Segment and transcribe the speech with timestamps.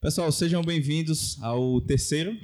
[0.00, 2.38] Pessoal, sejam bem-vindos ao terceiro,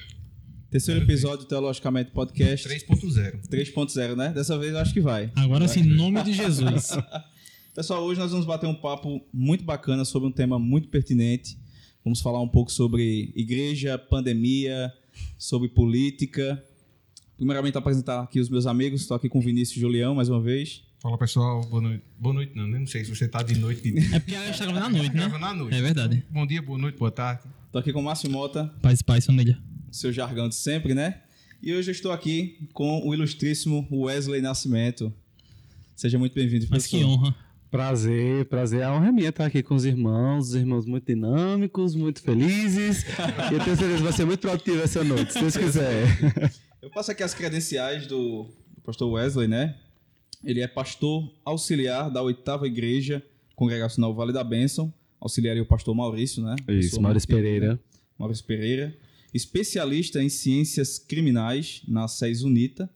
[0.68, 3.48] terceiro episódio do Teologicamente Podcast 3.0.
[3.48, 4.30] 3.0, né?
[4.30, 5.30] Dessa vez eu acho que vai.
[5.36, 6.90] Agora sim, em nome de Jesus.
[7.72, 11.56] Pessoal, hoje nós vamos bater um papo muito bacana sobre um tema muito pertinente.
[12.04, 14.92] Vamos falar um pouco sobre igreja, pandemia,
[15.38, 16.60] sobre política.
[17.36, 19.00] Primeiramente, apresentar aqui os meus amigos.
[19.00, 20.82] Estou aqui com o Vinícius e Julião mais uma vez.
[21.00, 22.02] Fala pessoal, boa noite.
[22.18, 23.82] Boa noite, não, não sei se você tá de noite.
[23.82, 24.14] De...
[24.14, 25.28] É porque a gente tá gravando à noite, né?
[25.28, 25.76] Gravando à noite.
[25.76, 26.24] É verdade.
[26.30, 27.42] Bom dia, boa noite, boa tarde.
[27.66, 29.58] Estou aqui com o Márcio Mota, Paz e paz, família.
[29.90, 31.20] seu jargão de sempre, né?
[31.62, 35.12] E hoje eu estou aqui com o ilustríssimo Wesley Nascimento.
[35.96, 37.18] Seja muito bem-vindo, Mas que professor.
[37.18, 37.34] honra.
[37.70, 38.82] Prazer, prazer.
[38.84, 43.04] A honra é minha estar aqui com os irmãos, os irmãos muito dinâmicos, muito felizes.
[43.50, 46.06] e eu tenho certeza que vai ser muito produtivo essa noite, se Deus quiser.
[46.84, 48.42] Eu passo aqui as credenciais do,
[48.74, 49.74] do pastor Wesley, né?
[50.44, 53.24] Ele é pastor auxiliar da oitava igreja
[53.56, 54.92] congregacional Vale da Bênção.
[55.18, 56.54] Auxiliaria o pastor Maurício, né?
[56.68, 57.26] Isso, Maurício.
[57.26, 57.80] Pereira.
[58.18, 58.94] Maurício Pereira.
[59.32, 62.90] Especialista em ciências criminais na SES Unita.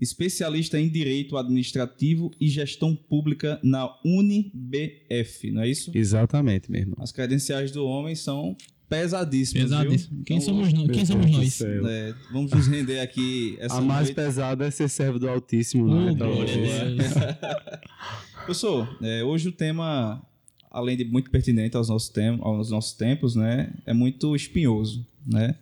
[0.00, 5.90] Especialista em direito administrativo e gestão pública na UniBF, não é isso?
[5.94, 6.96] Exatamente, meu irmão.
[6.98, 8.56] As credenciais do homem são
[8.88, 10.24] Pesadíssimo.
[10.24, 10.90] Quem Então, somos nós?
[10.90, 11.60] Quem somos nós?
[11.60, 14.14] é, vamos nos render aqui essa A mais noite.
[14.14, 16.14] pesada é ser servo do Altíssimo, Oh, né?
[16.18, 16.50] Talvez.
[16.50, 17.12] Deus.
[18.44, 20.22] Professor, é, hoje o tema,
[20.70, 25.56] além de muito pertinente aos nossos, tem aos nossos tempos, né, é muito espinhoso, né?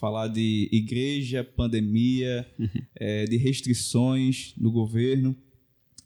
[0.00, 2.46] Falar de igreja, pandemia,
[2.96, 5.36] é, de restrições do governo.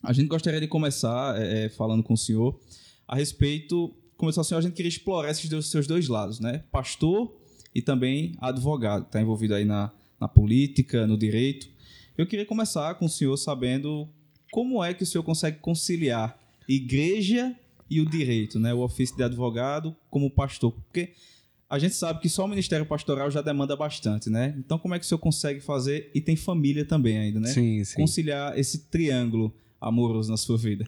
[0.02, 2.60] A gente gostaria de começar é, é, falando com o senhor
[3.08, 3.94] a respeito.
[4.16, 6.64] Começar assim, a gente queria explorar esses dois, seus dois lados, né?
[6.70, 7.34] Pastor
[7.74, 11.68] e também advogado, está envolvido aí na, na política, no direito.
[12.16, 14.08] Eu queria começar com o senhor sabendo
[14.50, 17.54] como é que o senhor consegue conciliar igreja
[17.90, 18.72] e o direito, né?
[18.72, 21.12] O ofício de advogado como pastor, porque
[21.68, 24.54] a gente sabe que só o ministério pastoral já demanda bastante, né?
[24.58, 27.48] Então como é que o senhor consegue fazer e tem família também ainda, né?
[27.48, 27.96] Sim, sim.
[27.96, 30.84] Conciliar esse triângulo amoroso na sua vida.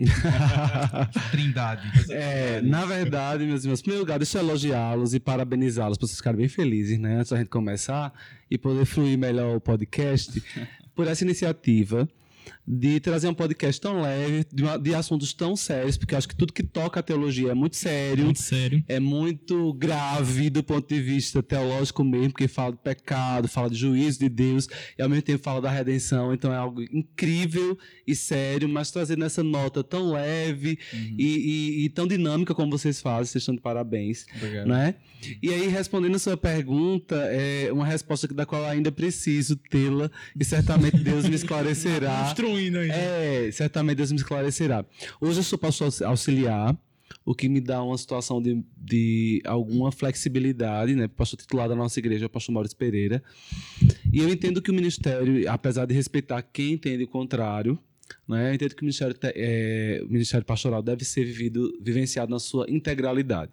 [1.30, 1.88] Trindade.
[2.10, 6.18] É, na verdade, meus irmãos, em primeiro lugar, deixa eu elogiá-los e parabenizá-los para vocês
[6.18, 7.18] ficarem bem felizes, né?
[7.18, 8.12] Antes da gente começar
[8.50, 10.42] e poder fluir melhor o podcast,
[10.94, 12.08] por essa iniciativa
[12.66, 16.28] de trazer um podcast tão leve, de, uma- de assuntos tão sérios, porque eu acho
[16.28, 18.82] que tudo que toca a teologia é muito sério, Muito sério.
[18.88, 23.76] é muito grave do ponto de vista teológico mesmo, porque fala de pecado, fala de
[23.76, 26.32] juízo de Deus e ao mesmo tempo fala da redenção.
[26.34, 27.76] Então é algo incrível
[28.06, 33.00] e sério, mas trazendo essa nota tão leve e, e- e tão dinâmica como vocês
[33.00, 34.26] fazem, vocês estão de parabéns.
[34.36, 34.66] Obrigado.
[34.68, 34.94] Né?
[35.42, 40.44] E aí, respondendo a sua pergunta, é uma resposta da qual ainda preciso tê-la e
[40.44, 42.26] certamente Deus me esclarecerá.
[42.38, 42.90] Construindo aí.
[42.90, 44.86] É, certamente Deus me esclarecerá.
[45.20, 46.76] Hoje eu sou pastor auxiliar,
[47.24, 51.08] o que me dá uma situação de, de alguma flexibilidade, né?
[51.08, 53.20] Pastor titular da nossa igreja o pastor Maurício Pereira.
[54.12, 57.76] E eu entendo que o ministério, apesar de respeitar quem entende o contrário,
[58.28, 58.50] né?
[58.50, 62.66] Eu entendo que o ministério, é, o ministério pastoral deve ser vivido, vivenciado na sua
[62.68, 63.50] integralidade.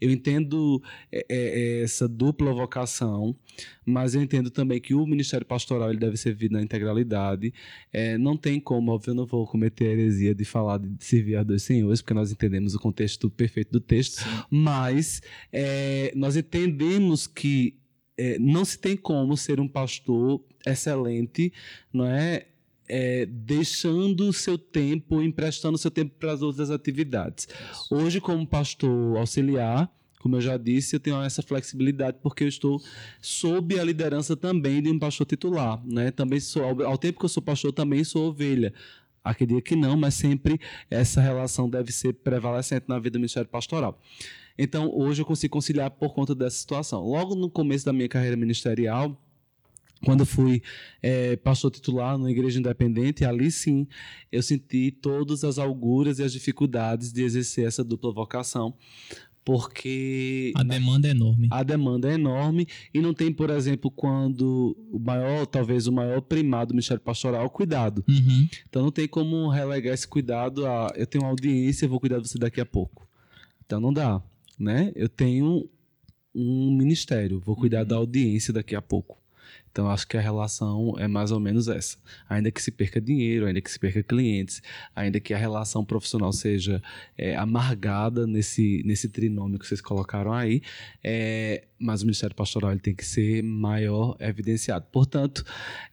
[0.00, 0.82] Eu entendo
[1.12, 3.36] é, é, essa dupla vocação,
[3.84, 7.52] mas eu entendo também que o ministério pastoral ele deve ser vivido na integralidade.
[7.92, 11.36] É, não tem como, óbvio, eu não vou cometer a heresia de falar de servir
[11.36, 15.20] a dois senhores, porque nós entendemos o contexto perfeito do texto, mas
[15.52, 17.78] é, nós entendemos que
[18.20, 21.52] é, não se tem como ser um pastor excelente,
[21.90, 22.49] não é?
[22.92, 27.46] É, deixando o seu tempo, emprestando o seu tempo para as outras atividades.
[27.88, 29.88] Hoje, como pastor auxiliar,
[30.20, 32.82] como eu já disse, eu tenho essa flexibilidade porque eu estou
[33.22, 36.10] sob a liderança também de um pastor titular, né?
[36.10, 38.74] Também sou ao, tempo que eu sou pastor, também sou ovelha.
[39.38, 44.00] Diga que não, mas sempre essa relação deve ser prevalecente na vida do ministério pastoral.
[44.58, 47.02] Então, hoje eu consigo conciliar por conta dessa situação.
[47.02, 49.18] Logo no começo da minha carreira ministerial,
[50.04, 50.62] quando eu fui
[51.02, 53.86] eh, pastor titular numa igreja independente, ali sim
[54.32, 58.74] eu senti todas as auguras e as dificuldades de exercer essa dupla vocação,
[59.44, 61.48] porque A demanda é enorme.
[61.50, 66.20] a demanda é enorme e não tem, por exemplo, quando o maior, talvez o maior
[66.20, 68.04] primado do Ministério Pastoral é o cuidado.
[68.08, 68.48] Uhum.
[68.68, 72.20] Então não tem como relegar esse cuidado a eu tenho uma audiência, eu vou cuidar
[72.20, 73.08] de você daqui a pouco.
[73.64, 74.22] Então não dá,
[74.58, 74.92] né?
[74.94, 75.68] Eu tenho
[76.34, 79.19] um ministério, vou cuidar da audiência daqui a pouco.
[79.70, 81.96] Então, acho que a relação é mais ou menos essa.
[82.28, 84.60] Ainda que se perca dinheiro, ainda que se perca clientes,
[84.94, 86.82] ainda que a relação profissional seja
[87.16, 90.60] é, amargada nesse, nesse trinômio que vocês colocaram aí,
[91.04, 94.86] é, mas o Ministério Pastoral ele tem que ser maior evidenciado.
[94.92, 95.44] Portanto,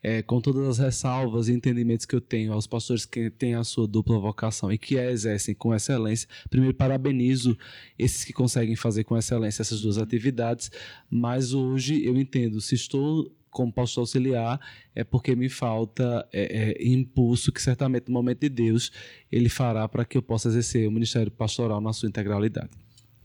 [0.01, 3.63] é, com todas as ressalvas e entendimentos que eu tenho aos pastores que têm a
[3.63, 7.57] sua dupla vocação e que a exercem com excelência, primeiro parabenizo
[7.97, 10.71] esses que conseguem fazer com excelência essas duas atividades,
[11.09, 14.59] mas hoje eu entendo, se estou como pastor auxiliar,
[14.94, 18.92] é porque me falta é, é, impulso que certamente no momento de Deus
[19.31, 22.69] ele fará para que eu possa exercer o ministério pastoral na sua integralidade.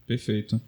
[0.07, 0.59] Perfeito.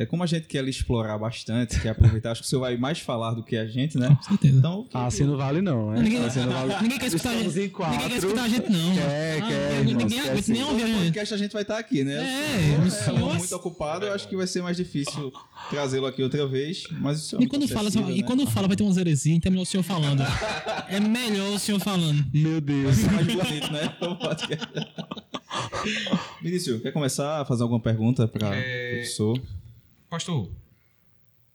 [0.00, 3.00] É, como a gente quer explorar bastante, quer aproveitar, acho que o senhor vai mais
[3.00, 4.08] falar do que a gente, né?
[4.14, 4.56] Com certeza.
[4.56, 6.00] Então, Ah, assim não vale não, né?
[6.00, 6.82] Ninguém, assim não vale.
[6.82, 7.68] ninguém quer escutar a gente.
[7.70, 7.94] quatro.
[7.96, 8.94] Ninguém quer escutar a gente, não.
[8.94, 10.98] Quer, Ah, quer, ninguém aguenta nem ouvir a gente.
[10.98, 12.14] podcast a gente vai estar aqui, né?
[12.14, 15.32] É, o senhor é muito ocupado, eu acho que vai ser mais difícil
[15.68, 16.84] trazê-lo aqui outra vez.
[16.92, 18.26] Mas o senhor é E muito quando, fala, acessível, e né?
[18.26, 20.22] quando fala vai ter umas heresias, então é melhor o senhor falando.
[20.88, 22.24] É melhor o senhor falando.
[22.32, 22.84] Meu Deus.
[22.84, 23.96] Vai ser mais bonito, né?
[24.00, 24.68] O podcast.
[26.40, 29.40] Vinícius, quer começar a fazer alguma pergunta para o É, professor?
[30.08, 30.50] Pastor,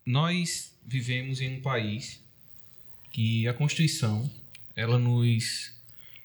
[0.05, 2.19] nós vivemos em um país
[3.11, 4.29] que a Constituição
[4.75, 5.71] ela nos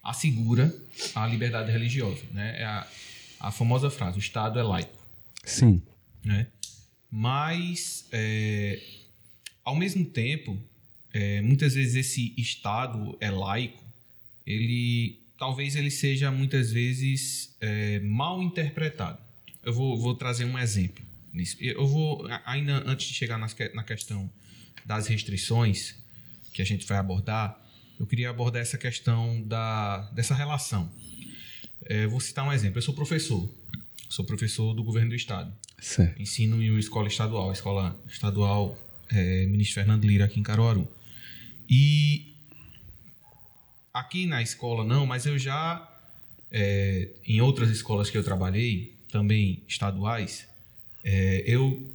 [0.03, 0.75] assegura
[1.15, 2.61] a liberdade religiosa, né?
[2.61, 2.87] É a,
[3.41, 5.07] a famosa frase: o Estado é laico,
[5.45, 5.83] Sim.
[6.25, 6.47] né?
[7.11, 8.81] Mas é,
[9.65, 10.59] ao mesmo tempo,
[11.13, 13.83] é, muitas vezes esse Estado é laico,
[14.47, 19.19] ele talvez ele seja muitas vezes é, mal interpretado.
[19.63, 21.08] Eu vou, vou trazer um exemplo.
[21.61, 24.31] Eu vou ainda antes de chegar na questão
[24.85, 25.95] das restrições
[26.53, 27.57] que a gente vai abordar,
[27.99, 30.91] eu queria abordar essa questão da, dessa relação.
[31.85, 32.79] É, vou citar um exemplo.
[32.79, 33.49] Eu sou professor,
[34.09, 36.21] sou professor do governo do estado Certo.
[36.21, 38.79] ensino em uma escola estadual, a escola estadual
[39.11, 40.87] é, Ministro Fernando Lira, aqui em Caruaru.
[41.69, 42.35] E
[43.93, 45.89] aqui na escola não, mas eu já,
[46.51, 50.47] é, em outras escolas que eu trabalhei, também estaduais,
[51.05, 51.91] é, eu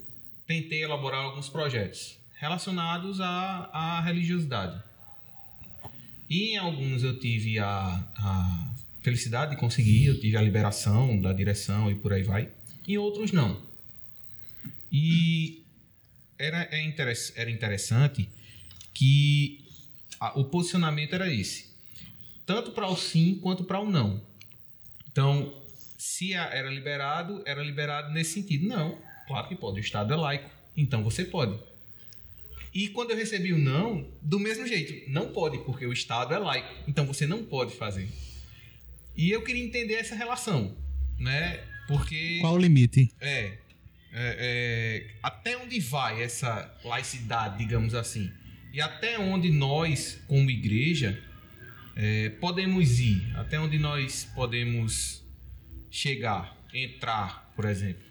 [0.48, 4.82] tentei elaborar alguns projetos relacionados à, à religiosidade.
[6.30, 11.32] E em alguns eu tive a, a felicidade de conseguir, eu tive a liberação da
[11.32, 12.50] direção e por aí vai.
[12.88, 13.62] Em outros não.
[14.92, 15.62] E
[16.38, 16.92] era, é
[17.36, 18.30] era interessante
[18.94, 19.62] que
[20.20, 21.66] a- o posicionamento era esse.
[22.46, 24.22] Tanto para o sim quanto para o não.
[25.12, 25.54] Então,
[26.04, 28.68] se era liberado, era liberado nesse sentido.
[28.68, 29.78] Não, claro que pode.
[29.78, 30.50] O Estado é laico.
[30.76, 31.58] Então você pode.
[32.74, 36.38] E quando eu recebi o não, do mesmo jeito, não pode, porque o Estado é
[36.38, 36.68] laico.
[36.90, 38.10] Então você não pode fazer.
[39.16, 40.76] E eu queria entender essa relação,
[41.18, 41.64] né?
[41.88, 43.10] Porque Qual o limite?
[43.22, 43.58] é, é,
[44.12, 48.30] é, até onde vai essa laicidade, digamos assim?
[48.74, 51.18] E até onde nós, como igreja,
[51.96, 53.22] é, podemos ir?
[53.38, 55.23] Até onde nós podemos
[55.94, 58.04] chegar, entrar, por exemplo?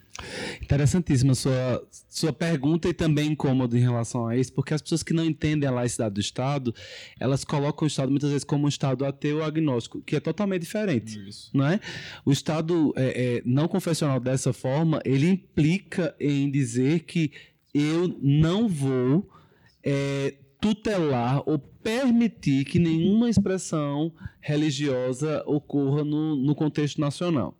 [0.62, 5.12] Interessantíssima sua, sua pergunta e também incômodo em relação a isso, porque as pessoas que
[5.12, 6.73] não entendem a laicidade do Estado,
[7.19, 10.62] elas colocam o Estado muitas vezes como um Estado ateu ou agnóstico, que é totalmente
[10.62, 11.29] diferente.
[11.29, 11.50] Isso.
[11.52, 11.81] não é?
[12.25, 17.32] O Estado é, é, não confessional dessa forma, ele implica em dizer que
[17.75, 19.28] eu não vou
[19.82, 27.56] é, tutelar ou permitir que nenhuma expressão religiosa ocorra no, no contexto nacional.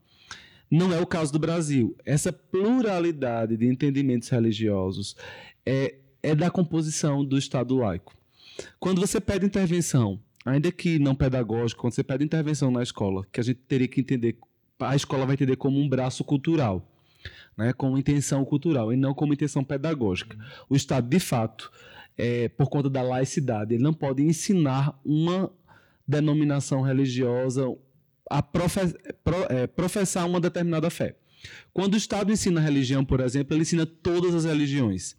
[0.73, 1.95] Não é o caso do Brasil.
[2.03, 5.15] Essa pluralidade de entendimentos religiosos
[5.67, 8.15] é, é da composição do Estado laico.
[8.81, 13.39] Quando você pede intervenção, ainda que não pedagógica, quando você pede intervenção na escola, que
[13.39, 14.39] a gente teria que entender,
[14.81, 16.91] a escola vai entender como um braço cultural,
[17.55, 20.39] né, com intenção cultural e não como intenção pedagógica.
[20.71, 21.71] O Estado, de fato,
[22.17, 25.53] é, por conta da laicidade, ele não pode ensinar uma
[26.09, 27.67] denominação religiosa
[28.31, 31.17] a profe- pro- é, professar uma determinada fé.
[31.73, 35.17] Quando o Estado ensina a religião, por exemplo, ele ensina todas as religiões.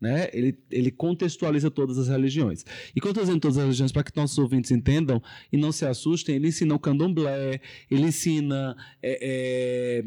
[0.00, 0.28] Né?
[0.32, 2.64] Ele, ele contextualiza todas as religiões.
[2.94, 5.20] E quando eu estou dizendo todas as religiões, para que nossos ouvintes entendam
[5.52, 10.04] e não se assustem, ele ensina o candomblé, ele ensina é,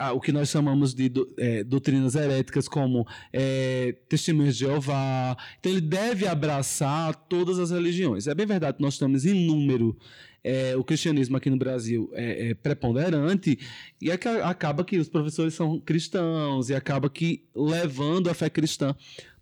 [0.00, 5.36] é, o que nós chamamos de do- é, doutrinas heréticas, como é, testemunhas de Jeová.
[5.60, 8.26] Então, ele deve abraçar todas as religiões.
[8.26, 9.96] É bem verdade que nós estamos em número.
[10.42, 13.58] É, o cristianismo aqui no Brasil é, é preponderante
[14.00, 18.94] e aca- acaba que os professores são cristãos e acaba que levando a fé cristã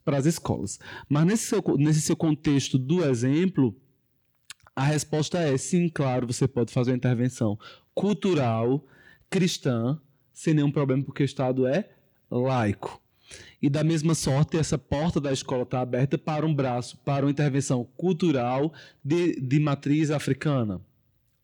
[0.04, 0.78] para as escolas.
[1.08, 3.76] Mas nesse seu, nesse seu contexto do exemplo,
[4.74, 7.58] a resposta é sim, claro, você pode fazer uma intervenção
[7.94, 8.84] cultural,
[9.30, 10.00] cristã,
[10.32, 11.88] sem nenhum problema, porque o Estado é
[12.30, 13.00] laico.
[13.60, 17.30] E da mesma sorte, essa porta da escola está aberta para um braço, para uma
[17.30, 18.72] intervenção cultural
[19.04, 20.80] de, de matriz africana.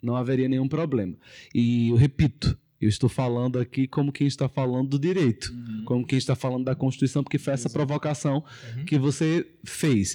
[0.03, 1.15] Não haveria nenhum problema.
[1.55, 5.85] E eu repito, eu estou falando aqui como quem está falando do direito, uhum.
[5.85, 7.75] como quem está falando da Constituição, porque foi essa Exato.
[7.75, 8.43] provocação
[8.77, 8.85] uhum.
[8.85, 10.15] que você fez.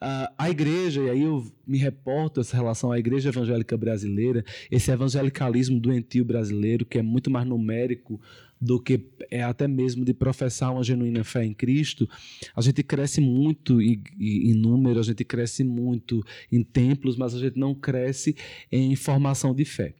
[0.00, 4.92] Uh, a igreja, e aí eu me reporto essa relação à igreja evangélica brasileira, esse
[4.92, 8.20] evangelicalismo doentio brasileiro, que é muito mais numérico
[8.60, 12.08] do que é até mesmo de professar uma genuína fé em Cristo,
[12.54, 17.38] a gente cresce muito em, em número, a gente cresce muito em templos, mas a
[17.38, 18.36] gente não cresce
[18.70, 19.94] em formação de fé.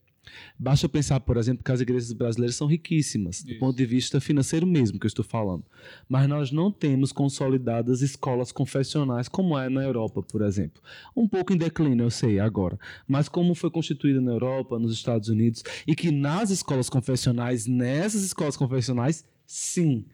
[0.58, 3.46] Basta pensar, por exemplo, que as igrejas brasileiras são riquíssimas, Isso.
[3.46, 5.64] do ponto de vista financeiro mesmo, que eu estou falando.
[6.08, 10.82] Mas nós não temos consolidadas escolas confessionais, como é na Europa, por exemplo.
[11.16, 12.78] Um pouco em declínio, eu sei, agora.
[13.06, 18.22] Mas como foi constituída na Europa, nos Estados Unidos, e que nas escolas confessionais, nessas
[18.22, 20.04] escolas confessionais, sim,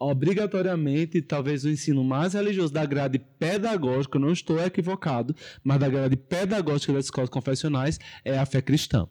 [0.00, 6.16] obrigatoriamente, talvez o ensino mais religioso da grade pedagógica, não estou equivocado, mas da grade
[6.16, 9.06] pedagógica das escolas confessionais é a fé cristã.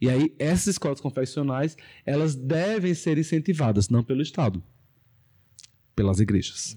[0.00, 4.62] E aí, essas escolas confessionais, elas devem ser incentivadas, não pelo Estado,
[5.94, 6.76] pelas igrejas.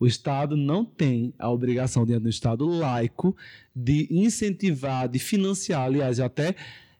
[0.00, 3.36] O Estado não tem a obrigação, dentro do Estado laico,
[3.74, 6.54] de incentivar, de financiar, aliás, eu até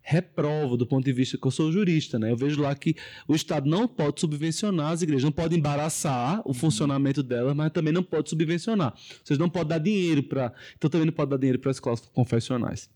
[0.09, 2.31] reprovo do ponto de vista que eu sou jurista, né?
[2.31, 2.97] Eu vejo lá que
[3.29, 7.93] o Estado não pode subvencionar as igrejas, não pode embaraçar o funcionamento delas, mas também
[7.93, 8.95] não pode subvencionar.
[9.23, 12.01] Vocês não podem dar dinheiro para, então também não pode dar dinheiro para as escolas
[12.01, 12.89] confessionais.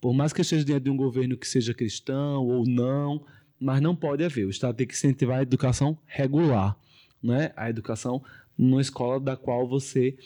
[0.00, 3.24] Por mais que esteja dentro de um governo que seja cristão ou não,
[3.60, 4.46] mas não pode haver.
[4.46, 6.76] O Estado tem que incentivar a educação regular,
[7.22, 7.52] né?
[7.56, 8.22] a educação
[8.56, 10.16] numa escola da qual você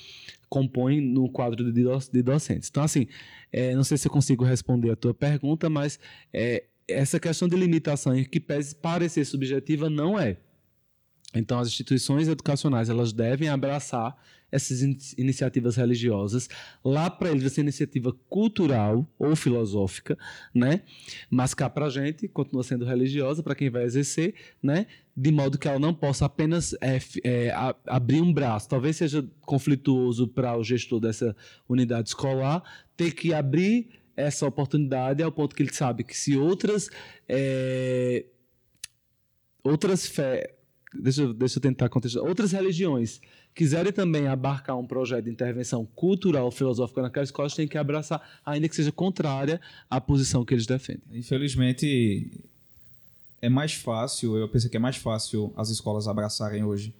[0.48, 2.68] compõe no quadro de, docentes.
[2.70, 3.06] Então, assim,
[3.52, 5.98] é, não sei se eu consigo responder a tua pergunta, mas
[6.32, 10.36] é, essa questão de limitação que parecer subjetiva não é.
[11.34, 14.16] Então, as instituições educacionais elas devem abraçar
[14.52, 16.48] essas in iniciativas religiosas.
[16.84, 20.18] Lá para eles, essa iniciativa cultural ou filosófica,
[20.54, 20.82] né?
[21.30, 24.86] Mas cá para a gente, continua sendo religiosa para quem vai exercer, né?
[25.16, 28.68] De modo que ela não possa apenas é, é, a, abrir um braço.
[28.68, 31.34] Talvez seja conflituoso para o gestor dessa
[31.66, 32.62] unidade escolar
[32.94, 36.90] ter que abrir essa oportunidade ao ponto que ele sabe que se outras
[37.26, 38.26] é,
[39.64, 40.54] outras fé
[40.94, 42.28] deixa, eu, deixa eu tentar contextualizar.
[42.28, 43.20] Outras religiões
[43.54, 48.68] quiserem também abarcar um projeto de intervenção cultural, filosófica naquela escola, têm que abraçar, ainda
[48.68, 51.02] que seja contrária à posição que eles defendem.
[51.12, 52.30] Infelizmente,
[53.40, 56.94] é mais fácil, eu penso que é mais fácil as escolas abraçarem hoje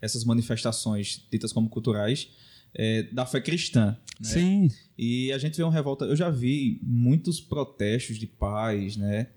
[0.00, 2.28] essas manifestações ditas como culturais
[2.74, 3.96] é, da fé cristã.
[4.20, 4.28] Né?
[4.28, 4.70] Sim.
[4.96, 6.04] E a gente vê uma revolta.
[6.04, 9.28] Eu já vi muitos protestos de pais, né?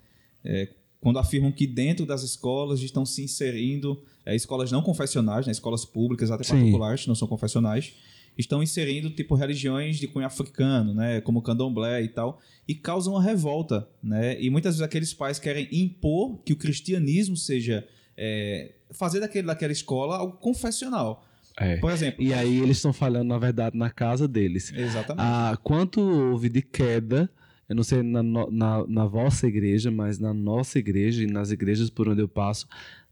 [0.44, 0.70] É,
[1.02, 5.84] quando afirmam que dentro das escolas estão se inserindo é, escolas não confessionais, né, escolas
[5.84, 6.54] públicas, até Sim.
[6.54, 7.94] particulares, não são confessionais,
[8.38, 13.24] estão inserindo tipo religiões de cunho africano, né, como candomblé e tal, e causam uma
[13.24, 14.40] revolta, né?
[14.40, 19.74] E muitas vezes aqueles pais querem impor que o cristianismo seja é, fazer daquele, daquela
[19.74, 21.26] escola algo confessional.
[21.58, 21.78] É.
[21.78, 22.24] Por exemplo.
[22.24, 24.72] E aí eles estão falando, na verdade, na casa deles.
[24.72, 25.26] Exatamente.
[25.26, 27.30] Ah, quanto houve de queda
[27.72, 31.90] eu não sei na, na, na, vossa igreja, mas na nossa igreja e nas igrejas
[31.90, 32.68] por onde eu passo,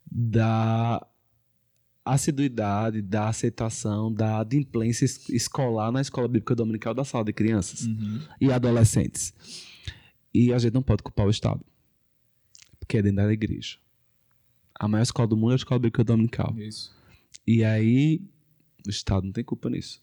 [0.06, 1.02] da
[2.04, 8.20] assiduidade, da aceitação, da adimplência escolar na escola bíblica dominical da sala de crianças uhum.
[8.42, 9.34] e adolescentes.
[10.34, 11.66] E a gente não pode culpar o Estado,
[12.82, 13.78] porque é dentro da igreja.
[14.78, 16.54] A maior escola do mundo é a escola bíblica dominical.
[16.58, 16.94] Isso.
[17.48, 18.22] E aí,
[18.86, 20.02] o Estado não tem culpa nisso.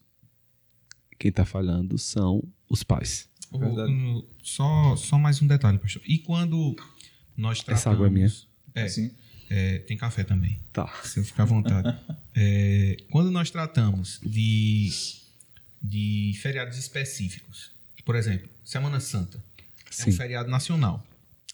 [1.18, 3.28] Quem está falhando são os pais.
[3.52, 6.02] O, só, só mais um detalhe, pastor.
[6.06, 6.76] E quando
[7.36, 7.80] nós tratamos...
[7.80, 8.32] Essa água é minha?
[8.74, 9.10] É, sim.
[9.48, 10.58] É, tem café também.
[10.72, 10.88] Tá.
[11.04, 11.96] Se eu ficar à vontade.
[12.34, 14.90] é, quando nós tratamos de,
[15.82, 17.70] de feriados específicos,
[18.04, 19.42] por exemplo, Semana Santa,
[19.90, 20.10] Sim.
[20.10, 21.04] é um feriado nacional.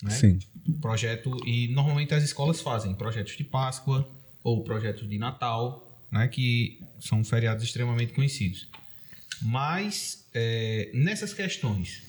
[0.03, 0.11] Né?
[0.11, 0.39] Sim.
[0.81, 4.09] Projeto, e normalmente as escolas fazem projetos de Páscoa
[4.43, 8.69] ou projetos de Natal, né, que são feriados extremamente conhecidos.
[9.43, 12.03] Mas é, nessas questões,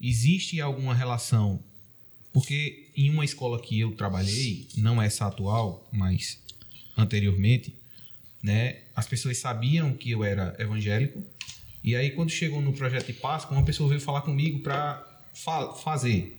[0.00, 1.60] existe alguma relação?
[2.32, 6.38] Porque em uma escola que eu trabalhei, não essa atual, mas
[6.96, 7.74] anteriormente,
[8.42, 11.22] né, as pessoas sabiam que eu era evangélico.
[11.82, 15.72] E aí, quando chegou no projeto de Páscoa, uma pessoa veio falar comigo para fa
[15.74, 16.36] fazer,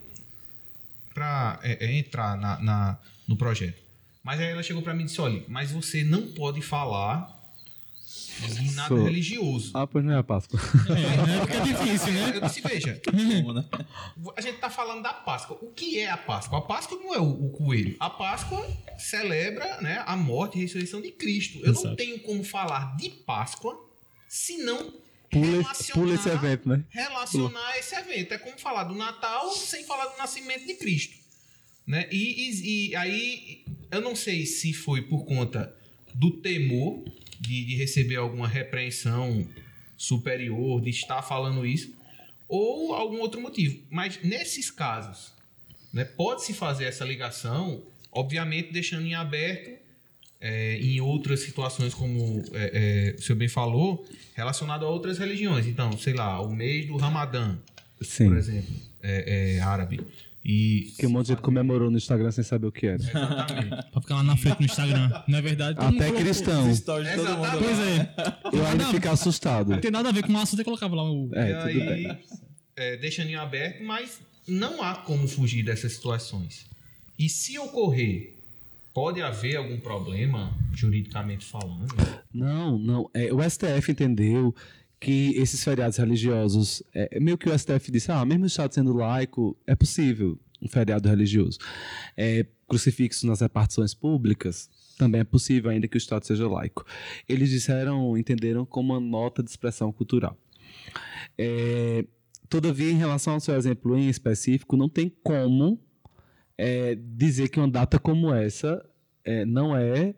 [1.13, 3.81] para é, é, entrar na, na, no projeto.
[4.23, 7.40] Mas aí ela chegou para mim e disse: olha, mas você não pode falar
[8.73, 9.03] nada Sou.
[9.03, 9.71] religioso.
[9.73, 10.59] Ah, pois não é a Páscoa.
[10.89, 11.39] É, né?
[11.39, 12.31] Porque é difícil, né?
[12.35, 13.65] Eu disse, veja, né?
[14.35, 15.57] a gente tá falando da Páscoa.
[15.61, 16.59] O que é a Páscoa?
[16.59, 17.95] A Páscoa não é o, o coelho.
[17.99, 21.59] A Páscoa celebra né, a morte e ressurreição de Cristo.
[21.59, 21.95] Eu não Exato.
[21.95, 23.77] tenho como falar de Páscoa
[24.27, 24.93] se não
[25.29, 26.83] Pula, relacionar, pula esse evento, né?
[26.89, 28.33] relacionar esse evento.
[28.33, 31.15] É como falar do Natal sem falar do nascimento de Cristo.
[31.87, 32.07] Né?
[32.11, 35.73] E, e- e aí, eu não sei se foi por conta
[36.13, 37.03] do temor
[37.41, 39.47] de, de receber alguma repreensão
[39.97, 41.93] superior, de estar falando isso,
[42.47, 43.81] ou algum outro motivo.
[43.89, 45.33] Mas nesses casos,
[45.91, 49.81] né, pode-se fazer essa ligação, obviamente deixando em aberto
[50.39, 55.67] é, em outras situações, como é, é, o senhor bem falou, relacionado a outras religiões.
[55.67, 57.57] Então, sei lá, o mês do Ramadã,
[57.97, 58.35] por Sim.
[58.35, 59.99] exemplo, é, é árabe.
[60.43, 62.95] E Que um monte de gente comemorou no Instagram sem saber o que era.
[63.01, 63.69] Exatamente.
[63.91, 65.23] Pra ficar lá na frente no Instagram.
[65.27, 65.77] Não é verdade?
[65.79, 66.63] Até cristão.
[66.63, 67.07] Pois
[67.79, 68.13] é.
[68.51, 69.69] Eu ainda Não, fico assustado.
[69.69, 71.29] Não tem nada a ver com o assunto, você colocava lá o.
[71.33, 72.19] É, e tudo aí, bem.
[72.75, 76.65] é, deixando em aberto, mas não há como fugir dessas situações.
[77.19, 78.33] E se ocorrer,
[78.93, 81.85] pode haver algum problema, juridicamente falando?
[82.33, 83.09] Não, não.
[83.13, 84.55] É, o STF entendeu
[85.01, 88.93] que esses feriados religiosos, é, meio que o STF disse, ah, mesmo o Estado sendo
[88.93, 91.57] laico, é possível um feriado religioso.
[92.15, 96.85] É, crucifixos nas repartições públicas, também é possível, ainda que o Estado seja laico.
[97.27, 100.37] Eles disseram, entenderam como uma nota de expressão cultural.
[101.35, 102.05] É,
[102.47, 105.79] todavia, em relação ao seu exemplo em específico, não tem como
[106.55, 108.87] é, dizer que uma data como essa
[109.25, 110.13] é, não é,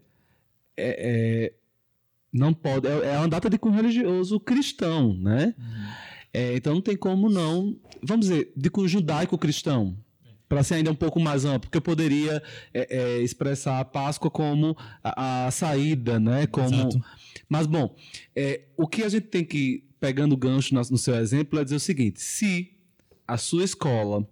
[0.76, 1.54] é- é-
[2.34, 5.54] não pode é, é uma data de cunho religioso cristão, né?
[6.34, 9.96] É, então não tem como não, vamos dizer, de cunho judaico-cristão,
[10.50, 12.42] para ser ainda um pouco mais amplo, porque eu poderia
[12.74, 16.48] é, é, expressar a Páscoa como a, a saída, né?
[16.48, 17.04] Como, Exato.
[17.48, 17.96] mas bom,
[18.36, 21.64] é, o que a gente tem que pegando o gancho no, no seu exemplo é
[21.64, 22.72] dizer o seguinte: se
[23.28, 24.28] a sua escola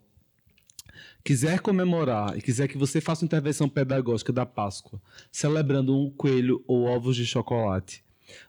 [1.23, 5.01] quiser comemorar e quiser que você faça uma intervenção pedagógica da Páscoa,
[5.31, 8.03] celebrando um coelho ou ovos de chocolate,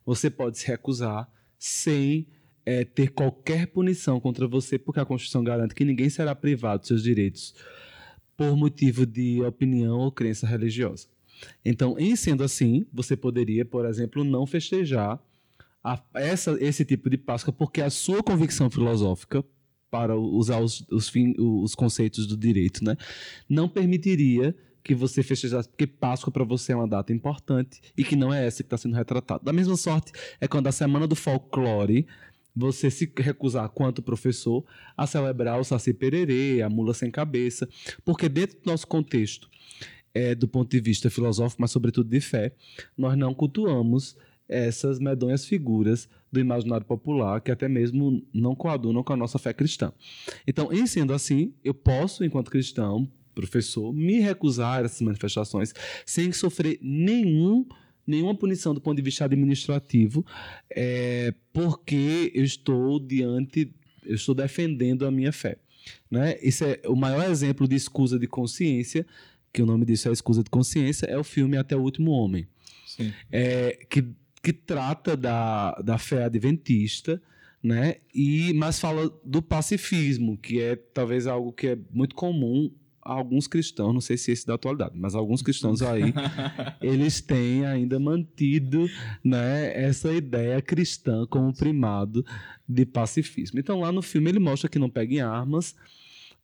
[0.05, 2.27] você pode se recusar sem
[2.65, 6.89] eh, ter qualquer punição contra você, porque a Constituição garante que ninguém será privado dos
[6.89, 7.55] seus direitos
[8.37, 11.07] por motivo de opinião ou crença religiosa.
[11.65, 15.21] Então, em sendo assim, você poderia, por exemplo, não festejar
[15.83, 19.45] a- essa- esse tipo de Páscoa porque a sua convicção filosófica
[19.93, 22.97] para usar os, os, os conceitos do direito, né?
[23.47, 28.17] Não permitiria que você festejasse, porque Páscoa para você é uma data importante e que
[28.17, 29.45] não é essa que está sendo retratada.
[29.45, 32.07] Da mesma sorte é quando a semana do folclore
[32.57, 34.65] você se recusar, quanto professor,
[34.97, 37.69] a celebrar o Saci Pererê, a mula sem cabeça,
[38.03, 39.51] porque dentro do nosso contexto,
[40.15, 42.55] é, do ponto de vista filosófico, mas sobretudo de fé,
[42.97, 44.17] nós não cultuamos
[44.49, 49.53] essas medonhas figuras do imaginário popular que até mesmo não coadunam com a nossa fé
[49.53, 49.93] cristã.
[50.47, 55.75] Então, em sendo assim, eu posso, enquanto cristão, professor, me recusar a essas manifestações
[56.07, 57.67] sem sofrer nenhum
[58.05, 60.27] nenhuma punição do ponto de vista administrativo,
[60.69, 63.73] é, porque eu estou diante,
[64.05, 65.57] eu estou defendendo a minha fé.
[66.11, 66.37] Né?
[66.43, 69.07] Esse é o maior exemplo de escusa de consciência,
[69.53, 72.49] que o nome disso é escusa de consciência, é o filme Até o Último Homem
[72.87, 73.13] Sim.
[73.31, 74.05] é, que,
[74.43, 77.23] que trata da, da fé adventista,
[77.63, 77.97] né?
[78.13, 82.71] E, mas fala do pacifismo, que é talvez algo que é muito comum
[83.05, 86.15] a alguns cristãos, não sei se esse é da atualidade, mas alguns cristãos aí,
[86.81, 88.89] eles têm ainda mantido
[89.25, 92.25] né, essa ideia cristã como primado
[92.69, 93.59] de pacifismo.
[93.59, 95.75] Então lá no filme ele mostra que não pega em armas,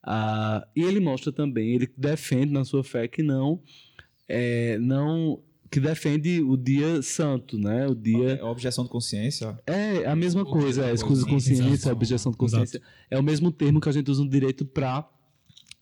[0.03, 3.63] ah, e ele mostra também, ele defende na sua fé que não,
[4.29, 7.87] é, não que defende o dia santo, né?
[7.87, 9.59] O dia É objeção de consciência.
[9.67, 11.97] é a mesma Objeção coisa, é de escusa de consciência, exato.
[11.97, 12.83] objeção de consciência.
[13.11, 15.09] É o mesmo termo que a gente usa no direito para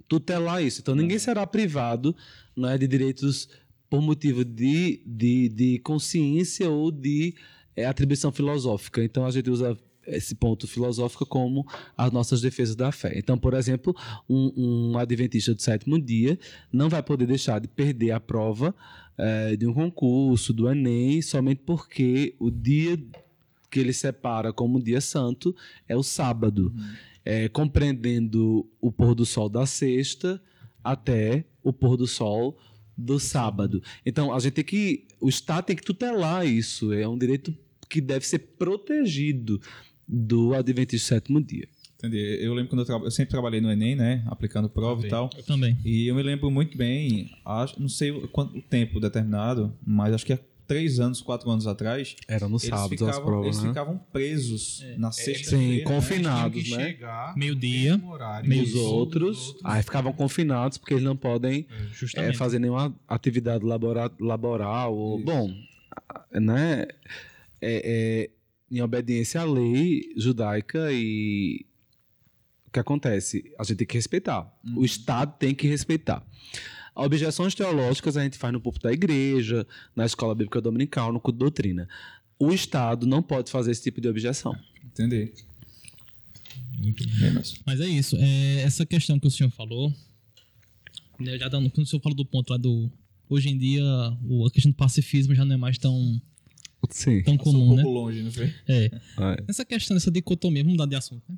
[0.09, 0.81] tutelar isso.
[0.81, 2.14] Então ninguém será privado
[2.57, 3.49] não é, de direitos
[3.88, 7.35] por motivo de, de, de consciência ou de
[7.77, 9.03] é, atribuição filosófica.
[9.05, 13.12] Então a gente usa esse ponto filosófico como as nossas defesas da fé.
[13.18, 13.94] Então, por exemplo,
[14.29, 16.38] um, um adventista do sétimo dia
[16.72, 18.75] não vai poder deixar de perder a prova
[19.18, 22.98] eh, de um concurso, do Enem, somente porque o dia
[23.70, 25.55] que ele separa como dia santo
[25.88, 26.72] é o sábado,
[27.29, 30.40] É, compreendendo o pôr do sol da sexta
[30.85, 32.57] até o pôr do sol
[32.96, 33.83] do sábado.
[34.05, 35.09] Então, a gente tem que.
[35.20, 36.92] O Estado tem que tutelar isso.
[36.92, 37.52] É um direito
[37.88, 39.61] que deve ser protegido
[40.07, 41.68] do Adventista do sétimo dia.
[41.98, 42.18] Entendi.
[42.40, 44.22] Eu lembro quando eu, traba- eu sempre trabalhei no Enem, né?
[44.26, 45.30] Aplicando prova e tal.
[45.37, 45.76] Eu também.
[45.85, 50.32] E eu me lembro muito bem, acho, não sei quanto tempo determinado, mas acho que
[50.35, 53.68] é três anos, quatro anos atrás, Era no sábado as ficavam, provas, eles né?
[53.68, 55.76] ficavam presos na Sim, sexta-feira.
[55.88, 55.94] né?
[55.96, 56.96] confinados, né?
[57.37, 58.02] Meio-dia,
[58.44, 61.66] meio- Os Todos outros, aí ficavam confinados porque eles não podem
[62.16, 64.94] É, é, fazer nenhuma atividade labora- laboral.
[64.94, 65.54] Ou, bom,
[66.32, 66.87] né?
[67.61, 68.30] É, é,
[68.70, 71.64] em obediência à lei judaica e
[72.76, 73.52] que acontece?
[73.58, 74.52] A gente tem que respeitar.
[74.76, 76.22] O Estado tem que respeitar.
[76.94, 81.36] Objeções teológicas a gente faz no púlpito da igreja, na escola bíblica dominical, no culto
[81.36, 81.88] de doutrina.
[82.38, 84.54] O Estado não pode fazer esse tipo de objeção.
[84.84, 85.32] Entender.
[86.78, 88.16] Muito Bem, mas- Mas é isso.
[88.18, 89.92] É, essa questão que o senhor falou,
[91.18, 92.90] né, já dando, quando o senhor falou do ponto lá do.
[93.28, 93.82] Hoje em dia,
[94.28, 96.20] o- a questão do pacifismo já não é mais tão,
[96.90, 97.22] Sim.
[97.22, 97.82] tão Passou comum, um né?
[97.82, 98.54] pouco longe, não foi?
[98.68, 98.84] É.
[98.86, 99.44] É.
[99.48, 101.36] Essa questão, essa dicotomia, vamos mudar de assunto, né?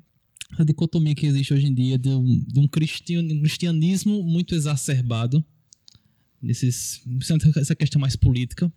[0.51, 5.43] Essa dicotomia que existe hoje em dia de um, de um cristian- cristianismo muito exacerbado,
[6.41, 7.01] nesses,
[7.57, 8.71] essa questão mais política,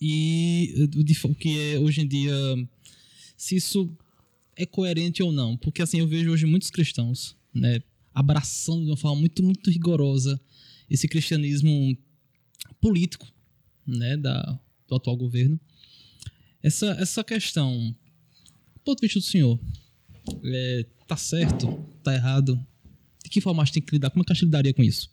[0.00, 0.88] e
[1.24, 2.32] o que é hoje em dia,
[3.36, 3.90] se isso
[4.56, 5.56] é coerente ou não.
[5.56, 7.80] Porque assim, eu vejo hoje muitos cristãos, né,
[8.14, 10.40] abraçando de uma forma muito, muito rigorosa
[10.88, 11.96] esse cristianismo
[12.80, 13.26] político,
[13.86, 15.58] né, da, do atual governo.
[16.62, 17.94] Essa, essa questão,
[18.74, 19.60] do ponto de vista do senhor,
[20.44, 21.78] é, tá certo?
[22.02, 22.58] Tá errado?
[23.22, 24.10] De que forma a gente tem que lidar?
[24.10, 25.10] Como é que a gente lidaria com isso?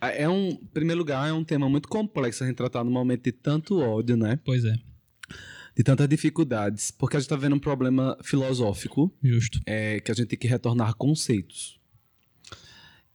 [0.00, 3.24] É um, em primeiro lugar, é um tema muito complexo a gente tratar num momento
[3.24, 4.38] de tanto ódio, né?
[4.44, 4.74] Pois é,
[5.76, 6.90] De tantas dificuldades.
[6.90, 9.60] Porque a gente tá vendo um problema filosófico justo.
[9.66, 11.80] é, que a gente tem que retornar conceitos.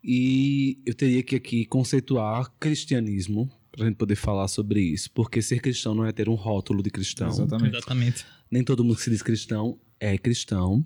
[0.04, 5.12] E eu teria que aqui conceituar cristianismo pra gente poder falar sobre isso.
[5.12, 7.30] Porque ser cristão não é ter um rótulo de cristão.
[7.30, 7.76] Exatamente.
[7.76, 8.26] Exatamente.
[8.50, 10.84] Nem todo mundo que se diz cristão é cristão.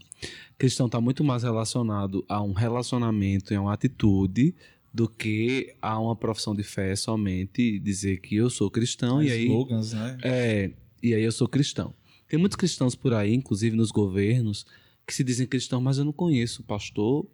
[0.57, 4.55] Cristão está muito mais relacionado a um relacionamento e a uma atitude
[4.93, 9.45] do que a uma profissão de fé somente dizer que eu sou cristão e aí
[9.45, 10.17] Slogans, né?
[10.21, 10.71] é,
[11.01, 11.93] e aí eu sou cristão.
[12.27, 14.65] Tem muitos cristãos por aí, inclusive nos governos,
[15.07, 17.25] que se dizem cristão, mas eu não conheço o pastor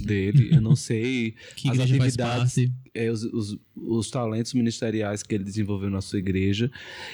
[0.00, 5.42] dele, eu não sei Que As atividades- é, os, os, os talentos ministeriais que ele
[5.44, 6.70] desenvolveu na sua igreja,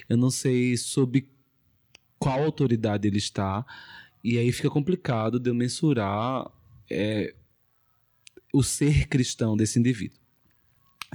[0.08, 1.26] eu não sei sob
[2.18, 3.64] qual autoridade ele está,
[4.22, 6.50] e aí fica complicado de eu mensurar
[6.90, 7.34] é,
[8.52, 10.22] o ser cristão desse indivíduo.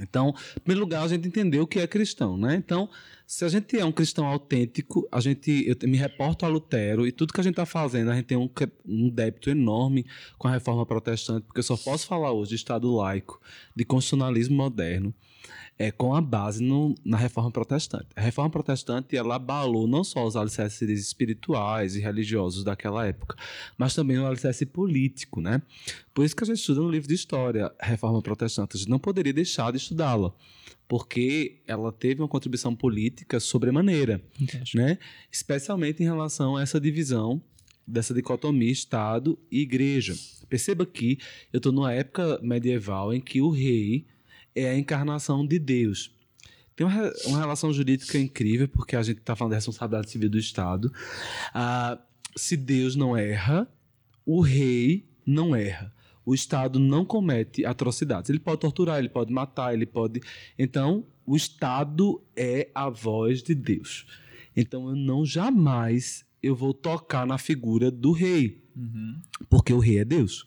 [0.00, 2.54] Então, em primeiro lugar, a gente entendeu o que é cristão, né?
[2.54, 2.88] Então,
[3.26, 7.12] se a gente é um cristão autêntico, a gente, eu me reporto a Lutero e
[7.12, 8.48] tudo que a gente está fazendo, a gente tem um,
[8.86, 10.06] um débito enorme
[10.38, 13.40] com a reforma protestante, porque eu só posso falar hoje de Estado laico,
[13.74, 15.12] de constitucionalismo moderno,
[15.78, 18.06] é, com a base no- na reforma protestante.
[18.16, 23.36] A reforma protestante ela abalou não só os alicerces espirituais e religiosos daquela época,
[23.76, 25.62] mas também o alicerce político, né?
[26.12, 28.76] Por isso que a gente estuda no livro de história a reforma protestante.
[28.76, 30.32] A gente não poderia deixar de estudá-la,
[30.88, 34.20] porque ela teve uma contribuição política sobremaneira
[34.74, 34.98] né?
[35.30, 37.40] Especialmente em relação a essa divisão
[37.86, 40.14] dessa dicotomia Estado e Igreja.
[40.48, 41.18] Perceba que
[41.52, 44.06] eu estou numa época medieval em que o rei
[44.54, 46.10] é a encarnação de Deus.
[46.76, 50.38] Tem uma, uma relação jurídica incrível, porque a gente está falando da responsabilidade civil do
[50.38, 50.92] Estado.
[51.52, 51.98] Ah,
[52.36, 53.68] se Deus não erra,
[54.24, 55.92] o rei não erra.
[56.24, 58.28] O Estado não comete atrocidades.
[58.30, 60.20] Ele pode torturar, ele pode matar, ele pode.
[60.58, 64.06] Então, o Estado é a voz de Deus.
[64.54, 69.20] Então, eu não jamais eu vou tocar na figura do rei, Uhum.
[69.50, 70.46] porque o rei é Deus.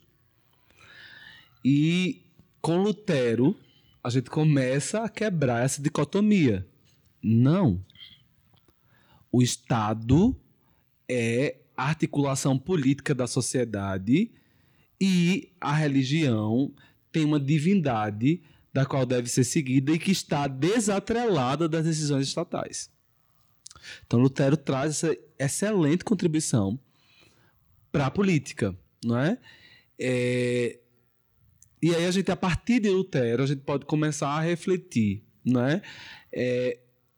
[1.66, 2.22] E
[2.62, 3.56] com Lutero,
[4.04, 6.68] a gente começa a quebrar essa dicotomia.
[7.22, 7.84] Não.
[9.32, 10.36] O Estado
[11.08, 14.32] é a articulação política da sociedade
[15.00, 16.74] e a religião
[17.12, 18.42] tem uma divindade
[18.74, 22.90] da qual deve ser seguida e que está desatrelada das decisões estatais.
[24.06, 26.80] Então Lutero traz essa excelente contribuição
[27.92, 29.38] para a política, não é?
[30.00, 30.80] É,
[31.82, 35.62] E aí a gente, a partir de Lutero, a gente pode começar a refletir, não
[35.66, 35.82] é?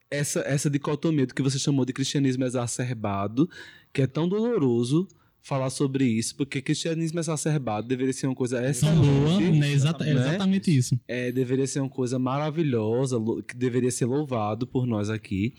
[0.10, 3.50] Essa, essa dicotomia do que você chamou de cristianismo exacerbado,
[3.92, 5.08] que é tão doloroso
[5.44, 9.72] falar sobre isso, porque cristianismo exacerbado deveria ser uma coisa São boa, excelente, né?
[9.74, 10.12] Exata, né?
[10.12, 10.98] exatamente isso.
[11.06, 15.54] é, deveria ser uma coisa maravilhosa, que deveria ser louvado por nós aqui.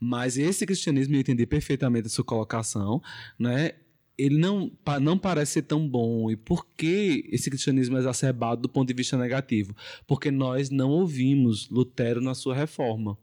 [0.00, 3.02] Mas esse cristianismo, eu entendi perfeitamente a sua colocação,
[3.38, 3.72] né?
[4.18, 6.30] Ele não, não parece ser tão bom.
[6.30, 9.74] E por que esse cristianismo é exacerbado do ponto de vista negativo?
[10.06, 13.18] Porque nós não ouvimos Lutero na sua reforma.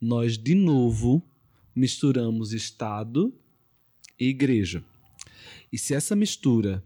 [0.00, 1.22] Nós, de novo,
[1.74, 3.32] misturamos Estado
[4.18, 4.84] e Igreja.
[5.72, 6.84] E se essa mistura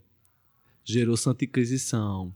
[0.83, 2.33] gerou Santa Inquisição,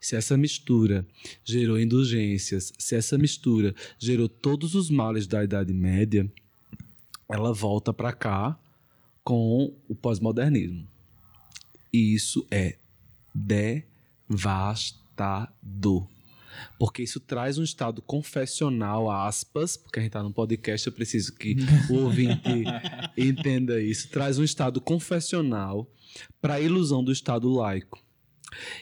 [0.00, 1.06] se essa mistura
[1.44, 6.30] gerou indulgências, se essa mistura gerou todos os males da Idade Média,
[7.28, 8.58] ela volta para cá
[9.22, 10.86] com o pós-modernismo.
[11.92, 12.76] E isso é
[13.34, 14.98] devastador.
[16.78, 21.34] Porque isso traz um estado confessional, aspas, porque a gente está num podcast, eu preciso
[21.34, 21.56] que
[21.88, 22.64] o ouvinte
[23.16, 24.08] entenda isso.
[24.10, 25.90] Traz um estado confessional
[26.40, 28.02] para a ilusão do Estado laico.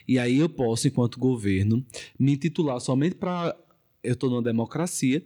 [0.07, 1.85] E aí eu posso, enquanto governo,
[2.19, 3.55] me intitular somente para.
[4.03, 5.23] Eu estou numa democracia,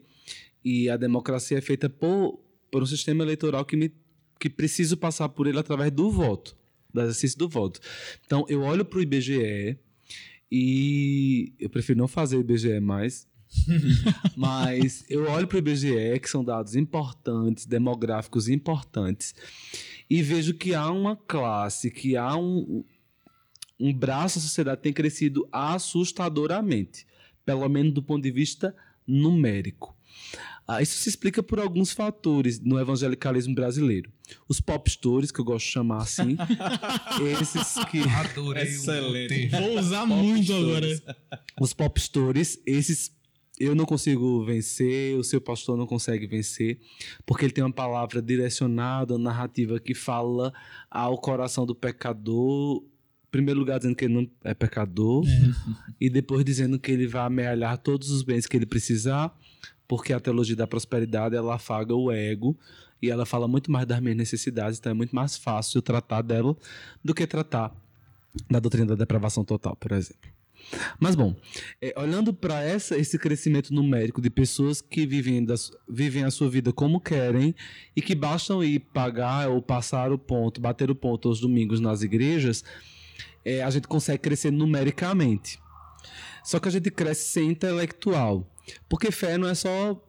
[0.65, 3.93] e a democracia é feita por, por um sistema eleitoral que, me,
[4.43, 6.57] que preciso passar por ele através do voto,
[6.93, 7.79] do exercício do voto.
[8.27, 9.79] Então, eu olho para o IBGE
[10.51, 13.31] e eu prefiro não fazer IBGE mais.
[14.37, 19.33] mas eu olho para o IBGE, que são dados importantes, demográficos importantes,
[20.11, 22.83] e vejo que há uma classe, que há um,
[23.79, 27.07] um braço da sociedade que tem crescido assustadoramente,
[27.45, 28.75] pelo menos do ponto de vista
[29.07, 29.95] numérico.
[30.67, 34.11] Ah, isso se explica por alguns fatores no evangelicalismo brasileiro.
[34.49, 36.37] Os pop stories, que eu gosto de chamar assim,
[37.41, 38.01] esses que.
[38.01, 39.49] Adorei Excelente.
[39.49, 40.87] Vou usar muito agora.
[41.61, 43.13] Os pop stories, esses
[43.59, 46.81] eu não consigo vencer, o seu pastor não consegue vencer,
[47.25, 50.53] porque ele tem uma palavra direcionada, uma narrativa que fala
[50.91, 52.83] ao coração do pecador.
[52.83, 55.25] Em primeiro lugar, dizendo que ele não é pecador,
[56.01, 59.35] e depois dizendo que ele vai amealhar todos os bens que ele precisar,
[59.87, 62.57] porque a teologia da prosperidade ela afaga o ego
[63.01, 66.57] e ela fala muito mais das minhas necessidades, então é muito mais fácil tratar dela
[67.05, 67.75] do que tratar
[68.51, 70.31] da doutrina da depravação total, por exemplo.
[70.99, 71.35] Mas bom,
[71.81, 76.73] é, olhando para esse crescimento numérico de pessoas que vivem, das, vivem a sua vida
[76.73, 77.55] como querem
[77.97, 82.03] e que bastam ir pagar ou passar o ponto, bater o ponto aos domingos nas
[82.03, 82.65] igrejas,
[83.45, 85.59] é, a gente consegue crescer numericamente.
[86.45, 88.47] Só que a gente cresce sem intelectual.
[88.89, 90.01] Porque fé não é só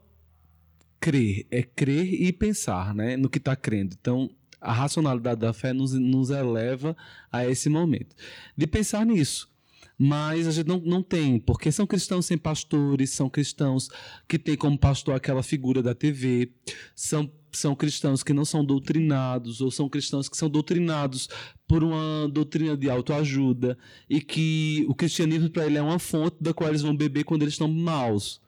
[0.99, 3.95] crer, é crer e pensar né, no que está crendo.
[3.99, 4.29] Então,
[4.61, 6.95] a racionalidade da fé nos, nos eleva
[7.31, 8.15] a esse momento.
[8.55, 9.53] De pensar nisso
[9.97, 13.89] mas a gente não, não tem, porque são cristãos sem pastores, são cristãos
[14.27, 16.51] que têm como pastor aquela figura da TV,
[16.95, 21.29] são, são cristãos que não são doutrinados, ou são cristãos que são doutrinados
[21.67, 23.77] por uma doutrina de autoajuda,
[24.09, 27.43] e que o cristianismo para ele é uma fonte da qual eles vão beber quando
[27.43, 28.41] eles estão maus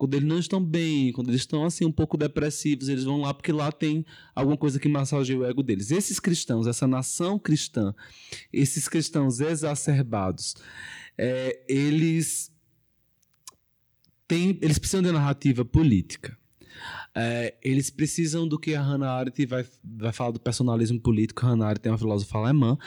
[0.00, 3.34] quando eles não estão bem, quando eles estão assim um pouco depressivos, eles vão lá
[3.34, 4.02] porque lá tem
[4.34, 5.90] alguma coisa que massageia o ego deles.
[5.90, 7.94] Esses cristãos, essa nação cristã,
[8.50, 10.56] esses cristãos exacerbados,
[11.18, 12.50] é, eles
[14.26, 16.34] têm, eles precisam de narrativa política.
[17.14, 21.44] É, eles precisam do que a Hannah Arendt vai, vai falar do personalismo político.
[21.44, 22.78] Hannah Arendt é uma filósofa alemã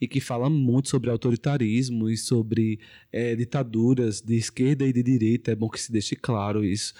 [0.00, 2.78] e que fala muito sobre autoritarismo e sobre
[3.10, 5.52] é, ditaduras de esquerda e de direita.
[5.52, 6.92] É bom que se deixe claro isso.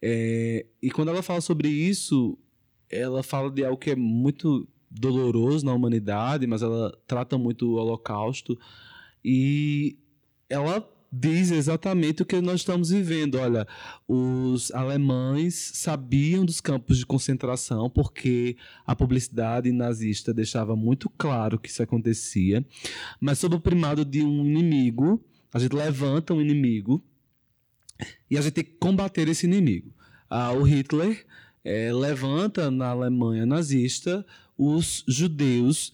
[0.00, 2.38] É, e quando ela fala sobre isso,
[2.90, 7.74] ela fala de algo que é muito doloroso na humanidade, mas ela trata muito o
[7.76, 8.58] Holocausto
[9.24, 9.98] e
[10.48, 13.34] ela diz exatamente o que nós estamos vivendo.
[13.34, 13.66] Olha,
[14.08, 21.68] os alemães sabiam dos campos de concentração porque a publicidade nazista deixava muito claro que
[21.68, 22.64] isso acontecia,
[23.20, 25.22] mas sob o primado de um inimigo,
[25.52, 27.04] a gente levanta um inimigo
[28.30, 29.92] e a gente tem que combater esse inimigo.
[30.30, 31.26] Ah, o Hitler
[31.62, 34.24] é, levanta na Alemanha nazista
[34.56, 35.92] os judeus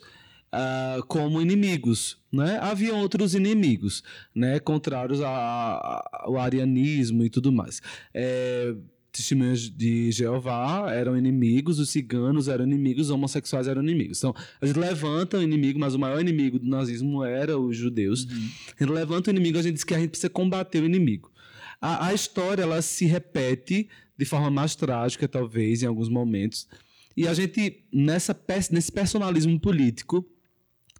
[0.53, 2.19] uh, como inimigos.
[2.33, 2.59] Né?
[2.61, 4.03] Havia outros inimigos,
[4.35, 4.59] né?
[4.59, 7.81] contrários ao arianismo e tudo mais.
[8.13, 8.75] É,
[9.11, 14.19] testemunhas de Jeová eram inimigos, os ciganos eram inimigos, os homossexuais eram inimigos.
[14.19, 18.25] Então, a gente levanta o inimigo, mas o maior inimigo do nazismo era os judeus.
[18.25, 18.49] Uhum.
[18.79, 21.33] A gente levanta o inimigo, a gente diz que a gente precisa combater o inimigo.
[21.81, 26.69] A, a história ela se repete de forma mais trágica, talvez, em alguns momentos.
[27.17, 28.39] E a gente, nessa,
[28.71, 30.25] nesse personalismo político,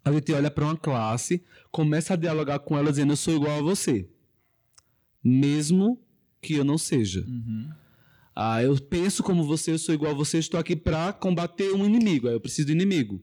[0.03, 3.59] a gente olha para uma classe, começa a dialogar com ela dizendo: Eu sou igual
[3.59, 4.07] a você.
[5.23, 5.99] Mesmo
[6.41, 7.25] que eu não seja.
[7.27, 7.69] Uhum.
[8.35, 11.85] Ah, eu penso como você, eu sou igual a você, estou aqui para combater um
[11.85, 12.27] inimigo.
[12.27, 13.21] Aí eu preciso do inimigo.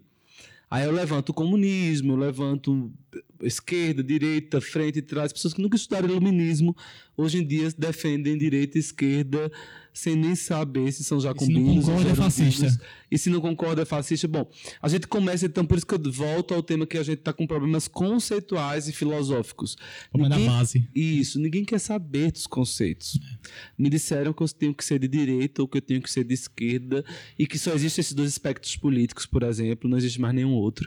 [0.70, 2.92] Aí eu levanto o comunismo, eu levanto
[3.42, 5.32] esquerda, direita, frente e trás.
[5.32, 6.76] Pessoas que nunca estudaram iluminismo,
[7.16, 9.50] hoje em dia defendem direita e esquerda
[9.96, 11.86] sem nem saber se são jacobinos.
[11.86, 12.80] Se não concorda, é fascista.
[13.10, 14.28] E se não concorda, é fascista.
[14.28, 14.46] Bom,
[14.82, 17.32] a gente começa então, por isso que eu volto ao tema que a gente está
[17.32, 19.74] com problemas conceituais e filosóficos.
[20.10, 20.86] Problema ninguém, da base.
[20.94, 23.18] Isso, ninguém quer saber dos conceitos.
[23.22, 23.38] É.
[23.78, 26.24] Me disseram que eu tenho que ser de direita ou que eu tenho que ser
[26.24, 27.02] de esquerda
[27.38, 30.86] e que só existem esses dois espectros políticos, por exemplo, não existe mais nenhum outro.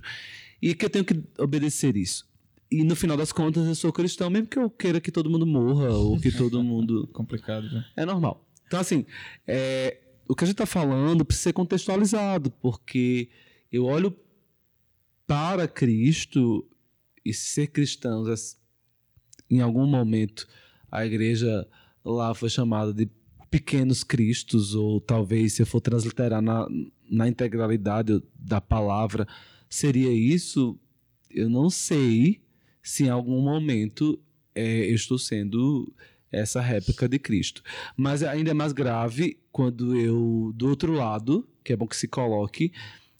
[0.62, 2.29] E que eu tenho que obedecer isso.
[2.72, 5.46] E no final das contas eu sou cristão, mesmo que eu queira que todo mundo
[5.46, 7.08] morra ou que todo mundo.
[7.14, 7.86] Complicado, né?
[7.96, 8.46] É normal.
[8.68, 9.06] Então, assim,
[9.48, 13.30] é, o que a gente está falando precisa ser contextualizado, porque
[13.72, 14.16] eu olho
[15.26, 16.68] para Cristo
[17.26, 18.58] e ser cristãos,
[19.50, 20.48] em algum momento
[20.92, 21.68] a igreja
[22.06, 23.10] lá foi chamada de
[23.50, 26.68] pequenos cristos, ou talvez se eu for transliterar na,
[27.10, 29.28] na integralidade da palavra,
[29.68, 30.80] seria isso?
[31.30, 32.42] Eu não sei
[32.90, 34.20] se em algum momento
[34.56, 35.94] é, eu estou sendo
[36.32, 37.62] essa réplica de Cristo.
[37.96, 42.08] Mas ainda é mais grave quando eu, do outro lado, que é bom que se
[42.08, 42.74] coloque,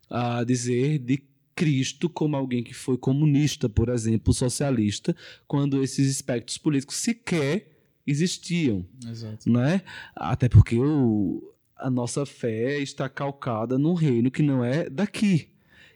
[0.10, 5.16] a dizer de Cristo como alguém que foi comunista, por exemplo, socialista,
[5.48, 7.70] quando esses espectros políticos sequer
[8.08, 8.84] existiam.
[9.08, 9.52] Exato.
[9.52, 9.84] Né?
[10.16, 15.50] Até porque o, a nossa fé está calcada num reino que não é daqui.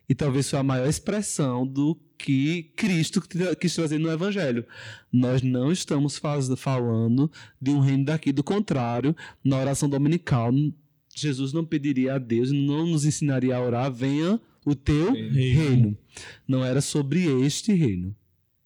[0.08, 3.22] E talvez foi a maior expressão do que Cristo
[3.60, 4.66] quis trazer no Evangelho.
[5.12, 10.52] Nós não estamos faz, falando de um reino daqui, do contrário, na oração dominical,
[11.16, 15.34] Jesus não pediria a Deus, não nos ensinaria a orar, venha o teu reino.
[15.34, 15.98] reino.
[16.48, 18.16] Não era sobre este reino.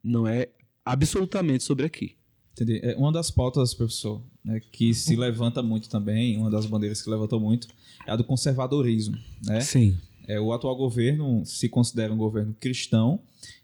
[0.04, 0.50] Não é
[0.86, 2.16] absolutamente sobre aqui.
[2.54, 2.80] Entendi.
[2.82, 7.10] É uma das pautas, professor, né, que se levanta muito também, uma das bandeiras que
[7.10, 7.68] levantou muito,
[8.06, 9.18] é a do conservadorismo.
[9.46, 9.62] Né?
[9.62, 9.98] Sim.
[10.28, 13.20] É, o atual governo se considera um governo cristão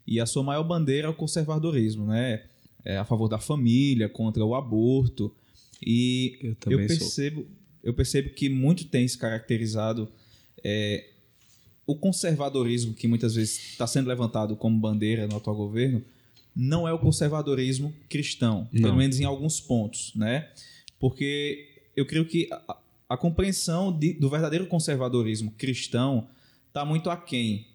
[0.06, 2.44] e a sua maior bandeira é o conservadorismo, né?
[2.84, 5.34] É a favor da família, contra o aborto.
[5.84, 7.50] E eu, eu percebo, sou.
[7.82, 10.08] eu percebo que muito tem se caracterizado
[10.62, 11.06] é,
[11.86, 16.02] o conservadorismo que muitas vezes está sendo levantado como bandeira no atual governo
[16.56, 18.82] não é o conservadorismo cristão, não.
[18.82, 20.48] pelo menos em alguns pontos, né?
[21.00, 22.76] Porque eu creio que a,
[23.10, 26.28] a compreensão de, do verdadeiro conservadorismo cristão
[26.74, 27.68] está muito aquém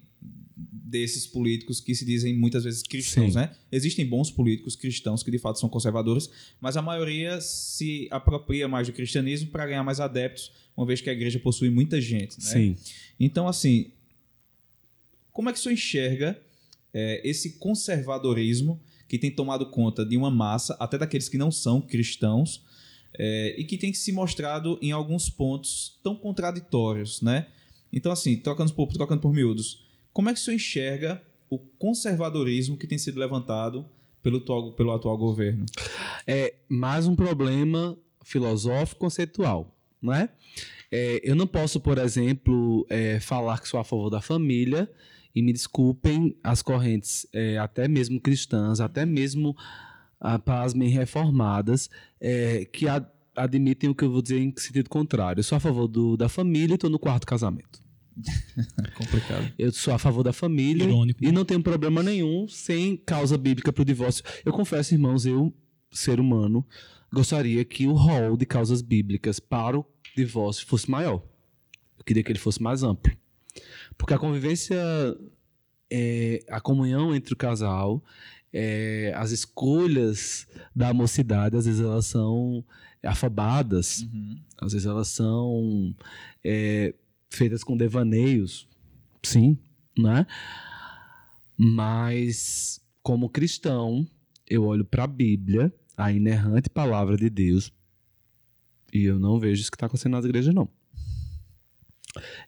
[0.58, 3.40] desses políticos que se dizem muitas vezes cristãos, Sim.
[3.40, 3.56] né?
[3.72, 8.88] Existem bons políticos cristãos que de fato são conservadores, mas a maioria se apropria mais
[8.88, 12.52] do cristianismo para ganhar mais adeptos, uma vez que a igreja possui muita gente, né?
[12.52, 12.76] Sim.
[13.18, 13.94] Então, assim,
[15.32, 16.42] como é que o senhor enxerga
[16.94, 21.80] é, esse conservadorismo que tem tomado conta de uma massa, até daqueles que não são
[21.80, 22.66] cristãos,
[23.18, 27.48] é, e que tem se mostrado em alguns pontos tão contraditórios, né?
[27.92, 32.78] Então, assim, trocando por, trocando por miúdos, como é que o senhor enxerga o conservadorismo
[32.78, 33.86] que tem sido levantado
[34.22, 35.66] pelo atual, pelo atual governo?
[36.28, 40.30] É mais um problema filosófico conceitual, não é?
[40.92, 44.90] é eu não posso, por exemplo, é, falar que sou a favor da família
[45.34, 49.56] e me desculpem as correntes, é, até mesmo cristãs, até mesmo,
[50.20, 53.08] ah, pasmem, reformadas, é, que ad,
[53.40, 55.40] admitem o que eu vou dizer em sentido contrário.
[55.40, 57.82] Eu sou a favor do, da família e estou no quarto casamento.
[58.96, 59.54] Complicado.
[59.58, 61.32] Eu sou a favor da família Irônico, e né?
[61.32, 64.24] não tenho problema nenhum sem causa bíblica para o divórcio.
[64.46, 65.54] Eu confesso, irmãos, eu,
[65.92, 66.66] ser humano,
[67.12, 71.24] gostaria que o rol de causas bíblicas para o divórcio fosse maior.
[71.98, 73.16] Eu queria que ele fosse mais amplo.
[73.98, 74.78] Porque a convivência,
[75.92, 78.04] é, a comunhão entre o casal,
[78.52, 82.64] é, as escolhas da mocidade, às vezes elas são
[83.04, 84.40] afobadas, uhum.
[84.58, 85.96] às vezes elas são
[86.44, 86.94] é,
[87.30, 88.68] feitas com devaneios,
[89.24, 89.58] sim,
[89.98, 90.26] né?
[91.58, 94.08] Mas, como cristão,
[94.48, 97.72] eu olho para a Bíblia, a inerrante palavra de Deus,
[98.94, 100.70] e eu não vejo isso que está acontecendo nas igrejas, não.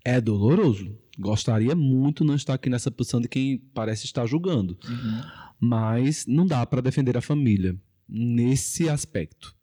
[0.04, 0.98] É doloroso.
[1.20, 4.78] Gostaria muito não estar aqui nessa posição de quem parece estar julgando.
[4.84, 5.22] Uhum.
[5.60, 7.76] Mas não dá para defender a família
[8.10, 9.56] nesse aspecto.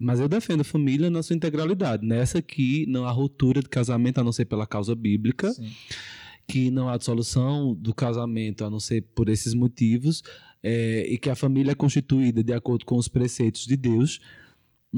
[0.00, 2.06] Mas eu defendo a família na sua integralidade.
[2.06, 5.52] Nessa aqui não há ruptura de casamento a não ser pela causa bíblica.
[5.52, 5.70] Sim.
[6.46, 10.22] Que não há dissolução do casamento a não ser por esses motivos.
[10.62, 14.20] É, e que a família é constituída de acordo com os preceitos de Deus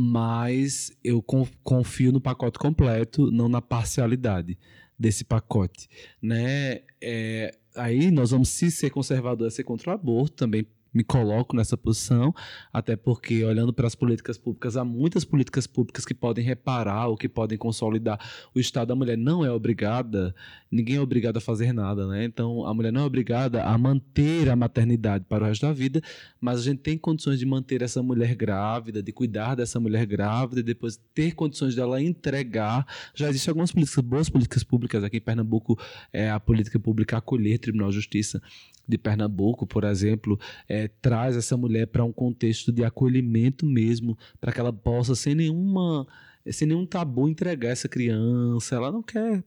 [0.01, 4.57] mas eu confio no pacote completo, não na parcialidade
[4.97, 5.89] desse pacote,
[6.23, 6.83] né?
[7.01, 10.65] É, aí nós vamos se ser conservador é ser contra o aborto, também
[10.99, 12.35] me coloco nessa posição,
[12.73, 17.17] até porque, olhando para as políticas públicas, há muitas políticas públicas que podem reparar ou
[17.17, 18.19] que podem consolidar.
[18.53, 20.35] O Estado da mulher não é obrigada,
[20.69, 22.25] ninguém é obrigado a fazer nada, né?
[22.25, 26.03] Então, a mulher não é obrigada a manter a maternidade para o resto da vida,
[26.41, 30.61] mas a gente tem condições de manter essa mulher grávida, de cuidar dessa mulher grávida,
[30.61, 32.85] e depois ter condições dela entregar.
[33.15, 35.79] Já existem algumas políticas, boas políticas públicas aqui em Pernambuco,
[36.13, 38.43] é a política pública acolher Tribunal de Justiça
[38.88, 44.51] de Pernambuco, por exemplo, é, traz essa mulher para um contexto de acolhimento mesmo, para
[44.51, 46.07] que ela possa, sem nenhuma,
[46.51, 48.77] sem nenhum tabu, entregar essa criança.
[48.77, 49.44] Ela não quer.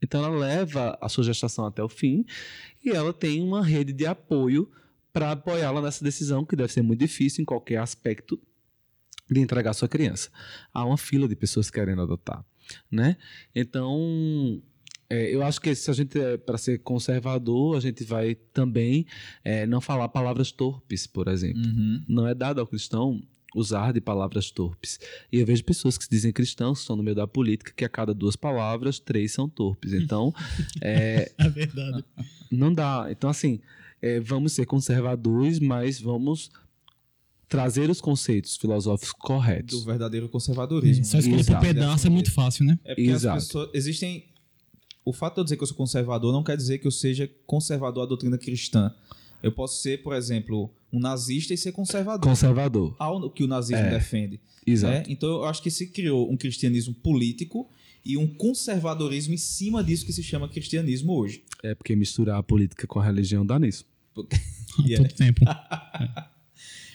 [0.00, 2.24] Então ela leva a sua gestação até o fim
[2.82, 4.70] e ela tem uma rede de apoio
[5.12, 8.40] para apoiá-la nessa decisão, que deve ser muito difícil em qualquer aspecto
[9.28, 10.30] de entregar sua criança.
[10.72, 12.44] Há uma fila de pessoas querendo adotar,
[12.90, 13.16] né?
[13.54, 14.62] Então,
[15.10, 19.04] é, eu acho que se a gente é para ser conservador, a gente vai também
[19.44, 21.60] é, não falar palavras torpes, por exemplo.
[21.62, 22.02] Uhum.
[22.08, 23.20] Não é dado ao cristão
[23.54, 25.00] usar de palavras torpes.
[25.32, 27.84] E eu vejo pessoas que se dizem cristãos, que estão no meio da política, que
[27.84, 29.92] a cada duas palavras, três são torpes.
[29.92, 30.32] Então,
[30.80, 32.04] é, É verdade.
[32.50, 33.08] não dá.
[33.10, 33.60] Então, assim,
[34.00, 36.50] é, vamos ser conservadores, mas vamos
[37.48, 39.84] trazer os conceitos filosóficos Do corretos.
[39.84, 41.04] verdadeiro conservadorismo.
[41.04, 42.78] Só escolher por pedaço é muito fácil, né?
[42.84, 43.38] É porque Exato.
[43.38, 43.70] as pessoas.
[43.74, 44.29] Existem.
[45.04, 47.30] O fato de eu dizer que eu sou conservador não quer dizer que eu seja
[47.46, 48.94] conservador à doutrina cristã.
[49.42, 52.28] Eu posso ser, por exemplo, um nazista e ser conservador.
[52.28, 52.94] Conservador.
[52.98, 53.90] Ao que o nazismo É.
[53.90, 54.38] defende.
[54.66, 54.92] Exato.
[54.92, 55.04] né?
[55.08, 57.66] Então eu acho que se criou um cristianismo político
[58.04, 61.42] e um conservadorismo em cima disso que se chama cristianismo hoje.
[61.62, 63.86] É porque misturar a política com a religião dá nisso.
[64.90, 64.96] É.
[64.96, 65.40] Todo tempo.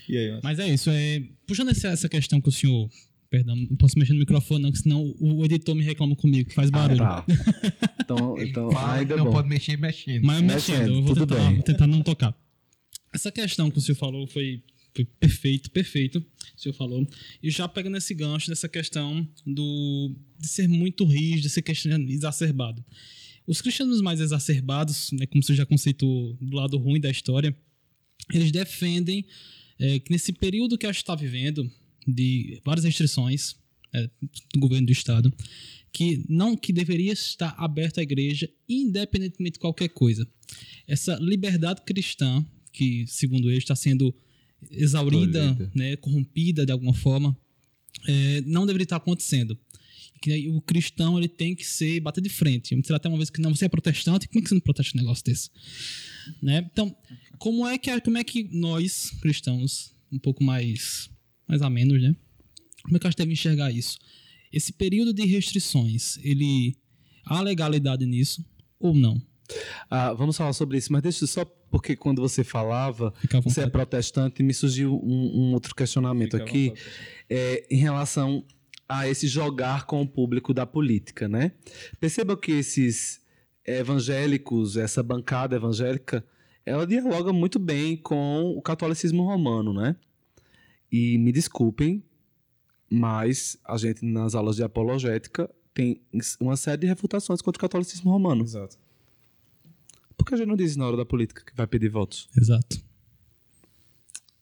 [0.08, 0.42] E aí, mano?
[0.44, 0.90] Mas é isso.
[0.92, 2.88] É, puxando essa, essa questão que o senhor.
[3.36, 6.70] Perdão, não posso mexer no microfone, não, senão o editor me reclama comigo, que faz
[6.70, 7.00] barulho.
[7.00, 7.26] Tá.
[8.02, 9.32] Então, então que ainda não bom.
[9.34, 10.24] pode mexer mexendo.
[10.24, 12.34] Mas Mexendo, mexendo, eu vou tentar, vou tentar não tocar.
[13.14, 14.64] Essa questão que o senhor falou foi,
[14.96, 16.20] foi perfeito, perfeito.
[16.58, 17.06] O senhor falou.
[17.44, 21.64] E já pegando esse gancho dessa questão do, de ser muito rígido, de ser
[22.08, 22.86] exacerbado.
[23.46, 27.54] Os cristianos mais exacerbados, né, como você já conceitou do lado ruim da história,
[28.34, 29.26] eles defendem
[29.78, 31.70] é, que nesse período que a gente está vivendo,
[32.08, 33.56] de várias restrições
[33.94, 34.10] é,
[34.54, 35.34] do governo do Estado,
[35.92, 40.28] que não que deveria estar aberta à igreja, independentemente de qualquer coisa.
[40.86, 44.14] Essa liberdade cristã, que segundo ele está sendo
[44.70, 47.38] exaurida, né, corrompida de alguma forma,
[48.08, 49.58] é, não deveria estar acontecendo.
[50.22, 52.76] Que o cristão ele tem que ser bater de frente.
[52.76, 54.62] Me disseram até uma vez que não, você é protestante, como é que você não
[54.62, 55.50] protesta um negócio desse?
[56.42, 56.68] Né?
[56.72, 56.96] Então,
[57.38, 61.10] como é que como é que nós cristãos, um pouco mais
[61.48, 62.16] mais a menos, né?
[62.84, 63.98] Como é que a gente deve enxergar isso?
[64.52, 66.78] Esse período de restrições, ele
[67.26, 68.46] há legalidade nisso
[68.80, 69.22] ou não?
[69.90, 73.70] Ah, vamos falar sobre isso, mas deixa eu só porque quando você falava, você é
[73.70, 76.74] protestante, me surgiu um, um outro questionamento aqui
[77.30, 78.46] é, em relação
[78.88, 81.52] a esse jogar com o público da política, né?
[82.00, 83.20] Perceba que esses
[83.66, 86.24] evangélicos, essa bancada evangélica,
[86.66, 89.96] ela dialoga muito bem com o catolicismo romano, né?
[90.92, 92.04] E me desculpem,
[92.90, 96.02] mas a gente nas aulas de apologética tem
[96.40, 98.44] uma série de refutações contra o catolicismo romano.
[98.44, 98.78] Exato.
[100.18, 102.30] Por que a gente não diz na hora da política que vai pedir votos?
[102.38, 102.82] Exato.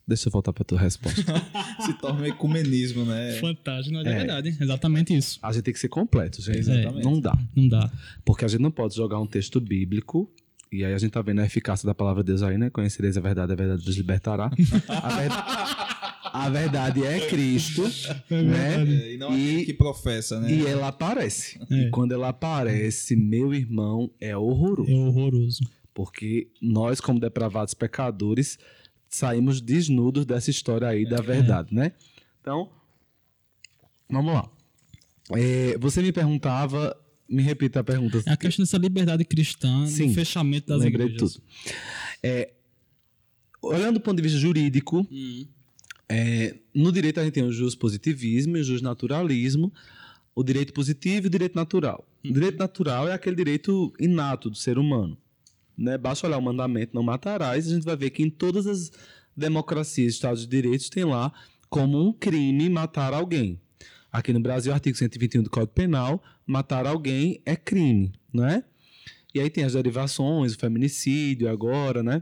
[0.06, 1.22] Deixa eu voltar para tua resposta.
[1.86, 3.40] Se torna um ecumenismo, né?
[3.40, 4.04] Fantástico, é, É.
[4.04, 4.58] verdade.
[4.60, 5.40] Exatamente isso.
[5.42, 6.60] a gente tem que ser completo, gente.
[6.60, 7.04] Exatamente.
[7.06, 7.34] Não dá.
[7.56, 7.90] Não dá.
[8.26, 10.30] Porque a gente não pode jogar um texto bíblico.
[10.72, 12.70] E aí a gente tá vendo a eficácia da palavra de Deus aí, né?
[12.70, 14.52] Conhecereis a verdade, a verdade nos libertará.
[14.90, 15.32] A, ver-
[16.34, 17.84] a verdade é Cristo,
[18.30, 18.84] né?
[18.84, 20.52] É, E não aquele que professa, né?
[20.52, 21.60] E ela aparece.
[21.70, 21.76] É.
[21.76, 24.92] E quando ela aparece, meu irmão, é horroroso.
[24.92, 25.60] É horroroso.
[25.94, 28.58] Porque nós, como depravados pecadores,
[29.08, 31.92] saímos desnudos dessa história aí da verdade, né?
[32.42, 32.70] Então,
[34.10, 34.50] vamos lá.
[35.32, 36.98] É, você me perguntava,
[37.30, 38.24] me repita a pergunta.
[38.26, 40.08] É a questão dessa liberdade cristã, Sim.
[40.08, 41.34] do fechamento das Lembrei de igrejas.
[41.36, 41.44] tudo.
[42.24, 42.54] É,
[43.62, 45.46] olhando do ponto de vista jurídico, Hum.
[46.16, 49.74] É, no direito a gente tem o jus positivismo e o jus naturalismo,
[50.36, 52.08] o direito positivo e o direito natural.
[52.24, 55.18] O direito natural é aquele direito inato do ser humano.
[55.76, 55.98] Né?
[55.98, 58.92] Basta olhar o mandamento, não matarás, a gente vai ver que em todas as
[59.36, 61.34] democracias, estados de direitos, tem lá
[61.68, 63.60] como um crime matar alguém.
[64.12, 68.64] Aqui no Brasil, o artigo 121 do Código Penal, matar alguém é crime, não é?
[69.34, 72.22] E aí tem as derivações, o feminicídio agora, né?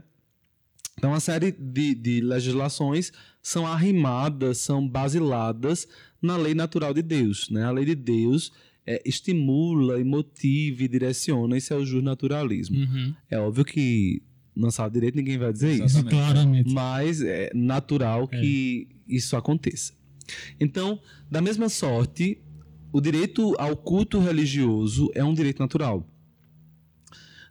[0.96, 3.12] Então, uma série de, de legislações
[3.42, 5.88] são arrimadas, são basiladas
[6.20, 7.50] na lei natural de Deus.
[7.50, 7.64] Né?
[7.64, 8.52] A lei de Deus
[8.86, 12.78] é, estimula e motiva e direciona, isso é o naturalismo.
[12.78, 13.14] Uhum.
[13.28, 14.22] É óbvio que
[14.54, 16.14] na sala de direito ninguém vai dizer isso, Exatamente.
[16.14, 16.72] Claramente.
[16.72, 19.92] mas é natural que isso aconteça.
[20.60, 22.38] Então, da mesma sorte,
[22.92, 26.06] o direito ao culto religioso é um direito natural.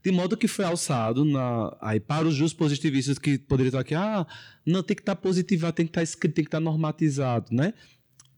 [0.03, 3.93] De modo que foi alçado na, aí para os justos positivistas que poderiam estar aqui,
[3.93, 4.25] ah,
[4.65, 7.73] não, tem que estar positivado, tem que estar escrito, tem que estar normatizado, né?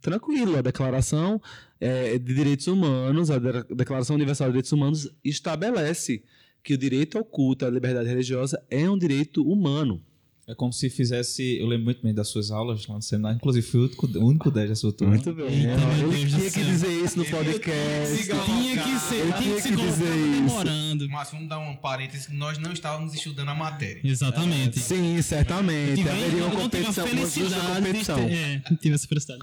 [0.01, 1.41] Tranquilo, a Declaração
[1.79, 6.23] eh, de Direitos Humanos, a De- Declaração Universal de Direitos Humanos estabelece
[6.61, 10.03] que o direito ao culto, à liberdade religiosa é um direito humano.
[10.45, 11.57] É como se fizesse.
[11.57, 13.37] Eu lembro muito bem das suas aulas lá no seminário.
[13.37, 15.13] Inclusive, fui o único, o único 10 da sua turma.
[15.13, 15.47] Muito bem.
[15.67, 18.27] Deus do tinha que dizer isso no podcast.
[18.27, 20.35] Tinha que ser, Eu tinha tinha que se que dizer isso.
[20.43, 21.09] comemorando.
[21.09, 24.01] Mas vamos dar um parênteses que nós não estávamos estudando a matéria.
[24.03, 24.79] Exatamente.
[24.79, 25.95] Sim, certamente.
[25.95, 28.15] Tive- Haveria uma eu não tive a competição, uma justa competição.
[28.27, 29.41] ter, é, tive essa felicidade.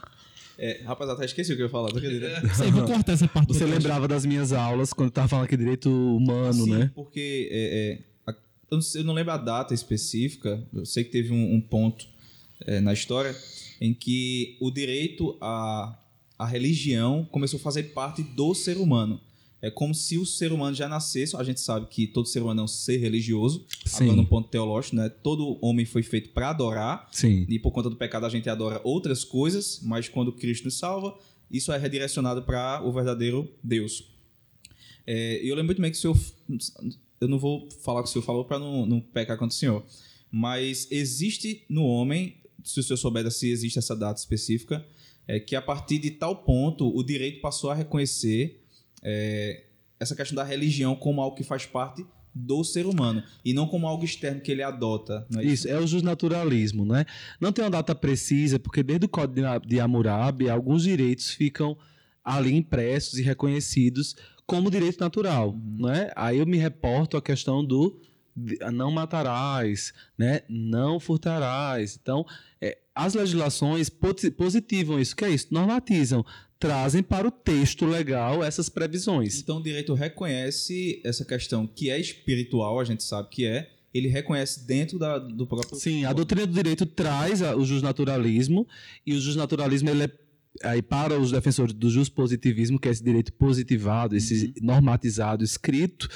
[0.59, 2.27] É, rapaz, até esqueci o que eu ia falar, acredita?
[2.63, 3.55] Eu vou cortar essa parte.
[3.55, 6.91] Você lembrava das minhas aulas quando eu tava falando aqui direito humano, Sim, né?
[6.95, 8.10] porque é, é,
[8.71, 11.61] eu, não sei- eu não lembro a data específica, eu sei que teve um, um
[11.61, 12.07] ponto
[12.67, 13.35] é, na história
[13.81, 15.99] em que o direito à,
[16.39, 19.21] à religião começou a fazer parte do ser humano.
[19.63, 22.63] É como se o ser humano já nascesse, a gente sabe que todo ser humano
[22.63, 24.05] é um ser religioso, Sim.
[24.05, 25.09] agora no ponto teológico, né?
[25.11, 27.45] Todo homem foi feito para adorar, Sim.
[27.49, 31.15] e por conta do pecado a gente adora outras coisas, mas quando Cristo nos salva,
[31.51, 34.05] isso é redirecionado para o verdadeiro Deus.
[35.07, 36.17] É, eu lembro muito bem que o senhor.
[37.21, 39.59] Eu não vou falar o que o senhor falou para não, não pecar contra o
[39.59, 39.85] senhor,
[40.31, 44.85] mas existe no homem, se o senhor souber se existe essa data específica,
[45.29, 48.65] é que a partir de tal ponto o direito passou a reconhecer
[49.03, 49.65] é,
[49.99, 52.05] essa questão da religião como algo que faz parte
[52.35, 55.27] do ser humano e não como algo externo que ele adota.
[55.37, 57.05] É Isso, é o justnaturalismo, né?
[57.41, 61.77] Não tem uma data precisa, porque desde o Código de Hammurabi, alguns direitos ficam
[62.25, 64.15] ali impressos e reconhecidos
[64.51, 66.11] como direito natural, né?
[66.17, 68.01] Aí eu me reporto à questão do
[68.37, 70.43] de- não matarás, né?
[70.49, 71.99] Não furtarás.
[72.01, 72.25] Então,
[72.61, 76.25] é, as legislações posi- positivam isso, que é isso, normatizam,
[76.59, 79.39] trazem para o texto legal essas previsões.
[79.41, 84.09] Então o direito reconhece essa questão que é espiritual, a gente sabe que é, ele
[84.09, 85.77] reconhece dentro da- do próprio.
[85.79, 88.67] Sim, a doutrina do direito traz a- o justnaturalismo
[89.07, 90.11] e o justnaturalismo ele é
[90.63, 96.09] aí para os defensores do positivismo, que é esse direito positivado, esse normatizado, escrito,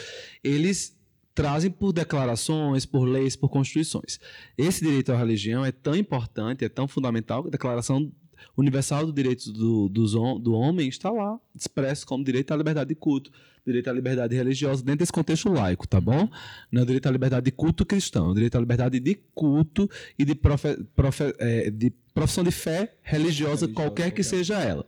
[0.42, 0.96] eles
[1.34, 4.20] trazem por declarações, por leis, por constituições.
[4.56, 8.12] Esse direito à religião é tão importante, é tão fundamental, que a Declaração
[8.56, 9.88] Universal dos Direitos do,
[10.20, 13.30] hom- do Homem está lá, expresso como direito à liberdade de culto,
[13.66, 16.28] direito à liberdade religiosa, dentro desse contexto laico, tá bom?
[16.70, 19.88] Não é direito à liberdade de culto cristão, é direito à liberdade de culto
[20.18, 24.22] e de, profe- profe- eh, de profissão de fé religiosa, Religiosa, qualquer que qualquer.
[24.22, 24.86] seja ela.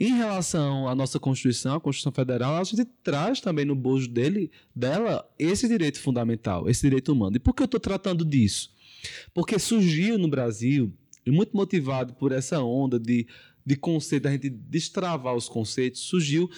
[0.00, 4.50] Em relação à nossa Constituição, a Constituição Federal, a gente traz também no bojo dele,
[4.74, 7.36] dela esse direito fundamental, esse direito humano.
[7.36, 8.72] E por que eu estou tratando disso?
[9.32, 10.92] Porque surgiu no Brasil,
[11.24, 13.26] e muito motivado por essa onda de,
[13.64, 16.50] de conceito, da gente destravar os conceitos, surgiu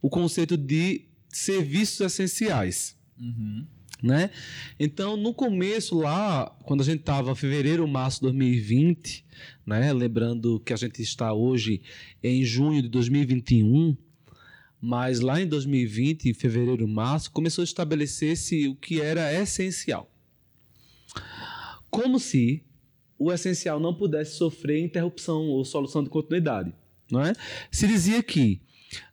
[0.00, 3.66] o conceito de serviços essenciais Uhum.
[4.02, 4.30] né?
[4.78, 9.26] Então, no começo lá, quando a gente estava fevereiro, março de 2020,
[9.66, 9.92] né?
[9.92, 11.82] Lembrando que a gente está hoje
[12.22, 13.94] em junho de 2021,
[14.80, 20.10] mas lá em 2020, fevereiro, março, começou a estabelecer-se o que era essencial.
[21.90, 22.64] Como se
[23.20, 26.72] o essencial não pudesse sofrer interrupção ou solução de continuidade,
[27.12, 27.34] não é?
[27.70, 28.62] Se dizia que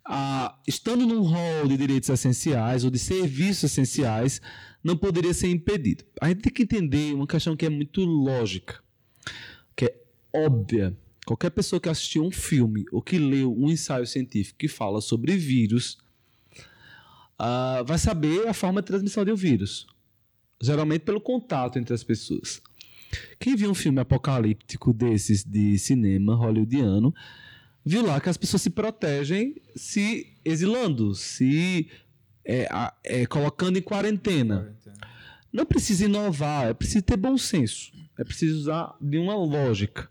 [0.05, 4.41] ah, estando num rol de direitos essenciais ou de serviços essenciais,
[4.82, 6.05] não poderia ser impedido.
[6.22, 8.82] A gente tem que entender uma questão que é muito lógica,
[9.76, 9.95] que é
[10.34, 10.97] óbvia.
[11.26, 15.36] Qualquer pessoa que assistiu um filme ou que leu um ensaio científico que fala sobre
[15.36, 15.97] vírus
[17.38, 19.86] ah, vai saber a forma de transmissão de um vírus.
[20.62, 22.62] Geralmente pelo contato entre as pessoas.
[23.39, 27.14] Quem viu um filme apocalíptico desses de cinema hollywoodiano
[27.86, 31.89] viu lá que as pessoas se protegem se exilando, se
[32.43, 32.68] é,
[33.03, 34.76] é, colocando em quarentena.
[35.51, 37.91] Não precisa inovar, é preciso ter bom senso.
[38.18, 40.10] É preciso usar de uma lógica.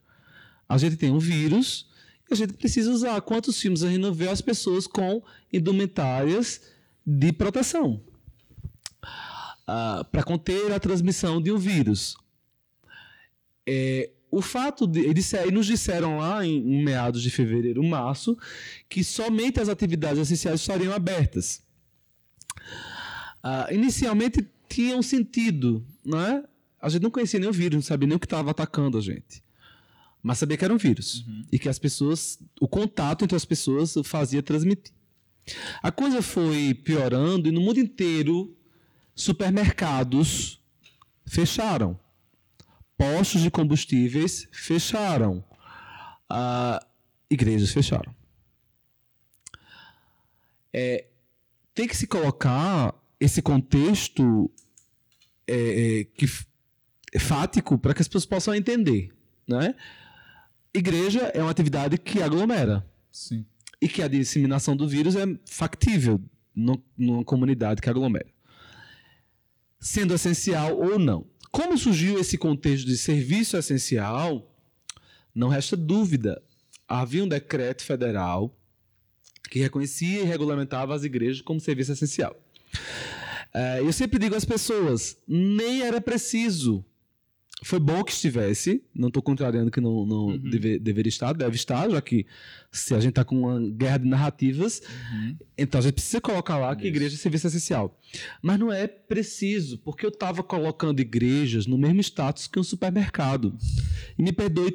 [0.68, 1.88] A gente tem um vírus
[2.30, 3.20] e a gente precisa usar.
[3.20, 5.22] Quantos filmes a gente não vê as pessoas com
[5.53, 6.61] indumentárias
[7.07, 8.01] de proteção
[10.11, 12.16] para conter a transmissão de um vírus?
[13.66, 15.00] É, o fato de.
[15.00, 18.36] Eles nos disseram lá em, em meados de fevereiro, março,
[18.88, 21.62] que somente as atividades essenciais estariam abertas.
[23.42, 26.44] Ah, inicialmente tinha um sentido, não é?
[26.80, 29.00] A gente não conhecia nem o vírus, não sabia nem o que estava atacando a
[29.00, 29.42] gente.
[30.22, 31.24] Mas sabia que era um vírus.
[31.52, 32.38] E que as pessoas.
[32.60, 34.92] O contato entre as pessoas fazia transmitir.
[35.82, 38.56] A coisa foi piorando e no mundo inteiro
[39.14, 40.60] supermercados
[41.24, 41.98] fecharam
[42.97, 45.44] postos de combustíveis fecharam,
[46.28, 46.84] Ah,
[47.30, 48.14] igrejas fecharam.
[50.72, 51.07] É,
[51.74, 54.51] tem que se colocar esse contexto
[55.47, 56.26] é, é, que,
[57.12, 59.11] é fático para que as pessoas possam entender.
[59.49, 59.74] Né?
[60.74, 63.47] Igreja é uma atividade que aglomera Sim.
[63.80, 66.20] e que a disseminação do vírus é factível
[66.55, 68.26] no- numa comunidade que aglomera.
[69.78, 71.24] Sendo essencial ou não.
[71.57, 74.54] Como surgiu esse contexto de serviço essencial,
[75.34, 76.42] não resta dúvida.
[76.86, 78.54] Havia um decreto federal
[79.50, 82.38] que reconhecia e regulamentava as igrejas como serviço essencial.
[83.54, 86.84] É, eu sempre digo às pessoas: nem era preciso.
[87.66, 90.38] Foi bom que estivesse, não estou contrariando que não, não Uhum.
[90.38, 92.24] deve- deveria estar, deve estar, já que
[92.70, 94.80] se a gente está com uma guerra de narrativas,
[95.58, 96.88] então a gente precisa colocar lá que Isso.
[96.88, 97.98] igreja é serviço essencial.
[98.40, 103.56] Mas não é preciso, porque eu estava colocando igrejas no mesmo status que um supermercado.
[104.16, 104.70] E me perdoe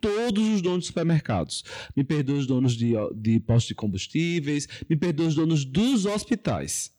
[0.00, 1.62] todos os donos de supermercados.
[1.94, 6.90] Me perdoe os donos de, de postos de combustíveis, me perdoe os donos dos hospitais.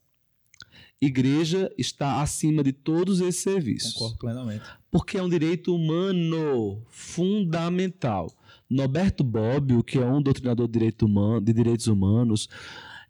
[1.02, 3.94] Igreja está acima de todos esses serviços.
[3.94, 4.64] Concordo plenamente.
[4.92, 8.32] Porque é um direito humano fundamental.
[8.70, 12.48] Norberto Bobbio, que é um doutrinador de, direito humano, de direitos humanos,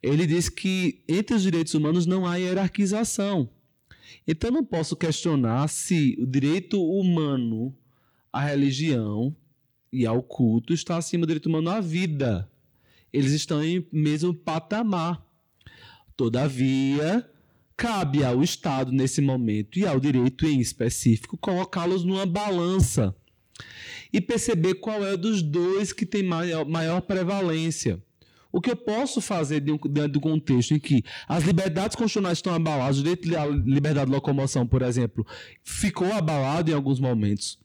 [0.02, 3.50] ele diz que entre os direitos humanos não há hierarquização.
[4.26, 7.76] Então não posso questionar se o direito humano
[8.32, 9.36] à religião
[9.92, 12.50] e ao culto está acima do direito humano à vida.
[13.12, 15.22] Eles estão em mesmo patamar.
[16.16, 17.30] Todavia,
[17.82, 23.16] cabe ao Estado, nesse momento, e ao direito em específico, colocá-los numa balança
[24.14, 28.00] e perceber qual é dos dois que tem maior, maior prevalência.
[28.52, 32.54] O que eu posso fazer de dentro do contexto em que as liberdades constitucionais estão
[32.54, 35.26] abaladas, o direito à liberdade de locomoção, por exemplo,
[35.64, 37.58] ficou abalado em alguns momentos.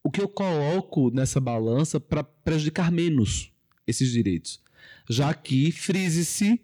[0.00, 3.50] O que eu coloco nessa balança para prejudicar menos
[3.84, 4.60] esses direitos?
[5.10, 6.60] Já que, frise-se,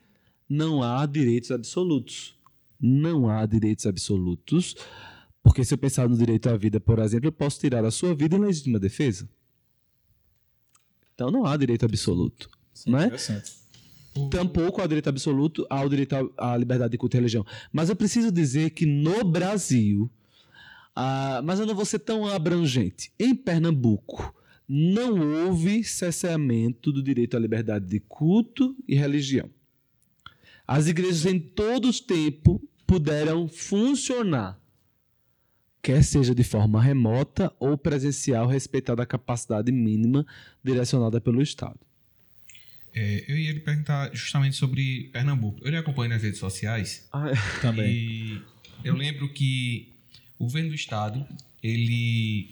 [0.49, 2.35] não há direitos absolutos.
[2.81, 4.75] Não há direitos absolutos,
[5.43, 8.15] porque se eu pensar no direito à vida, por exemplo, eu posso tirar a sua
[8.15, 9.29] vida em legítima defesa.
[11.15, 12.49] Então não há direito absoluto.
[12.73, 13.05] Sim, é?
[13.07, 13.53] interessante.
[14.31, 17.45] Tampouco há direito absoluto ao direito à liberdade de culto e religião.
[17.73, 20.11] Mas eu preciso dizer que no Brasil,
[20.95, 24.35] ah, mas eu não vou ser tão abrangente, em Pernambuco,
[24.69, 29.51] não houve cesseamento do direito à liberdade de culto e religião.
[30.67, 34.59] As igrejas em todo o tempo puderam funcionar,
[35.83, 40.27] quer seja de forma remota ou presencial, respeitada a capacidade mínima
[40.63, 41.79] direcionada pelo Estado.
[42.95, 45.61] É, eu ia lhe perguntar justamente sobre Pernambuco.
[45.65, 47.09] Eu lhe acompanho nas redes sociais
[47.61, 47.93] Também.
[47.93, 48.43] e
[48.85, 49.93] eu lembro que
[50.39, 51.27] o governo do estado
[51.63, 52.51] ele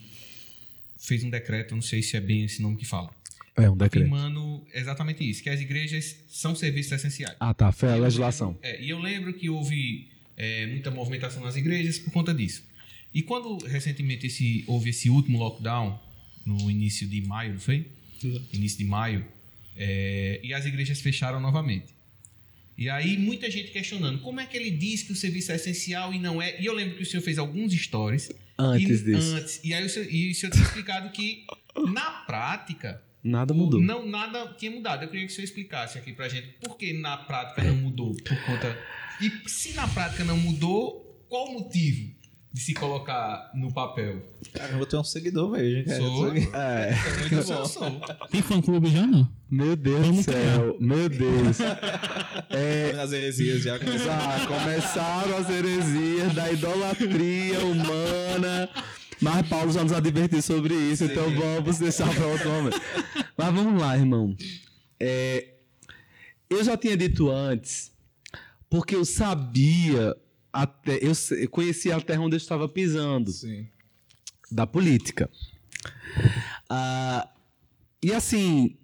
[0.99, 3.11] fez um decreto, não sei se é bem esse nome que fala,
[3.57, 4.05] É um decreto.
[4.07, 7.37] afirmando exatamente isso, que as igrejas são serviços essenciais.
[7.39, 7.71] Ah, tá.
[7.71, 8.49] Foi a E eu legislação.
[8.53, 12.65] lembro- é, e eu lembro que houve é, muita movimentação nas igrejas por conta disso.
[13.15, 15.99] E quando recentemente esse, houve esse último lockdown,
[16.47, 17.87] no início de maio, não foi?
[18.53, 19.25] Início de maio,
[19.77, 21.87] é, e as igrejas fecharam novamente.
[22.79, 26.13] E aí muita gente questionando como é que ele diz que o serviço é essencial
[26.15, 26.59] e não é.
[26.61, 29.35] E eu lembro que o senhor fez alguns stories Antes e, disso.
[29.37, 31.45] Antes, e aí o senhor, e o senhor tinha explicado que
[31.93, 33.81] na prática Nada o- mudou.
[33.81, 35.05] Não, nada tinha mudado.
[35.05, 38.15] Eu queria que o senhor explicasse aqui pra gente por que na prática não mudou.
[38.15, 38.79] Por conta.
[39.21, 42.13] E se na prática não mudou, qual o motivo
[42.53, 44.21] de se colocar no papel?
[44.53, 45.99] Caramba, tu é um seguidor mesmo, cara.
[45.99, 46.35] Sou.
[46.37, 46.91] Isso aqui- É.
[46.91, 47.65] É muito bom.
[47.65, 48.01] Sou.
[48.31, 49.29] Tem fã-clube já, não?
[49.51, 50.77] Meu Deus do céu.
[50.81, 51.59] Meu Deus.
[52.51, 53.79] É, Nas heresias já.
[53.79, 58.69] já começaram as heresias da idolatria humana.
[59.23, 62.81] Mas Paulo já nos advertiu sobre isso, então vamos deixar para outro momento.
[63.39, 64.37] Mas vamos lá, irmão.
[64.99, 65.55] É,
[66.51, 67.93] eu já tinha dito antes,
[68.69, 70.17] porque eu sabia,
[70.53, 73.31] até, eu conhecia a terra onde eu estava pisando.
[73.31, 73.69] Sim.
[74.51, 75.31] da política.
[76.69, 77.29] Ah,
[78.03, 78.77] e assim,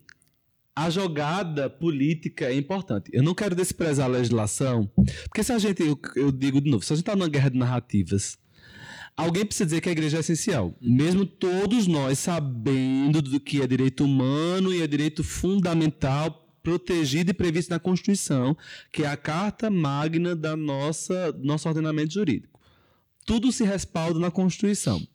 [0.75, 3.11] a jogada política é importante.
[3.13, 4.89] Eu não quero desprezar a legislação,
[5.25, 7.51] porque se a gente, eu, eu digo de novo, se a gente está numa guerra
[7.51, 8.39] de narrativas,
[9.19, 10.75] alguém precisa dizer que a igreja é essencial.
[10.81, 17.35] Mesmo todos nós sabendo do que é direito humano e é direito fundamental protegido e
[17.35, 18.57] previsto na Constituição,
[18.93, 22.59] que é a carta magna da nossa nosso ordenamento jurídico.
[23.27, 25.07] Tudo se respalda na Constituição.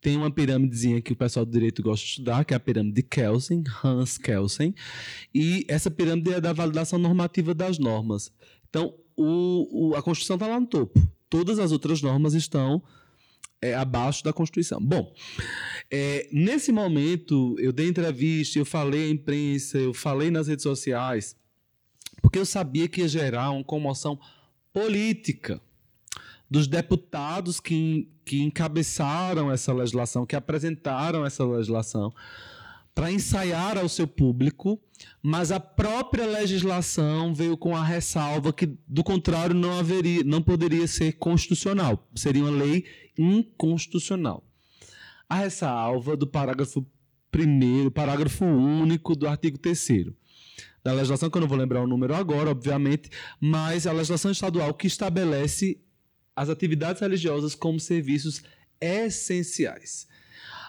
[0.00, 2.96] Tem uma pirâmidezinha que o pessoal do direito gosta de estudar, que é a pirâmide
[2.96, 4.74] de Kelsen, Hans Kelsen,
[5.34, 8.30] e essa pirâmide é da validação normativa das normas.
[8.68, 11.00] Então, o, o- a Constituição está lá no topo.
[11.30, 12.82] Todas as outras normas estão
[13.64, 14.78] é, abaixo da Constituição.
[14.78, 15.10] Bom,
[15.90, 21.34] é, nesse momento, eu dei entrevista, eu falei à imprensa, eu falei nas redes sociais,
[22.20, 24.18] porque eu sabia que ia gerar uma comoção
[24.70, 25.58] política
[26.50, 32.12] dos deputados que, que encabeçaram essa legislação, que apresentaram essa legislação,
[32.94, 34.78] para ensaiar ao seu público,
[35.22, 40.86] mas a própria legislação veio com a ressalva que, do contrário, não haveria, não poderia
[40.86, 42.84] ser constitucional, seria uma lei
[43.18, 44.44] inconstitucional.
[45.28, 46.86] A ressalva do parágrafo
[47.30, 50.12] primeiro, parágrafo único do artigo 3
[50.84, 53.08] da legislação, que eu não vou lembrar o número agora, obviamente,
[53.40, 55.80] mas a legislação estadual que estabelece
[56.36, 58.42] as atividades religiosas como serviços
[58.80, 60.06] essenciais.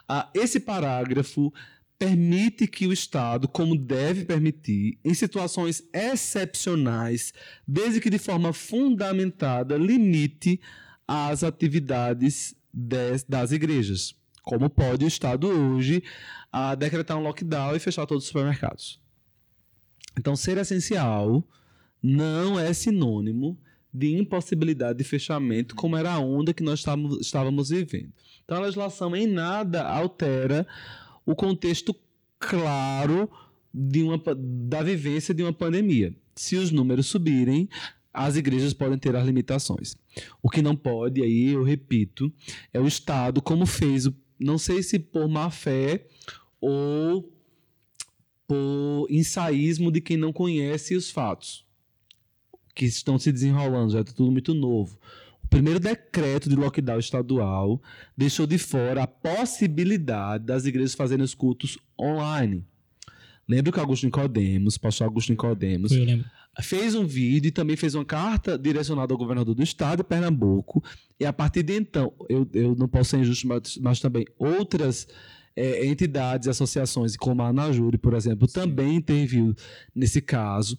[0.07, 1.51] Ah, esse parágrafo
[1.97, 7.33] permite que o Estado, como deve permitir, em situações excepcionais,
[7.67, 10.59] desde que de forma fundamentada, limite
[11.07, 14.15] as atividades des, das igrejas.
[14.41, 16.03] Como pode o Estado hoje
[16.51, 18.99] a decretar um lockdown e fechar todos os supermercados.
[20.17, 21.43] Então, ser essencial
[22.01, 23.57] não é sinônimo
[23.93, 26.83] de impossibilidade de fechamento, como era a onda que nós
[27.19, 28.11] estávamos vivendo.
[28.43, 30.67] Então, a legislação em nada altera
[31.25, 31.95] o contexto
[32.37, 33.29] claro
[33.73, 36.15] de uma, da vivência de uma pandemia.
[36.35, 37.67] Se os números subirem,
[38.15, 39.95] as igrejas podem ter as limitações.
[40.41, 42.31] O que não pode, aí eu repito,
[42.73, 44.09] é o Estado, como fez,
[44.39, 46.07] não sei se por má fé
[46.61, 47.31] ou
[48.47, 51.65] por ensaísmo de quem não conhece os fatos
[52.73, 54.99] que estão se desenrolando, já está tudo muito novo.
[55.43, 57.81] O primeiro decreto de lockdown estadual
[58.17, 62.65] deixou de fora a possibilidade das igrejas fazerem os cultos online.
[63.47, 65.91] Lembra que Augusto Nicodemos, pastor Augusto Nicodemos,
[66.61, 70.83] fez um vídeo e também fez uma carta direcionada ao governador do estado de Pernambuco.
[71.19, 75.07] E a partir de então, eu, eu não posso ser injusto, mas, mas também outras
[75.55, 78.53] é, entidades, associações, como a Anajuri, por exemplo, Sim.
[78.53, 79.55] também interviu
[79.95, 80.77] nesse caso.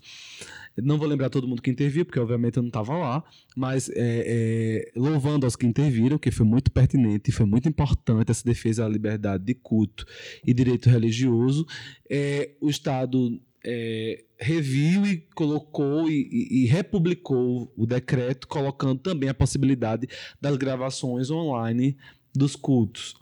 [0.77, 3.25] Não vou lembrar todo mundo que interviu, porque obviamente eu não estava lá,
[3.57, 8.31] mas é, é, louvando aos que interviram, que foi muito pertinente e foi muito importante
[8.31, 10.05] essa defesa da liberdade de culto
[10.45, 11.67] e direito religioso.
[12.11, 19.29] É, o Estado é, reviu e colocou e, e, e, republicou o decreto, colocando também
[19.29, 20.07] a possibilidade
[20.41, 21.97] das gravações online
[22.33, 23.17] dos cultos.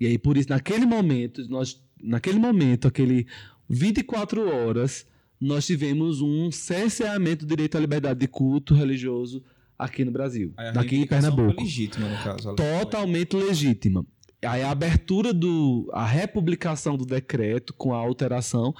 [0.00, 3.28] E aí, por isso, naquele momento, nós, naquele momento, aquele
[3.68, 5.06] 24 horas,
[5.40, 9.44] nós tivemos um cerceamento do direito à liberdade de culto religioso
[9.78, 11.62] aqui no Brasil, aqui em Pernambuco.
[11.62, 12.54] legítima, no caso.
[12.56, 14.04] Totalmente legítima.
[14.44, 15.88] Aí a abertura do.
[15.92, 18.74] a republicação do decreto com a alteração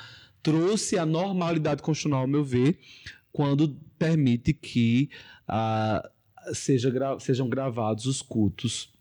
[0.44, 2.78] trouxe a normalidade constitucional, ao meu ver,
[3.32, 5.10] quando permite que
[5.48, 6.08] ah,
[6.52, 8.92] seja gra sejam gravados os cultos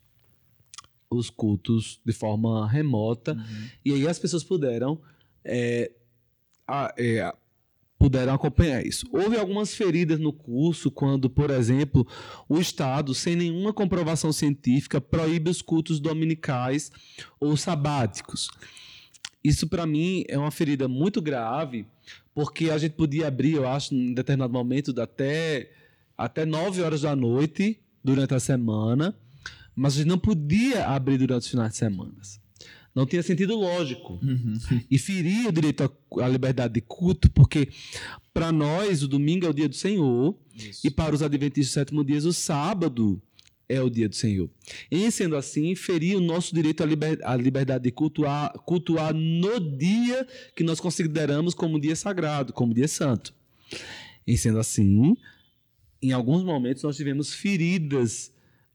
[1.10, 3.68] os cultos de forma remota uhum.
[3.86, 5.00] e aí as pessoas puderam
[5.46, 5.92] é,
[6.68, 7.32] a, é,
[8.04, 9.06] puderam acompanhar isso.
[9.14, 12.06] Houve algumas feridas no curso quando, por exemplo,
[12.50, 16.92] o Estado, sem nenhuma comprovação científica, proíbe os cultos dominicais
[17.40, 18.50] ou sabáticos.
[19.44, 21.86] Isso, para mim, é uma ferida muito grave,
[22.34, 25.70] porque a gente podia abrir, eu acho, em determinado momento, até,
[26.18, 29.16] até 9 horas da noite durante a semana,
[29.76, 32.14] mas a gente não podia abrir durante os finais de semana.
[32.96, 34.20] Não tinha sentido lógico.
[34.22, 34.58] Uhum.
[34.90, 35.92] E feria o direito
[36.22, 37.70] à liberdade de culto, porque
[38.34, 40.86] para nós o domingo é o dia do Senhor, Isso.
[40.86, 43.22] e para os adventistas do sétimo dia, o sábado
[43.74, 44.50] é o dia do Senhor.
[44.92, 49.60] Em sendo assim, ferir o nosso direito à, liber, à liberdade de cultuar, cultuar no
[49.60, 53.34] dia que nós consideramos como dia sagrado, como dia santo.
[54.26, 55.16] Em sendo assim,
[56.02, 58.32] em alguns momentos nós tivemos feridas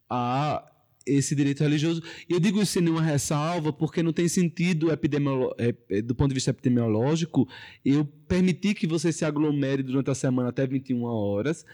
[0.09, 0.65] a
[1.09, 2.03] esse direito religioso.
[2.29, 6.35] Eu digo isso sem nenhuma ressalva, porque não tem sentido é, é, do ponto de
[6.35, 7.49] vista epidemiológico
[7.85, 11.65] eu permitir que você se aglomere durante a semana até 21 horas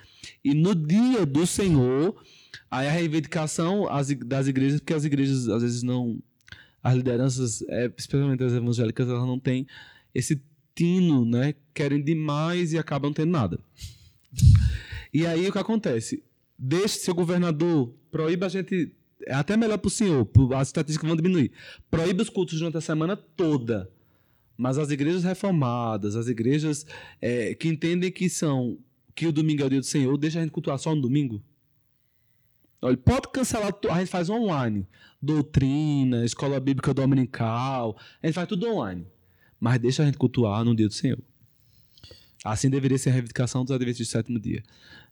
[0.45, 2.14] e no dia do Senhor,
[2.70, 3.86] aí a reivindicação
[4.24, 6.18] das igrejas, porque as igrejas às vezes não.
[6.82, 9.66] As lideranças, é, especialmente as evangélicas, elas não têm
[10.14, 10.42] esse
[10.74, 11.55] tino, né?
[11.72, 13.59] Querem demais e acabam tendo nada.
[15.12, 16.22] E aí o que acontece?
[16.59, 18.92] Deixe seu governador, proíba a gente
[19.26, 21.52] é até melhor para o senhor, as estatísticas vão diminuir.
[21.90, 23.90] Proíbe os cultos durante a semana toda.
[24.57, 26.86] Mas as igrejas reformadas, as igrejas
[27.20, 28.78] é, que entendem que são
[29.14, 31.42] que o domingo é o dia do Senhor, deixa a gente cultuar só no domingo.
[32.85, 34.87] Olha, pode cancelar, a gente faz online.
[35.20, 39.07] Doutrina, escola bíblica dominical, a gente faz tudo online.
[39.59, 41.18] Mas deixa a gente cultuar no dia do Senhor.
[42.45, 44.62] Assim deveria ser a reivindicação dos adventistas do sétimo dia.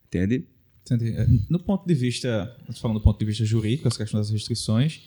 [0.07, 0.47] Entende?
[0.91, 5.01] É, no ponto de vista, falando do ponto de vista jurídico, as questões das restrições,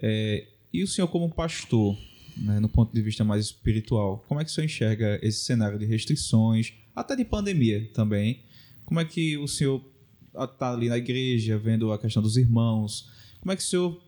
[0.00, 1.98] é, e o senhor como pastor,
[2.36, 5.80] né, no ponto de vista mais espiritual, como é que o senhor enxerga esse cenário
[5.80, 8.44] de restrições, até de pandemia também?
[8.84, 9.84] Como é que o senhor
[10.36, 13.10] está ali na igreja, vendo a questão dos irmãos?
[13.40, 14.02] Como é que o senhor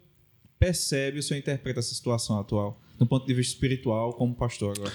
[0.59, 2.81] percebe, o senhor interpreta essa situação atual?
[2.99, 4.93] Do ponto de vista espiritual, como pastor agora.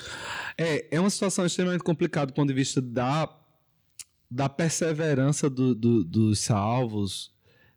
[0.57, 3.29] É, é uma situação extremamente complicada do ponto de vista da,
[4.29, 7.31] da perseverança do, do, dos salvos,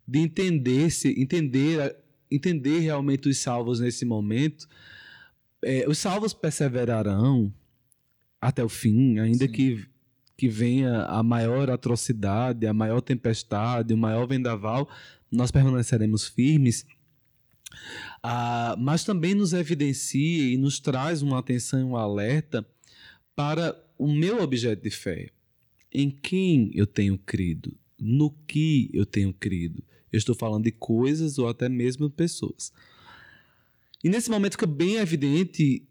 [0.07, 1.97] de entender se entender
[2.31, 4.67] entender realmente os salvos nesse momento.
[5.63, 7.53] É, os salvos perseverarão
[8.41, 9.87] até o fim, ainda que
[10.37, 14.89] que venha a maior atrocidade, a maior tempestade, o maior vendaval,
[15.31, 16.85] nós permaneceremos firmes.
[18.23, 22.67] Ah, mas também nos evidencia e nos traz uma atenção e um alerta
[23.35, 25.31] para o meu objeto de fé.
[25.93, 27.77] Em quem eu tenho crido?
[27.99, 29.83] No que eu tenho crido?
[30.13, 32.73] Eu estou falando de coisas ou até mesmo pessoas.
[34.03, 35.87] E nesse momento fica bem evidente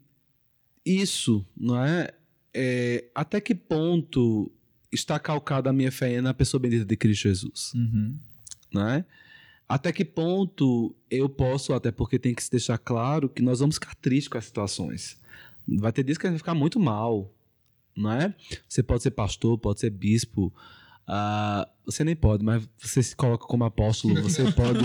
[0.84, 2.12] isso, não é?
[2.54, 4.50] É até que ponto
[4.92, 7.72] está calcada a minha fé na pessoa bendita de Cristo Jesus?
[7.74, 8.16] Uhum.
[8.72, 9.04] Não é?
[9.68, 13.76] Até que ponto eu posso, até porque tem que se deixar claro que nós vamos
[13.76, 15.18] ficar tristes com as situações.
[15.66, 17.34] Vai ter dias que a gente vai ficar muito mal,
[17.96, 18.34] não é?
[18.68, 20.52] Você pode ser pastor, pode ser bispo,
[21.08, 24.80] uh, você nem pode, mas você se coloca como apóstolo, você pode,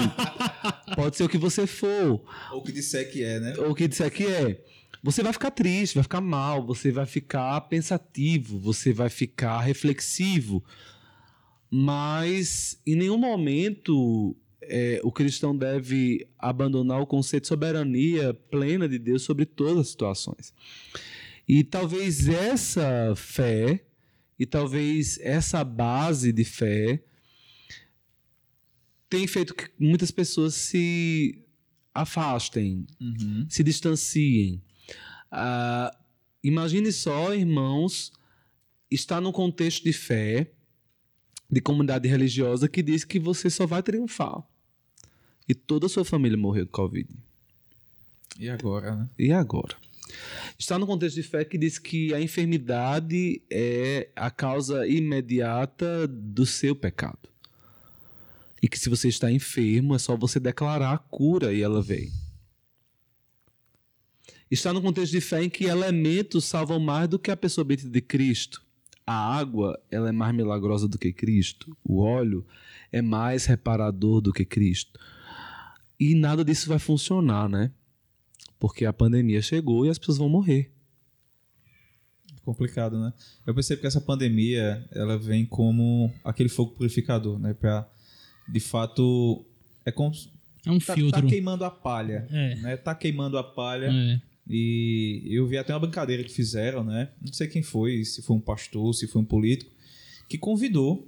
[0.95, 2.23] pode ser o que você for.
[2.51, 3.53] Ou o que disser que é, né?
[3.57, 4.63] Ou o que disser que é.
[5.01, 10.63] Você vai ficar triste, vai ficar mal, você vai ficar pensativo, você vai ficar reflexivo.
[11.71, 18.99] Mas em nenhum momento é, o cristão deve abandonar o conceito de soberania plena de
[18.99, 20.53] Deus sobre todas as situações.
[21.47, 23.83] E talvez essa fé,
[24.37, 27.01] e talvez essa base de fé,
[29.09, 31.43] tem feito que muitas pessoas se
[31.93, 33.47] afastem, uhum.
[33.49, 34.61] se distanciem.
[35.31, 35.95] Uh,
[36.43, 38.11] imagine só, irmãos,
[38.89, 40.51] estar num contexto de fé,
[41.49, 44.43] de comunidade religiosa, que diz que você só vai triunfar
[45.47, 47.09] e toda a sua família morreu de Covid.
[48.39, 49.09] E agora, né?
[49.17, 49.75] E agora?
[50.57, 56.45] Está no contexto de fé que diz que a enfermidade é a causa imediata do
[56.45, 57.29] seu pecado.
[58.61, 62.11] E que se você está enfermo, é só você declarar a cura e ela vem.
[64.49, 67.89] Está no contexto de fé em que elementos salvam mais do que a pessoa bendita
[67.89, 68.61] de Cristo.
[69.05, 71.75] A água, ela é mais milagrosa do que Cristo.
[71.83, 72.45] O óleo
[72.91, 74.99] é mais reparador do que Cristo.
[75.99, 77.71] E nada disso vai funcionar, né?
[78.59, 80.71] Porque a pandemia chegou e as pessoas vão morrer.
[82.43, 83.13] Complicado, né?
[83.45, 87.53] Eu percebo que essa pandemia, ela vem como aquele fogo purificador, né?
[87.53, 87.87] Pra,
[88.47, 89.45] de fato,
[89.85, 90.13] é como...
[90.65, 91.21] É um tá, filtro.
[91.21, 92.55] Tá queimando a palha, É.
[92.55, 92.77] né?
[92.77, 93.87] Tá queimando a palha.
[93.91, 94.21] É.
[94.49, 97.09] E eu vi até uma brincadeira que fizeram, né?
[97.21, 99.71] Não sei quem foi, se foi um pastor, se foi um político,
[100.27, 101.07] que convidou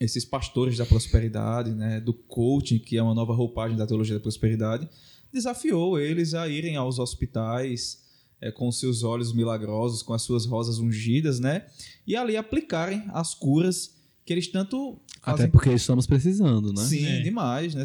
[0.00, 4.20] esses pastores da prosperidade, né, do coaching, que é uma nova roupagem da teologia da
[4.20, 4.88] prosperidade,
[5.32, 8.02] desafiou eles a irem aos hospitais
[8.40, 11.66] é, com seus olhos milagrosos, com as suas rosas ungidas, né,
[12.06, 13.94] e ali aplicarem as curas
[14.24, 15.46] que eles tanto fazem.
[15.46, 16.82] Até porque estamos precisando, né?
[16.84, 17.20] Sim, É.
[17.20, 17.84] demais, né?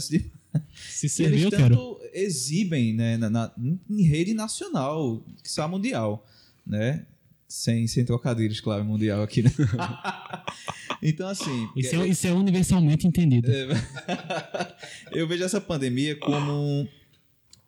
[0.73, 1.75] Se- servir, eles eu quero.
[1.75, 3.51] tanto exibem né, na, na-
[3.89, 6.25] em rede nacional, que são mundial,
[6.65, 7.05] né?
[7.47, 9.51] Sem, sem trocadilhos, claro, mundial aqui, né?
[11.03, 11.69] então, assim...
[11.75, 13.49] Isso é, isso é universalmente entendido.
[15.11, 16.87] eu vejo essa pandemia como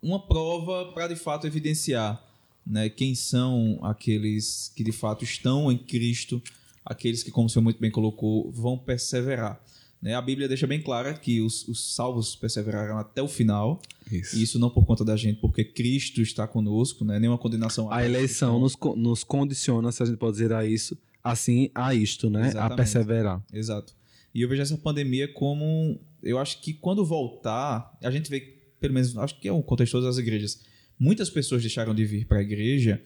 [0.02, 2.22] uma prova para de fato evidenciar
[2.66, 6.42] né, quem são aqueles que de fato estão em Cristo,
[6.84, 9.62] aqueles que, como o senhor muito bem colocou, vão perseverar.
[10.04, 10.14] Né?
[10.14, 13.80] A Bíblia deixa bem clara que os, os salvos perseveraram até o final,
[14.12, 14.36] Isso.
[14.36, 17.18] e isso não por conta da gente, porque Cristo está conosco, né?
[17.18, 17.90] nenhuma condenação.
[17.90, 22.28] A eleição nos, nos condiciona, se a gente pode dizer a isso, assim, a isto,
[22.28, 22.42] né?
[22.42, 22.76] A Exatamente.
[22.76, 23.42] perseverar.
[23.50, 23.94] Exato.
[24.34, 25.98] E eu vejo essa pandemia como.
[26.22, 28.40] Eu acho que quando voltar, a gente vê,
[28.78, 30.60] pelo menos, acho que é o contexto de todas as igrejas.
[30.98, 33.02] Muitas pessoas deixaram de vir para a igreja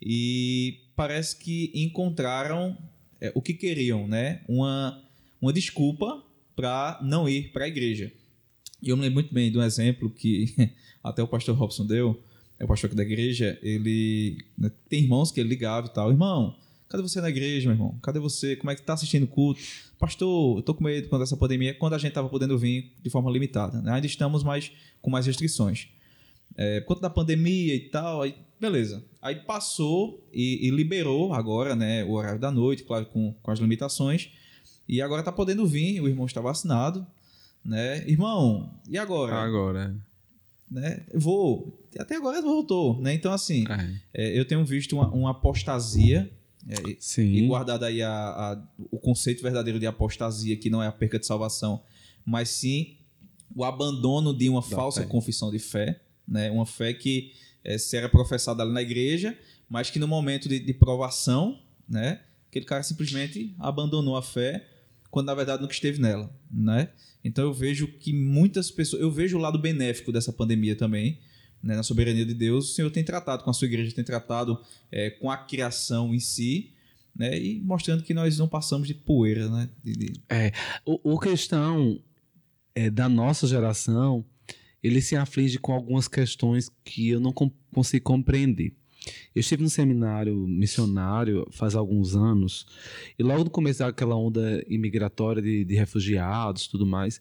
[0.00, 2.78] e parece que encontraram
[3.20, 4.40] é, o que queriam, né?
[4.48, 5.04] Uma,
[5.42, 6.24] uma desculpa
[6.58, 8.12] para não ir para a igreja.
[8.82, 10.52] E eu me lembro muito bem de um exemplo que
[11.04, 12.20] até o pastor Robson deu,
[12.58, 16.10] é o pastor aqui da igreja, ele né, tem irmãos que ele ligava e tal,
[16.10, 16.56] irmão,
[16.88, 17.96] cadê você na igreja, meu irmão?
[18.02, 18.56] Cadê você?
[18.56, 19.60] Como é que tá assistindo o culto?
[20.00, 23.08] Pastor, eu tô com medo quando essa pandemia, quando a gente tava podendo vir de
[23.08, 23.92] forma limitada, né?
[23.92, 25.86] Ainda estamos mais com mais restrições.
[26.56, 29.04] É, por conta da pandemia e tal, aí beleza.
[29.22, 33.60] Aí passou e, e liberou agora, né, o horário da noite, claro, com, com as
[33.60, 34.30] limitações.
[34.88, 37.06] E agora tá podendo vir, o irmão está vacinado,
[37.64, 38.08] né?
[38.08, 39.34] Irmão, e agora?
[39.36, 39.94] Agora.
[40.70, 41.02] Né?
[41.12, 41.78] Eu Vou.
[41.98, 43.12] Até agora voltou, né?
[43.14, 43.64] Então, assim,
[44.14, 44.28] É.
[44.28, 46.30] é, eu tenho visto uma, uma apostasia,
[46.68, 47.46] é, e- e Sim.
[47.46, 51.26] guardado aí a, a- o conceito verdadeiro de apostasia, que não é a perca de
[51.26, 51.82] salvação,
[52.24, 52.96] mas sim
[53.54, 55.06] o abandono de uma falsa fé.
[55.06, 56.50] confissão de fé, né?
[56.50, 57.32] Uma fé que
[57.64, 59.36] é, se era professada ali na igreja,
[59.68, 61.58] mas que no momento de, de provação,
[61.88, 62.20] né?
[62.50, 64.66] Aquele cara simplesmente abandonou a fé
[65.10, 66.90] quando na verdade nunca esteve nela, né?
[67.24, 71.18] Então eu vejo que muitas pessoas, eu vejo o lado benéfico dessa pandemia também,
[71.62, 71.76] né?
[71.76, 75.10] na soberania de Deus, o Senhor tem tratado com a sua igreja, tem tratado é,
[75.10, 76.72] com a criação em si,
[77.14, 77.38] né?
[77.38, 79.68] E mostrando que nós não passamos de poeira, né?
[79.82, 80.12] De, de...
[80.28, 80.52] É,
[80.84, 82.00] o, o questão
[82.74, 84.24] é, da nossa geração,
[84.82, 88.72] ele se aflige com algumas questões que eu não com, consigo compreender.
[89.34, 92.66] Eu estive no seminário missionário faz alguns anos,
[93.18, 97.20] e logo no começo daquela onda imigratória de, de refugiados tudo mais,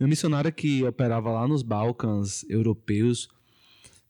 [0.00, 3.28] um missionário que operava lá nos Balcãs europeus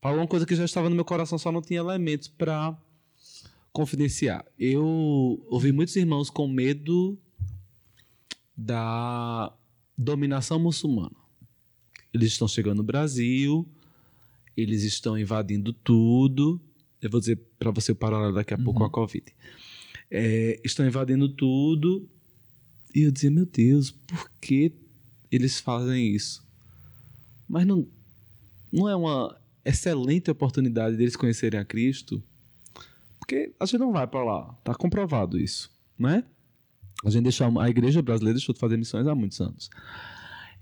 [0.01, 2.77] falou uma coisa que já estava no meu coração, só não tinha elementos para
[3.73, 4.45] confidenciar.
[4.57, 4.85] Eu
[5.49, 7.17] ouvi muitos irmãos com medo
[8.55, 9.51] da
[9.97, 11.15] dominação muçulmana.
[12.13, 13.67] Eles estão chegando no Brasil,
[14.55, 16.61] eles estão invadindo tudo.
[17.05, 18.63] Eu vou dizer para você o paralelo daqui a uhum.
[18.63, 19.25] pouco com a Covid.
[20.09, 22.09] É, estão invadindo tudo.
[22.93, 24.73] E eu dizia, meu Deus, por que
[25.31, 26.43] eles fazem isso?
[27.47, 27.87] Mas não,
[28.71, 32.23] não é uma excelente oportunidade deles conhecerem a Cristo?
[33.19, 36.23] Porque a gente não vai para lá, tá comprovado isso, né?
[37.03, 39.69] A gente deixou a igreja brasileira deixou de fazer missões há muitos anos.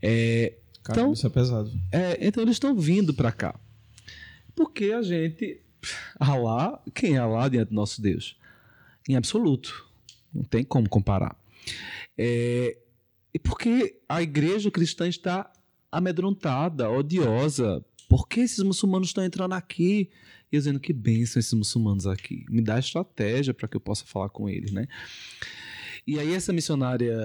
[0.02, 1.72] É, então, isso é pesado.
[1.92, 3.58] É, então eles estão vindo para cá.
[4.56, 5.63] Porque a gente.
[6.20, 8.38] Alá, quem é Alá diante do nosso Deus?
[9.08, 9.88] Em absoluto.
[10.34, 11.38] Não tem como comparar.
[12.18, 12.78] É,
[13.34, 15.52] e porque a igreja cristã está
[15.92, 17.84] amedrontada, odiosa.
[18.10, 20.10] Por que esses muçulmanos estão entrando aqui?
[20.52, 22.46] E dizendo que bênção esses muçulmanos aqui.
[22.50, 24.88] Me dá estratégia para que eu possa falar com eles, né?
[26.06, 27.16] E aí essa missionária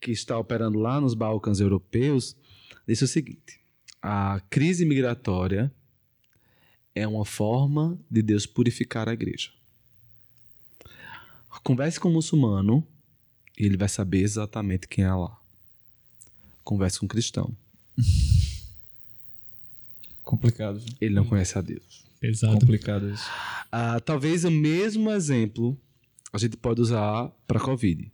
[0.00, 2.36] que está operando lá nos Balcãs europeus
[2.86, 3.60] disse o seguinte:
[4.02, 5.72] a crise migratória
[6.94, 9.50] é uma forma de Deus purificar a igreja.
[11.62, 12.86] Converse com um muçulmano
[13.58, 15.36] e ele vai saber exatamente quem é Allah.
[16.62, 17.56] Converse com um cristão.
[20.22, 20.82] Complicado.
[21.00, 22.04] Ele não conhece a Deus.
[22.20, 22.58] Pesado.
[22.58, 23.24] Complicado isso.
[23.72, 25.78] Ah, talvez o mesmo exemplo
[26.32, 28.10] a gente pode usar para Covid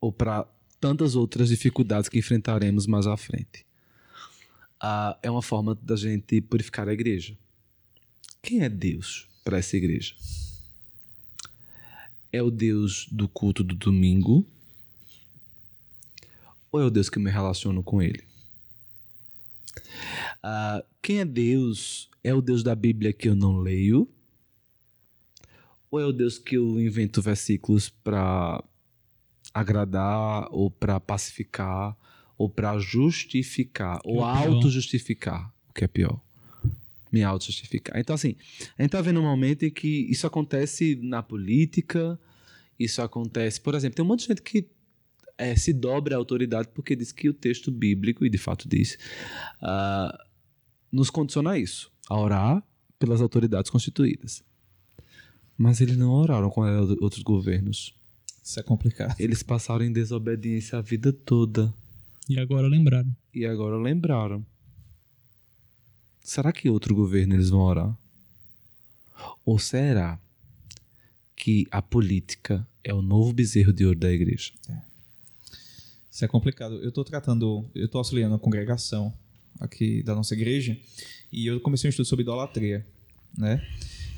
[0.00, 0.46] ou para
[0.80, 3.64] tantas outras dificuldades que enfrentaremos mais à frente.
[4.86, 7.34] Ah, é uma forma da gente purificar a igreja.
[8.42, 10.14] Quem é Deus para essa igreja?
[12.30, 14.46] É o Deus do culto do domingo?
[16.70, 18.22] Ou é o Deus que me relaciono com Ele?
[20.42, 22.10] Ah, quem é Deus?
[22.22, 24.06] É o Deus da Bíblia que eu não leio?
[25.90, 28.62] Ou é o Deus que eu invento versículos para
[29.54, 31.96] agradar ou para pacificar
[32.36, 36.20] ou para justificar que ou é auto-justificar, o que é pior.
[37.12, 37.98] Me auto-justificar.
[37.98, 38.34] Então, assim,
[38.76, 42.18] a gente está vendo um momento em que isso acontece na política,
[42.78, 43.60] isso acontece.
[43.60, 44.68] Por exemplo, tem um monte de gente que
[45.38, 48.98] é, se dobra à autoridade porque diz que o texto bíblico, e de fato diz,
[49.62, 50.16] uh,
[50.90, 52.62] nos condiciona a isso, a orar
[52.98, 54.42] pelas autoridades constituídas.
[55.56, 56.62] Mas eles não oraram com
[57.00, 57.94] outros governos.
[58.42, 59.14] Isso é complicado.
[59.18, 61.72] Eles passaram em desobediência a vida toda.
[62.28, 63.14] E agora lembraram.
[63.34, 64.44] E agora lembraram.
[66.20, 67.98] Será que outro governo eles vão orar?
[69.44, 70.18] Ou será
[71.36, 74.52] que a política é o novo bezerro de ouro da igreja?
[74.68, 74.78] É.
[76.10, 76.76] Isso é complicado.
[76.76, 79.12] Eu estou tratando, eu estou auxiliando a congregação
[79.60, 80.78] aqui da nossa igreja
[81.30, 82.86] e eu comecei um estudo sobre idolatria,
[83.36, 83.66] né?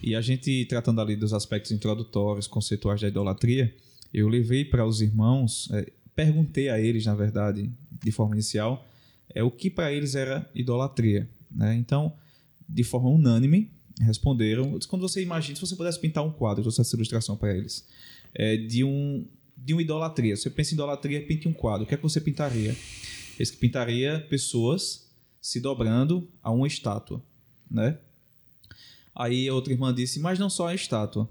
[0.03, 3.75] E a gente tratando ali dos aspectos introdutórios, conceituais da idolatria,
[4.13, 7.71] eu levei para os irmãos, é, perguntei a eles, na verdade,
[8.03, 8.89] de forma inicial,
[9.35, 11.29] é o que para eles era idolatria.
[11.51, 11.77] Né?
[11.77, 12.15] Então,
[12.67, 14.79] de forma unânime, responderam.
[14.89, 17.87] Quando você imagina, se você pudesse pintar um quadro, trouxe essa ilustração para eles,
[18.35, 20.35] é, de, um, de uma idolatria.
[20.37, 21.85] Você pensa em idolatria, pinte um quadro.
[21.85, 22.75] O que é que você pintaria?
[23.39, 25.07] Esse que pintaria pessoas
[25.41, 27.23] se dobrando a uma estátua,
[27.71, 27.99] né?
[29.15, 31.29] Aí a outra irmã disse, mas não só a estátua,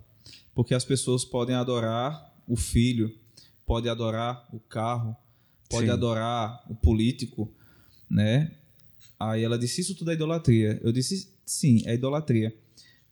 [0.56, 3.14] porque as pessoas podem adorar o filho,
[3.66, 5.16] podem adorar o carro,
[5.70, 5.92] pode Sim.
[5.92, 7.52] adorar o político,
[8.10, 8.52] né?
[9.20, 10.80] Aí ela disse, isso tudo é idolatria.
[10.84, 12.56] Eu disse, sim, é idolatria.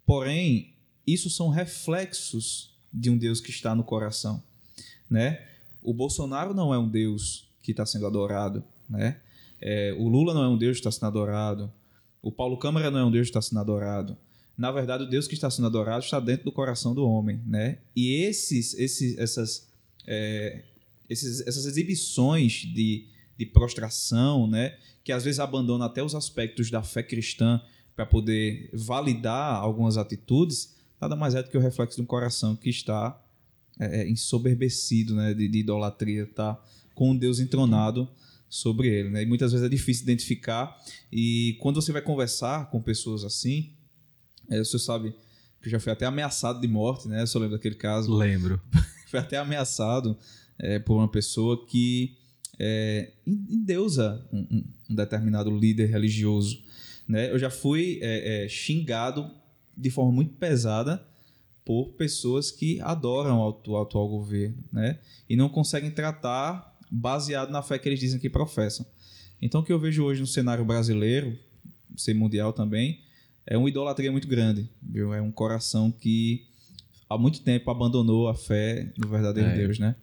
[0.05, 0.73] Porém,
[1.07, 4.43] isso são reflexos de um Deus que está no coração,
[5.09, 5.45] né?
[5.81, 9.19] O Bolsonaro não é um Deus que está sendo adorado, né?
[9.59, 11.71] É, o Lula não é um Deus que está sendo adorado.
[12.21, 14.17] O Paulo Câmara não é um Deus que está sendo adorado
[14.57, 17.79] na verdade, o Deus que está sendo adorado está dentro do coração do homem, né?
[17.95, 19.67] E esses, esses, essas,
[20.05, 20.63] é,
[21.09, 24.77] esses, essas exibições de, de prostração, né?
[25.03, 27.61] Que às vezes abandona até os aspectos da fé cristã
[27.95, 32.55] para poder validar algumas atitudes, nada mais é do que o reflexo de um coração
[32.55, 33.21] que está
[33.79, 35.33] é, é ensoberbecido, né?
[35.33, 36.61] De, de idolatria, tá
[36.95, 38.07] com um Deus entronado
[38.49, 39.23] sobre ele, né?
[39.23, 40.77] E muitas vezes é difícil identificar
[41.11, 43.71] e quando você vai conversar com pessoas assim,
[44.49, 45.13] é, você sabe
[45.61, 47.21] que já foi até ameaçado de morte, né?
[47.21, 48.13] Eu só lembro daquele caso.
[48.13, 48.61] Lembro.
[49.13, 50.17] foi até ameaçado
[50.57, 52.17] é, por uma pessoa que
[52.59, 56.63] é, endeusa um, um, determinado líder religioso.
[57.07, 57.29] Né?
[57.29, 59.29] Eu já fui é, é, xingado
[59.77, 61.05] de forma muito pesada
[61.63, 64.97] por pessoas que adoram o atual governo né?
[65.29, 68.83] e não conseguem tratar baseado na fé que eles dizem que professam.
[69.39, 71.37] Então, o que eu vejo hoje no cenário brasileiro,
[71.95, 73.01] ser mundial também,
[73.45, 74.67] é uma idolatria muito grande.
[74.81, 75.13] Viu?
[75.13, 76.47] É um coração que
[77.13, 79.55] há muito tempo abandonou a fé no verdadeiro é.
[79.55, 79.95] Deus, né?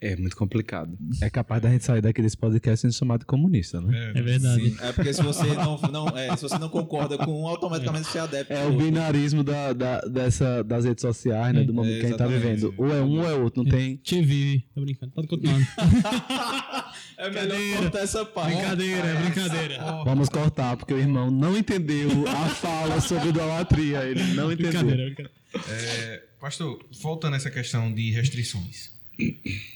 [0.00, 0.96] É muito complicado.
[1.22, 4.12] É capaz da gente sair daqui desse podcast sendo chamado de comunista, né?
[4.14, 4.70] É, é verdade.
[4.70, 4.76] Sim.
[4.80, 8.18] É porque se você não, não, é, se você não concorda com um, automaticamente você
[8.18, 8.52] é adepto.
[8.52, 11.64] É o binarismo da, da, dessa, das redes sociais, né?
[11.64, 12.74] Do momento é, que a gente tá vivendo.
[12.76, 13.96] Ou é um ou é outro, não tem.
[13.96, 14.66] Te vive.
[14.74, 15.12] Tô brincando.
[15.12, 15.60] Pode continuar.
[17.18, 18.54] é melhor cortar essa parte.
[18.54, 19.78] Brincadeira, é brincadeira.
[20.04, 24.04] Vamos cortar, porque o irmão não entendeu a fala sobre idolatria.
[24.04, 24.72] Ele não entendeu.
[24.72, 25.44] Brincadeira, brincadeira.
[25.68, 28.90] É, pastor, voltando a essa questão de restrições.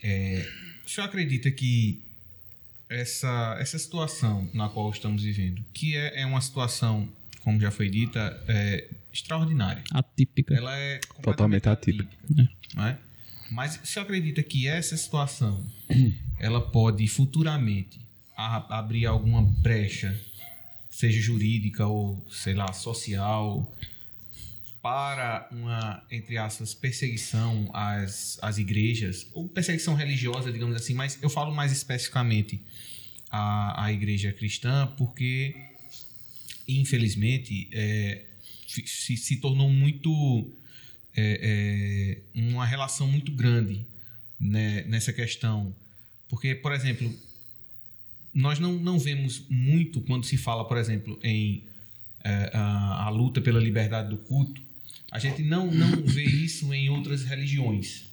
[0.02, 0.46] É,
[0.84, 1.98] o senhor acredita que
[2.90, 7.08] essa, essa situação na qual estamos vivendo, que é, é uma situação,
[7.42, 9.82] como já foi dita, é, extraordinária.
[9.92, 10.54] Atípica.
[10.54, 12.10] Ela é totalmente atípica.
[12.30, 12.98] atípica é.
[13.50, 15.64] Mas o senhor acredita que essa situação
[16.38, 17.98] ela pode futuramente
[18.36, 20.20] a, abrir alguma brecha,
[20.90, 23.74] seja jurídica ou, sei lá, social,
[24.88, 31.28] para uma, entre aspas, perseguição às, às igrejas, ou perseguição religiosa, digamos assim, mas eu
[31.28, 32.58] falo mais especificamente
[33.30, 35.54] à, à igreja cristã, porque,
[36.66, 38.22] infelizmente, é,
[38.66, 40.50] se, se tornou muito.
[41.14, 43.84] É, é, uma relação muito grande
[44.40, 45.74] né, nessa questão.
[46.30, 47.12] Porque, por exemplo,
[48.32, 51.62] nós não, não vemos muito quando se fala, por exemplo, em
[52.24, 54.67] é, a, a, luta pela liberdade do culto,
[55.10, 58.04] a gente não, não vê isso em outras religiões.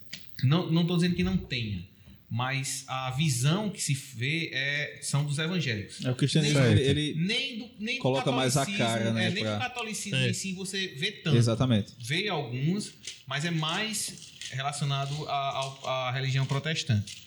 [0.44, 1.84] Não estou dizendo que não tenha,
[2.30, 6.04] mas a visão que se vê é, são dos evangélicos.
[6.04, 9.28] É o cristianismo, nem, ele, nem do, nem coloca mais a cara, né?
[9.28, 9.56] É, nem pra...
[9.56, 10.30] do catolicismo é.
[10.30, 11.38] em si você vê tanto.
[11.38, 11.94] Exatamente.
[12.00, 12.94] Vê alguns,
[13.28, 17.24] mas é mais relacionado à religião protestante.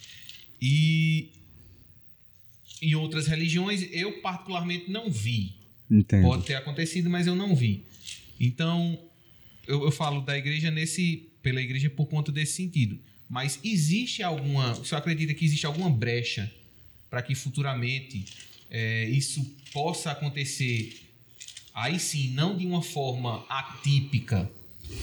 [0.61, 1.31] E
[2.83, 5.55] em outras religiões eu particularmente não vi.
[5.91, 6.25] Entendo.
[6.25, 7.85] Pode ter acontecido, mas eu não vi.
[8.39, 8.99] Então,
[9.69, 12.99] eu, eu falo da igreja nesse pela igreja por conta desse sentido.
[13.29, 14.73] Mas existe alguma.
[14.73, 16.51] O senhor acredita que existe alguma brecha
[17.11, 18.25] para que futuramente
[18.71, 21.03] é, isso possa acontecer?
[21.75, 24.51] Aí sim, não de uma forma atípica,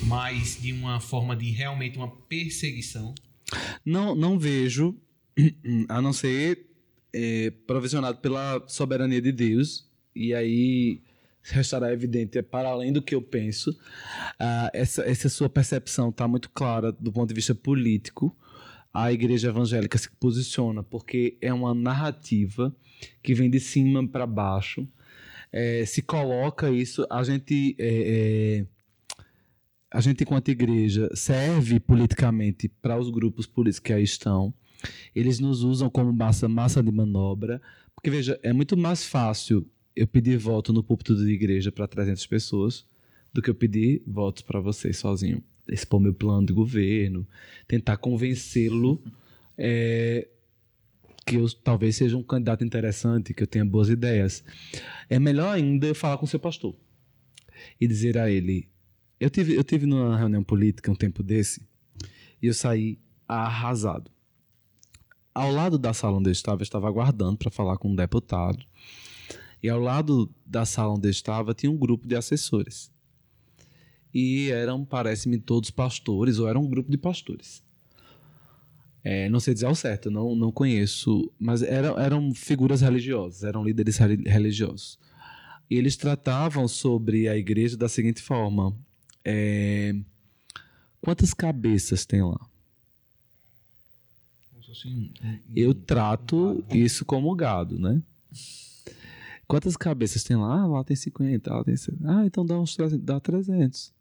[0.03, 3.13] mas de uma forma de realmente uma perseguição?
[3.85, 4.95] Não, não vejo,
[5.87, 6.65] a não ser
[7.13, 9.85] é, provisionado pela soberania de Deus.
[10.15, 11.01] E aí
[11.51, 13.71] restará evidente é para além do que eu penso.
[13.71, 18.35] Uh, essa, essa sua percepção está muito clara do ponto de vista político.
[18.93, 22.75] A igreja evangélica se posiciona porque é uma narrativa
[23.21, 24.87] que vem de cima para baixo.
[25.51, 28.65] É, se coloca isso, a gente, é, é,
[29.91, 34.53] a gente enquanto igreja serve politicamente para os grupos políticos que aí estão.
[35.13, 37.61] Eles nos usam como massa, massa de manobra,
[37.93, 42.25] porque veja, é muito mais fácil eu pedir voto no púlpito da igreja para 300
[42.27, 42.85] pessoas
[43.33, 45.43] do que eu pedir votos para você sozinho.
[45.67, 47.27] Expor meu plano de governo,
[47.67, 49.01] tentar convencê-lo
[49.57, 50.27] é,
[51.25, 54.43] que eu talvez seja um candidato interessante, que eu tenha boas ideias.
[55.09, 56.75] É melhor ainda eu falar com o seu pastor
[57.79, 58.69] e dizer a ele:
[59.19, 61.61] eu tive, eu tive numa reunião política um tempo desse
[62.41, 64.11] e eu saí arrasado.
[65.33, 68.65] Ao lado da sala onde eu estava, eu estava aguardando para falar com um deputado
[69.61, 72.91] e ao lado da sala onde eu estava tinha um grupo de assessores.
[74.13, 77.63] E eram, parece-me, todos pastores, ou era um grupo de pastores.
[79.03, 83.63] É, não sei dizer ao certo, não, não conheço, mas eram, eram figuras religiosas, eram
[83.63, 84.97] líderes religiosos.
[85.69, 88.75] E eles tratavam sobre a igreja da seguinte forma:
[89.23, 89.93] é,
[91.01, 92.39] quantas cabeças tem lá?
[95.55, 98.01] Eu trato isso como gado, né?
[99.47, 100.61] Quantas cabeças tem lá?
[100.61, 102.11] Ah, lá tem 50, lá tem 50.
[102.11, 103.93] Ah, então dá uns 300, dá 300.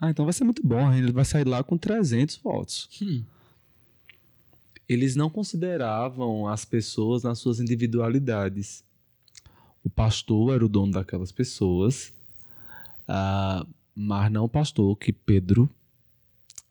[0.00, 2.88] Ah, então vai ser muito bom, ele vai sair lá com 300 votos.
[3.02, 3.22] Hum.
[4.88, 8.82] eles não consideravam as pessoas nas suas individualidades.
[9.84, 12.12] O pastor era o dono daquelas pessoas,
[13.06, 15.68] ah, mas não o pastor que Pedro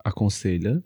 [0.04, 0.84] aconselha,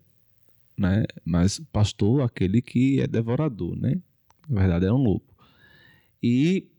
[0.78, 1.06] né?
[1.24, 4.02] Mas o pastor, aquele que é devorador, né?
[4.50, 5.24] Na verdade, é um lobo.
[6.22, 6.71] E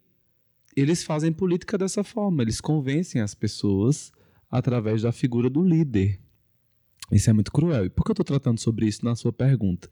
[0.77, 4.13] eles fazem política dessa forma, eles convencem as pessoas
[4.51, 6.21] através da figura do líder.
[7.11, 7.87] Isso é muito cruel.
[7.87, 9.89] E por que eu estou tratando sobre isso na sua pergunta?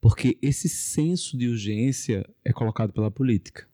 [0.00, 3.66] Porque esse senso de urgência é colocado pela política.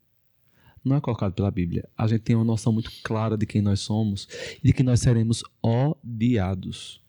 [0.83, 1.87] Não é colocado pela Bíblia.
[1.97, 4.27] A gente tem uma noção muito clara de quem nós somos
[4.63, 7.03] e de que nós seremos odiados.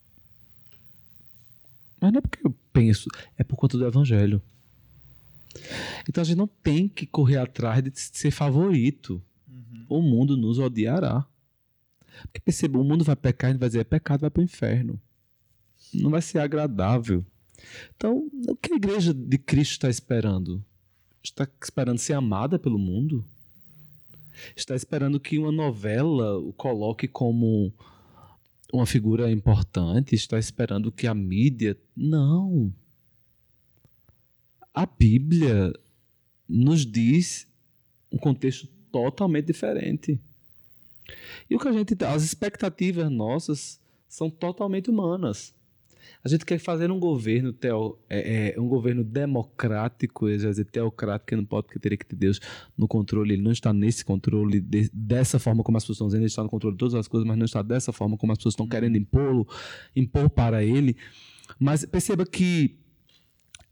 [2.00, 3.08] Mas não é porque eu penso,
[3.38, 4.42] é por conta do Evangelho.
[6.08, 9.22] Então a gente não tem que correr atrás de ser favorito.
[9.90, 11.26] O mundo nos odiará.
[12.22, 14.44] Porque perceba, o mundo vai pecar, a gente vai dizer é pecado, vai para o
[14.44, 15.00] inferno
[15.92, 17.24] não vai ser agradável.
[17.96, 20.64] Então, o que a igreja de Cristo está esperando?
[21.22, 23.24] Está esperando ser amada pelo mundo?
[24.56, 27.72] Está esperando que uma novela o coloque como
[28.72, 30.14] uma figura importante?
[30.14, 31.76] Está esperando que a mídia.
[31.94, 32.72] Não.
[34.72, 35.72] A Bíblia
[36.48, 37.46] nos diz
[38.10, 40.20] um contexto totalmente diferente.
[41.48, 41.96] E o que a gente.
[42.04, 45.54] As expectativas nossas são totalmente humanas.
[46.22, 51.28] A gente quer fazer um governo teo, é, é, um governo democrático, eu dizer teocrático,
[51.28, 52.40] que não pode, porque teria que ter Deus
[52.76, 53.34] no controle.
[53.34, 56.42] Ele não está nesse controle de, dessa forma como as pessoas estão dizendo, ele está
[56.42, 58.68] no controle de todas as coisas, mas não está dessa forma como as pessoas estão
[58.68, 59.46] querendo impô-lo,
[59.96, 60.94] impor para ele.
[61.58, 62.76] Mas perceba que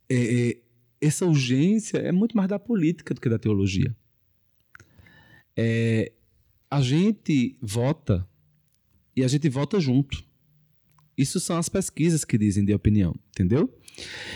[0.08, 0.58] é, é,
[1.02, 3.94] essa urgência é muito mais da política do que da teologia.
[5.60, 6.12] É,
[6.70, 8.24] a gente vota
[9.16, 10.24] e a gente vota junto.
[11.16, 13.76] Isso são as pesquisas que dizem de opinião, entendeu?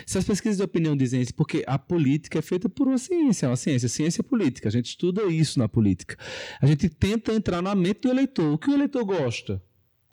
[0.04, 3.48] Se as pesquisas de opinião dizem isso, porque a política é feita por uma ciência,
[3.48, 4.68] uma ciência, ciência política.
[4.68, 6.16] A gente estuda isso na política.
[6.60, 8.54] A gente tenta entrar na mente do eleitor.
[8.54, 9.62] O que o eleitor gosta?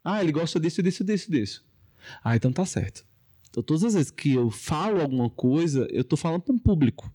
[0.04, 1.66] Ah, ele gosta disso, disso, disso, disso.
[2.24, 3.04] Ah, então tá certo.
[3.50, 7.12] Então, todas as vezes que eu falo alguma coisa, eu estou falando para um público.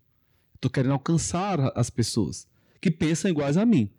[0.56, 2.48] Estou querendo alcançar as pessoas
[2.84, 3.90] que pensam iguais a mim.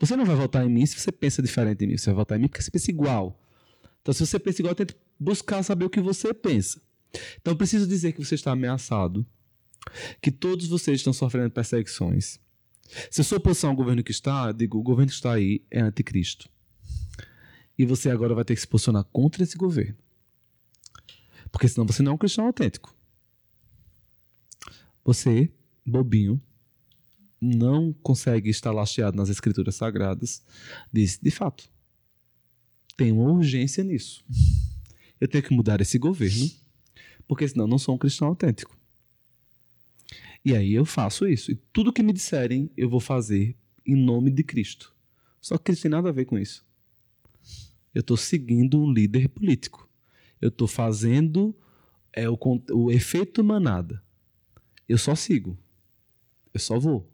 [0.00, 1.98] Você não vai votar em mim se você pensa diferente de mim.
[1.98, 3.38] Você vai votar em mim porque você pensa igual.
[4.00, 6.80] Então, se você pensa igual, tenta buscar saber o que você pensa.
[7.38, 9.26] Então, preciso dizer que você está ameaçado,
[10.22, 12.40] que todos vocês estão sofrendo perseguições.
[13.10, 15.82] Se a sua posição ao governo que está, digo, o governo que está aí é
[15.82, 16.48] anticristo.
[17.78, 19.98] E você agora vai ter que se posicionar contra esse governo.
[21.50, 22.96] Porque senão você não é um cristão autêntico.
[25.04, 25.52] Você,
[25.84, 26.40] bobinho,
[27.42, 30.40] não consegue estar lasteado nas escrituras sagradas,
[30.92, 31.68] diz, de fato,
[32.96, 34.24] tem uma urgência nisso.
[35.20, 36.48] Eu tenho que mudar esse governo,
[37.26, 38.78] porque senão eu não sou um cristão autêntico.
[40.44, 41.50] E aí eu faço isso.
[41.50, 44.94] E tudo que me disserem, eu vou fazer em nome de Cristo.
[45.40, 46.64] Só que isso tem nada a ver com isso.
[47.92, 49.88] Eu estou seguindo um líder político.
[50.40, 51.56] Eu estou fazendo
[52.12, 52.38] é, o,
[52.72, 54.02] o efeito manada.
[54.88, 55.58] Eu só sigo.
[56.54, 57.11] Eu só vou.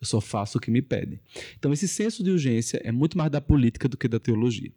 [0.00, 1.20] Eu só faço o que me pedem.
[1.58, 4.72] Então, esse senso de urgência é muito mais da política do que da teologia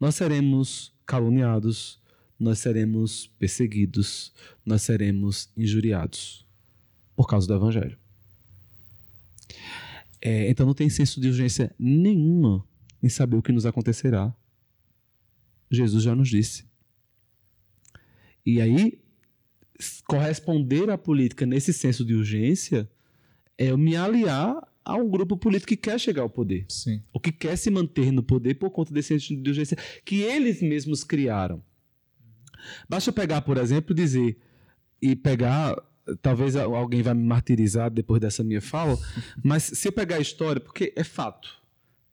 [0.00, 2.00] nós seremos caluniados,
[2.38, 4.32] nós seremos perseguidos,
[4.64, 6.46] nós seremos injuriados
[7.14, 7.98] por causa do Evangelho.
[10.22, 12.66] É, então não tem senso de urgência nenhuma
[13.02, 14.34] em saber o que nos acontecerá.
[15.70, 16.64] Jesus já nos disse.
[18.44, 18.98] E aí,
[20.06, 22.90] corresponder à política nesse senso de urgência
[23.60, 26.64] é eu me aliar a um grupo político que quer chegar ao poder.
[26.70, 27.02] Sim.
[27.12, 31.62] Ou que quer se manter no poder por conta desse urgência que eles mesmos criaram.
[32.88, 34.38] Basta pegar, por exemplo, dizer
[35.00, 35.76] e pegar
[36.22, 38.98] talvez alguém vai me martirizar depois dessa minha fala,
[39.44, 41.60] mas se eu pegar a história, porque é fato,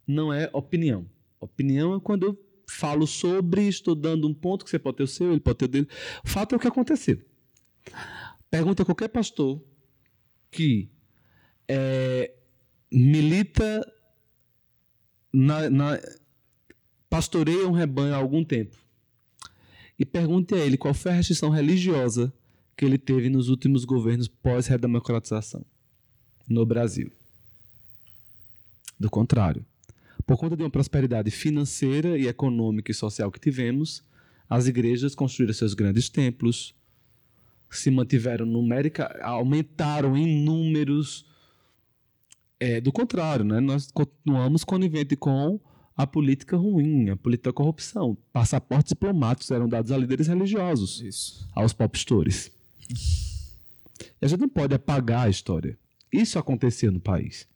[0.06, 1.10] não é opinião.
[1.40, 5.08] Opinião é quando eu falo sobre, estou dando um ponto que você pode ter o
[5.08, 5.88] seu, ele pode ter o dele.
[6.24, 7.22] O fato é o que aconteceu.
[8.52, 9.64] Pergunta a qualquer pastor
[10.52, 10.90] que
[11.68, 12.32] é,
[12.92, 13.86] milita
[15.34, 16.00] na, na,
[17.10, 18.78] pastoreia um rebanho há algum tempo.
[20.00, 22.32] E pergunte a ele qual foi a restrição religiosa
[22.76, 25.66] que ele teve nos últimos governos pós-redemocratização
[26.48, 27.12] no Brasil.
[29.00, 29.66] Do contrário,
[30.26, 34.04] por conta de uma prosperidade financeira e econômica e social que tivemos,
[34.50, 36.76] as igrejas construíram seus grandes templos,
[37.70, 41.26] se mantiveram numérica, aumentaram em números
[42.60, 43.60] é, do contrário, né?
[43.60, 45.60] nós continuamos conivente com
[45.96, 48.18] a política ruim, a política da corrupção.
[48.32, 51.50] Passaportes diplomáticos eram dados a líderes religiosos, Isso.
[51.56, 52.52] aos popstores.
[54.22, 55.78] E a gente não pode apagar a história.
[56.12, 57.48] Isso acontecia no país.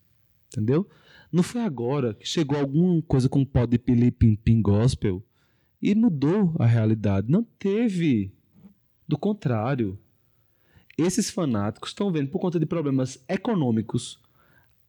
[0.48, 0.88] Entendeu?
[1.32, 5.23] Não foi agora que chegou alguma coisa com pó de pim pim gospel
[5.82, 7.32] e mudou a realidade.
[7.32, 8.34] Não teve.
[9.07, 9.99] Do contrário.
[10.98, 14.22] Esses fanáticos estão vendo, por conta de problemas econômicos,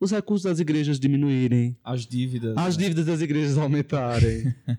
[0.03, 2.57] os recursos das igrejas diminuírem, As dívidas.
[2.57, 2.83] as né?
[2.83, 4.53] dívidas das igrejas aumentarem.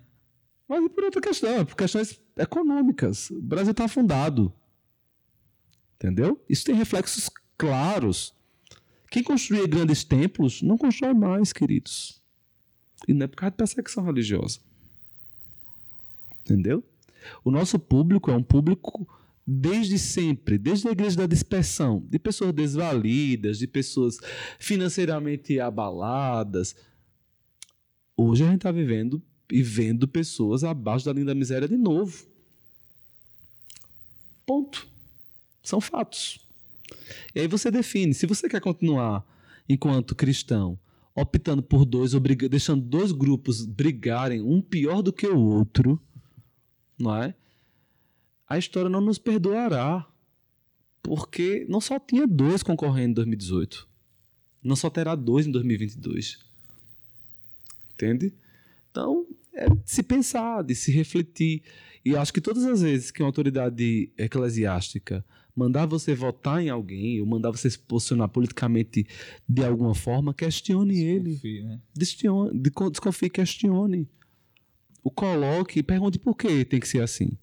[0.67, 3.29] Mas e por outra questão, por questões econômicas.
[3.29, 4.51] O Brasil está afundado.
[5.95, 6.43] Entendeu?
[6.49, 8.33] Isso tem reflexos claros.
[9.09, 12.21] Quem construía grandes templos não constrói mais, queridos.
[13.07, 14.59] E não é por causa de perseguição religiosa.
[16.41, 16.83] Entendeu?
[17.45, 19.07] O nosso público é um público
[19.45, 24.17] desde sempre, desde a igreja da dispersão, de pessoas desvalidas, de pessoas
[24.57, 26.75] financeiramente abaladas.
[28.15, 29.21] Hoje a gente está vivendo
[29.51, 32.25] e vendo pessoas abaixo da linha da miséria de novo.
[34.45, 34.87] Ponto.
[35.61, 36.39] São fatos.
[37.33, 39.25] E aí você define, se você quer continuar
[39.67, 40.77] enquanto cristão,
[41.15, 42.11] optando por dois,
[42.49, 46.01] deixando dois grupos brigarem, um pior do que o outro,
[46.99, 47.35] não é?
[48.53, 50.07] A história não nos perdoará.
[51.01, 53.87] Porque não só tinha dois concorrendo em 2018.
[54.63, 56.39] Não só terá dois em 2022.
[57.93, 58.33] Entende?
[58.89, 61.61] Então, é de se pensar, de se refletir.
[62.05, 65.25] E acho que todas as vezes que uma autoridade eclesiástica
[65.55, 69.05] mandar você votar em alguém, ou mandar você se posicionar politicamente
[69.47, 71.35] de alguma forma, questione ele.
[71.35, 71.81] Confio, né?
[71.93, 74.07] Destione- de- Desconfie, questione.
[75.03, 77.37] O coloque e pergunte por que tem que ser assim.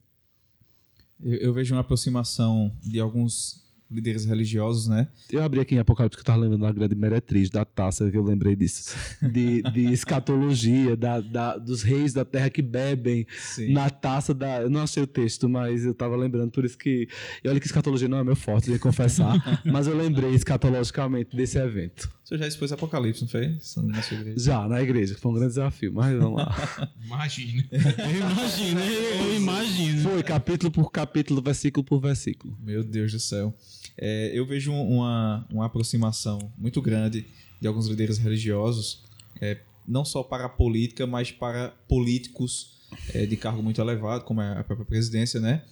[1.22, 3.60] Eu, eu vejo uma aproximação de alguns
[3.90, 5.08] líderes religiosos, né?
[5.32, 8.16] Eu abri aqui em Apocalipse que eu estava lembrando da grande meretriz, da taça, que
[8.16, 8.94] eu lembrei disso.
[9.20, 13.72] De, de escatologia, da, da- dos reis da terra que bebem Sim.
[13.72, 14.62] na taça da.
[14.62, 17.08] Eu não achei o texto, mas eu estava lembrando, por isso que.
[17.42, 19.34] E olha que escatologia não é meu forte, que confessar.
[19.66, 22.10] mas eu lembrei escatologicamente desse evento.
[22.24, 23.58] Você já expôs Apocalipse, não foi?
[23.88, 24.38] Na sua igreja.
[24.38, 26.54] Já, na igreja, que foi um grande desafio, mas vamos lá.
[27.04, 27.64] Imagina.
[27.72, 30.02] Eu imagino, eu imagino.
[30.02, 32.56] Foi capítulo por capítulo, versículo por versículo.
[32.62, 33.52] Meu Deus do céu.
[33.96, 37.26] É, eu vejo uma, uma aproximação muito grande
[37.60, 39.02] de alguns líderes religiosos,
[39.40, 42.78] é, não só para a política, mas para políticos
[43.14, 45.62] é, de cargo muito elevado, como é a própria presidência, né?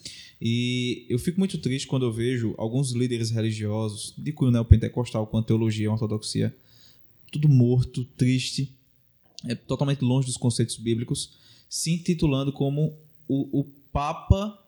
[0.40, 5.46] E eu fico muito triste quando eu vejo alguns líderes religiosos, de cunho neopentecostal, quanto
[5.46, 6.54] teologia, ortodoxia,
[7.32, 8.72] tudo morto, triste,
[9.46, 11.36] é, totalmente longe dos conceitos bíblicos,
[11.68, 12.94] se intitulando como
[13.26, 14.58] o, o Papa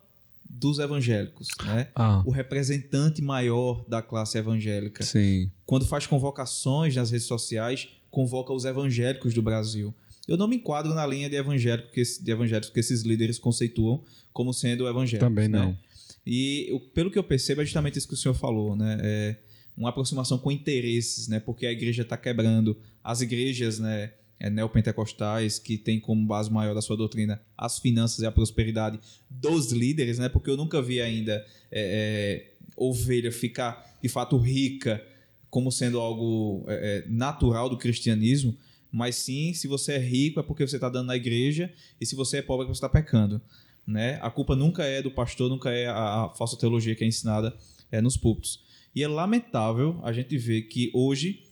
[0.52, 1.88] dos evangélicos, né?
[1.94, 5.02] Ah, o representante maior da classe evangélica.
[5.04, 5.50] sim.
[5.64, 9.94] Quando faz convocações nas redes sociais, convoca os evangélicos do Brasil.
[10.26, 14.02] Eu não me enquadro na linha de evangélico que, de evangélicos que esses líderes conceituam
[14.32, 15.26] como sendo evangélicos.
[15.28, 15.58] Também né?
[15.58, 15.78] não.
[16.26, 18.98] E o- pelo que eu percebo é justamente isso que o senhor falou, né?
[19.02, 19.36] É
[19.76, 21.40] uma aproximação com interesses, né?
[21.40, 22.76] Porque a igreja está quebrando.
[23.02, 24.12] As igrejas, né?
[24.40, 28.98] É, neopentecostais que tem como base maior da sua doutrina as finanças e a prosperidade
[29.28, 30.30] dos líderes, né?
[30.30, 35.04] Porque eu nunca vi ainda é, é, ovelha ficar de fato rica
[35.50, 38.56] como sendo algo é, é, natural do cristianismo,
[38.90, 42.16] mas sim, se você é rico é porque você está dando na igreja e se
[42.16, 43.42] você é pobre é porque você está pecando.
[43.86, 44.18] Né?
[44.22, 47.54] A culpa nunca é do pastor, nunca é a, a falsa teologia que é ensinada
[47.90, 48.62] é, nos púlpitos.
[48.94, 51.42] E é lamentável a gente ver que hoje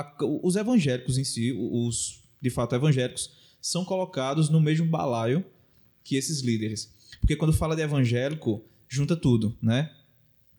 [0.00, 3.30] a- os evangélicos em si, os de fato evangélicos,
[3.60, 5.44] são colocados no mesmo balaio
[6.04, 6.92] que esses líderes.
[7.20, 9.90] Porque quando fala de evangélico, junta tudo, né?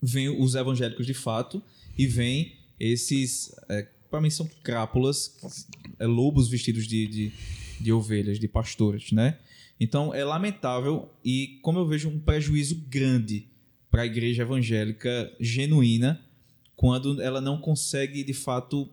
[0.02, 1.62] Vem os evangélicos de fato
[1.98, 5.38] e vem esses, é, para mim são crápulas,
[6.00, 7.32] é, lobos vestidos de, de,
[7.80, 9.38] de ovelhas, de pastores, né?
[9.80, 13.48] Então é lamentável e como eu vejo um prejuízo grande
[13.90, 16.22] para a igreja evangélica genuína
[16.76, 18.90] quando ela não consegue de fato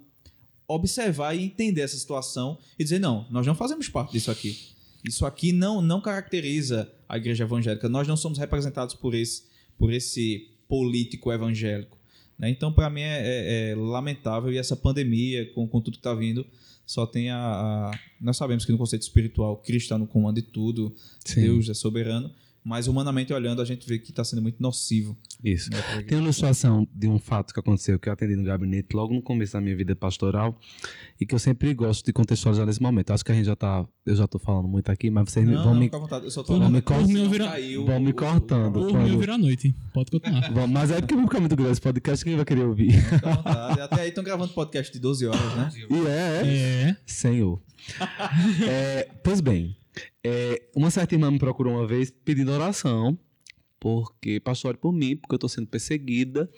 [0.68, 4.58] observar e entender essa situação e dizer não, nós não fazemos parte disso aqui.
[5.04, 7.88] Isso aqui não não caracteriza a igreja evangélica.
[7.88, 9.44] Nós não somos representados por esse
[9.78, 11.96] por esse político evangélico.
[12.38, 12.50] né?
[12.50, 16.12] Então, para mim, é, é- é lamentável e essa pandemia, com, com tudo que está
[16.14, 16.44] vindo,
[16.84, 20.42] só tem a, a- Nós sabemos que no conceito espiritual, Cristo está no comando de
[20.42, 20.94] tudo,
[21.24, 21.42] Sim.
[21.42, 22.30] Deus é soberano,
[22.68, 25.16] mas humanamente olhando, a gente vê que está sendo muito nocivo.
[25.44, 25.70] Isso.
[25.70, 25.78] né.
[26.02, 29.22] Tem uma ilustração de um fato que aconteceu que eu atendi no gabinete logo no
[29.22, 30.58] começo da minha vida pastoral
[31.20, 33.12] e que eu sempre gosto de contextualizar nesse momento.
[33.12, 35.54] Acho que a gente já tá, eu já tô falando muito aqui, mas vocês me-
[35.54, 36.24] Não, vão não, me fica à vontade.
[36.24, 38.76] Eu só tô Vão me cor- não vão me- caiu vão me o- cortando.
[38.78, 39.72] o- Quando- mim, vira noite.
[39.94, 40.50] Pode continuar.
[40.52, 42.90] Bom, mas é porque vai ficar muito grande esse podcast, quem vai querer ouvir?
[43.00, 43.80] Fica à vontade.
[43.80, 45.70] Até aí estão gravando podcast de 12 horas, né?
[45.88, 46.88] E é, é.
[46.90, 46.96] É.
[47.06, 47.62] Senhor.
[48.68, 49.76] É, pois bem,
[50.24, 53.18] é, uma certa irmã me procurou uma vez pedindo oração
[53.78, 56.50] porque, pastor, por mim, porque eu estou sendo perseguida,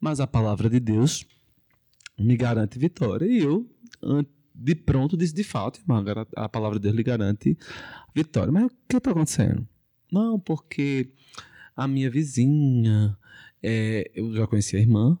[0.00, 1.24] mas a palavra de Deus
[2.18, 3.26] me garante vitória.
[3.26, 3.68] E eu,
[4.54, 6.02] de pronto, disse, de fato, irmã,
[6.36, 7.56] a palavra de Deus lhe garante
[8.14, 8.50] vitória.
[8.50, 9.66] Mas o que está acontecendo?
[10.10, 11.12] Não, porque
[11.76, 13.16] a minha vizinha,
[13.62, 15.18] é, eu já conheci a irmã,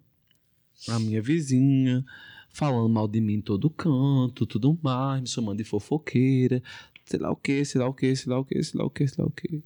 [0.88, 2.04] a minha vizinha,
[2.52, 6.62] falando mal de mim em todo canto, tudo mais, me chamando de fofoqueira,
[7.04, 8.90] sei lá o que, sei lá o que, sei lá o que, sei lá o
[8.90, 9.64] que, sei lá o que.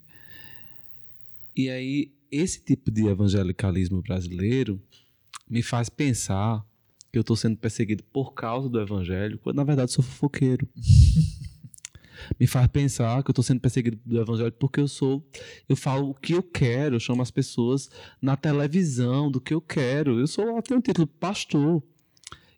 [1.55, 4.81] E aí, esse tipo de evangelicalismo brasileiro
[5.49, 6.65] me faz pensar
[7.11, 10.67] que eu estou sendo perseguido por causa do evangelho, quando na verdade sou fofoqueiro.
[12.39, 15.25] me faz pensar que eu estou sendo perseguido do evangelho porque eu sou,
[15.67, 17.89] eu falo o que eu quero, eu chamo as pessoas
[18.21, 20.19] na televisão do que eu quero.
[20.19, 21.83] Eu sou, eu tenho um título pastor.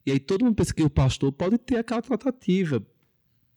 [0.06, 2.86] E aí todo mundo pensa que o pastor pode ter aquela tratativa,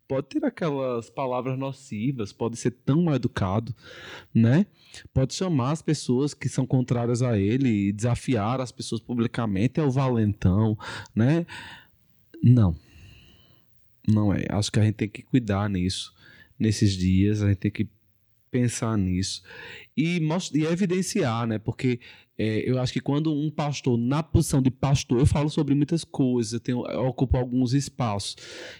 [0.06, 3.74] pode ter aquelas palavras nocivas, pode ser tão mal educado,
[4.34, 4.66] né?
[5.14, 9.82] Pode chamar as pessoas que são contrárias a ele e desafiar as pessoas publicamente, é
[9.82, 10.76] o valentão,
[11.14, 11.46] né?
[12.42, 12.76] Não.
[14.06, 14.44] Não é.
[14.50, 16.12] Acho que a gente tem que cuidar nisso,
[16.58, 17.88] nesses dias, a gente tem que
[18.52, 19.42] pensar nisso
[19.96, 20.20] e,
[20.54, 21.58] e evidenciar, né?
[21.58, 21.98] Porque
[22.38, 26.04] é, eu acho que quando um pastor, na posição de pastor, eu falo sobre muitas
[26.04, 28.36] coisas, eu, tenho, eu ocupo alguns espaços.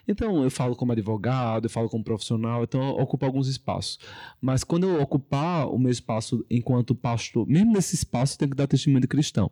[0.07, 3.99] Então, eu falo como advogado, eu falo como profissional, então eu ocupo alguns espaços.
[4.41, 8.57] Mas quando eu ocupar o meu espaço enquanto pastor, mesmo nesse espaço, eu tenho que
[8.57, 9.51] dar testemunho de cristão.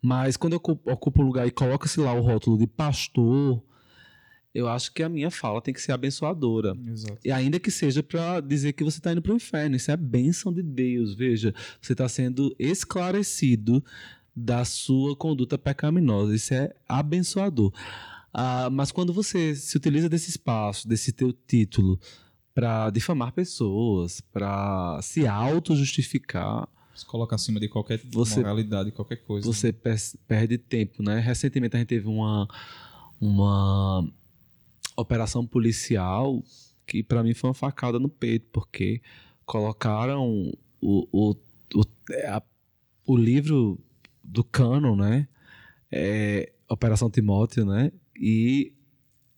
[0.00, 0.62] Mas quando eu
[0.92, 3.62] ocupo o lugar e coloca-se lá o rótulo de pastor,
[4.58, 6.76] eu acho que a minha fala tem que ser abençoadora.
[6.86, 7.18] Exato.
[7.24, 9.76] E ainda que seja para dizer que você está indo para o inferno.
[9.76, 11.14] Isso é bênção de Deus.
[11.14, 13.82] Veja, você está sendo esclarecido
[14.34, 16.34] da sua conduta pecaminosa.
[16.34, 17.72] Isso é abençoador.
[18.32, 21.98] Ah, mas quando você se utiliza desse espaço, desse teu título,
[22.54, 29.46] para difamar pessoas, para se auto-justificar, Se coloca acima de qualquer Você- moralidade, qualquer coisa.
[29.46, 31.20] você per- perde tempo, né?
[31.20, 32.48] Recentemente a gente teve uma,
[33.20, 34.04] uma
[35.00, 36.42] operação policial
[36.86, 39.00] que para mim foi uma facada no peito, porque
[39.44, 40.50] colocaram
[40.80, 41.36] o, o,
[41.74, 41.82] o,
[42.28, 42.42] a-
[43.06, 43.78] o livro
[44.24, 45.28] do Canon, né?
[45.90, 47.90] É, Operação Timóteo, né?
[48.18, 48.72] E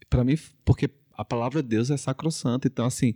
[0.09, 3.15] para mim, porque a palavra de Deus é sacrossanta, então assim,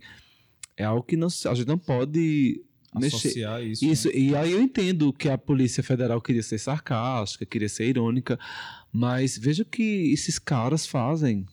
[0.77, 2.63] é algo que não, a gente não pode
[2.93, 3.15] mexer.
[3.17, 3.85] Associar isso.
[3.85, 4.13] Isso, né?
[4.15, 8.39] e aí eu entendo que a Polícia Federal queria ser sarcástica, queria ser irônica,
[8.91, 11.45] mas veja o que esses caras fazem,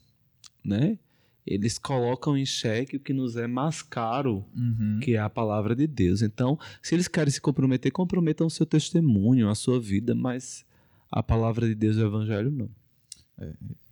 [0.64, 0.98] né?
[1.44, 5.00] Eles colocam em xeque o que nos é mais caro, Uhum.
[5.02, 6.22] que é a palavra de Deus.
[6.22, 10.64] Então, se eles querem se comprometer, comprometam o seu testemunho, a sua vida, mas
[11.10, 12.70] a palavra de Deus e o evangelho não.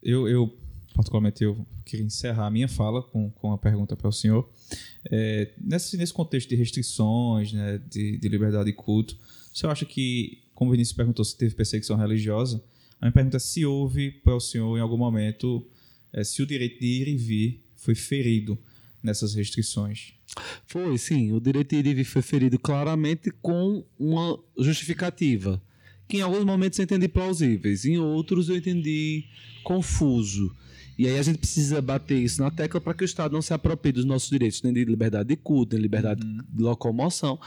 [0.02, 0.56] Eu, eu,
[0.94, 4.48] particularmente, eu queria encerrar a minha fala com, com uma pergunta para o senhor.
[5.10, 9.18] É, nesse, nesse contexto de restrições, né, de, de liberdade de culto,
[9.52, 12.62] o senhor acha que, como o Vinícius perguntou se teve perseguição religiosa,
[13.01, 15.66] a minha pergunta é se houve para o senhor, em algum momento,
[16.12, 18.58] é, se o direito de ir e vir foi ferido
[19.02, 20.12] nessas restrições.
[20.66, 21.32] Foi, sim.
[21.32, 25.60] O direito de ir e vir foi ferido claramente com uma justificativa.
[26.08, 29.24] Que em alguns momentos eu entendi plausíveis, em outros eu entendi
[29.62, 30.54] confuso.
[30.98, 33.54] E aí a gente precisa bater isso na tecla para que o Estado não se
[33.54, 37.40] aproprie dos nossos direitos, nem de liberdade de culto, nem de liberdade de locomoção,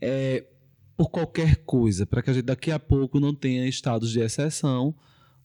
[0.00, 0.44] é,
[0.96, 4.94] por qualquer coisa, para que a gente daqui a pouco não tenha estados de exceção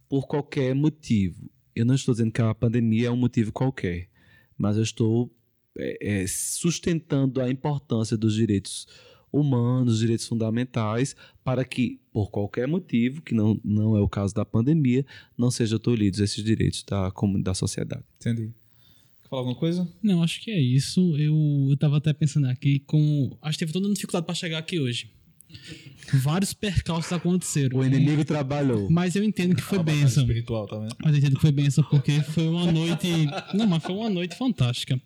[0.07, 1.49] por qualquer motivo.
[1.77, 4.09] Eu não estou dizendo que a pandemia é um motivo qualquer,
[4.57, 5.31] mas eu estou
[5.77, 8.87] é, é, sustentando a importância dos direitos
[9.31, 14.33] humanos, dos direitos fundamentais, para que, por qualquer motivo, que não, não é o caso
[14.33, 15.05] da pandemia,
[15.37, 17.11] não sejam tolhidos esses direitos da,
[17.43, 18.03] da sociedade.
[18.19, 18.51] Entendi.
[19.21, 19.87] Quer falar alguma coisa?
[20.01, 21.15] Não, acho que é isso.
[21.17, 23.37] Eu, eu tava até pensando aqui com.
[23.41, 25.11] Acho que teve toda uma dificuldade para chegar aqui hoje.
[26.13, 27.79] Vários percalços aconteceram.
[27.79, 28.89] O inimigo trabalhou.
[28.89, 30.23] Mas eu entendo que foi bênção.
[30.23, 30.95] espiritual, vendo?
[31.03, 33.07] Mas eu entendo que foi bênção porque foi uma noite.
[33.53, 34.99] Não, mas foi uma noite fantástica.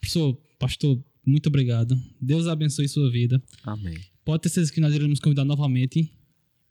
[0.00, 1.98] Professor, pastor, muito obrigado.
[2.20, 3.42] Deus abençoe sua vida.
[3.64, 3.98] Amém.
[4.24, 6.10] Pode ter certeza que nós iremos convidar novamente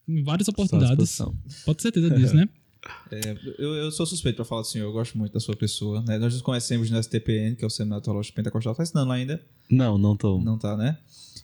[0.07, 1.17] em várias oportunidades.
[1.65, 2.49] Pode ter certeza disso, né?
[3.57, 6.01] Eu, eu sou suspeito para falar do senhor, eu gosto muito da sua pessoa.
[6.01, 6.17] Né?
[6.17, 8.73] Nós nos conhecemos no STPN, que é o Seminário Teológico Pentecostal.
[8.73, 9.45] Tá ensinando lá ainda?
[9.69, 10.39] Não, não tô.
[10.39, 10.97] Não tá, né?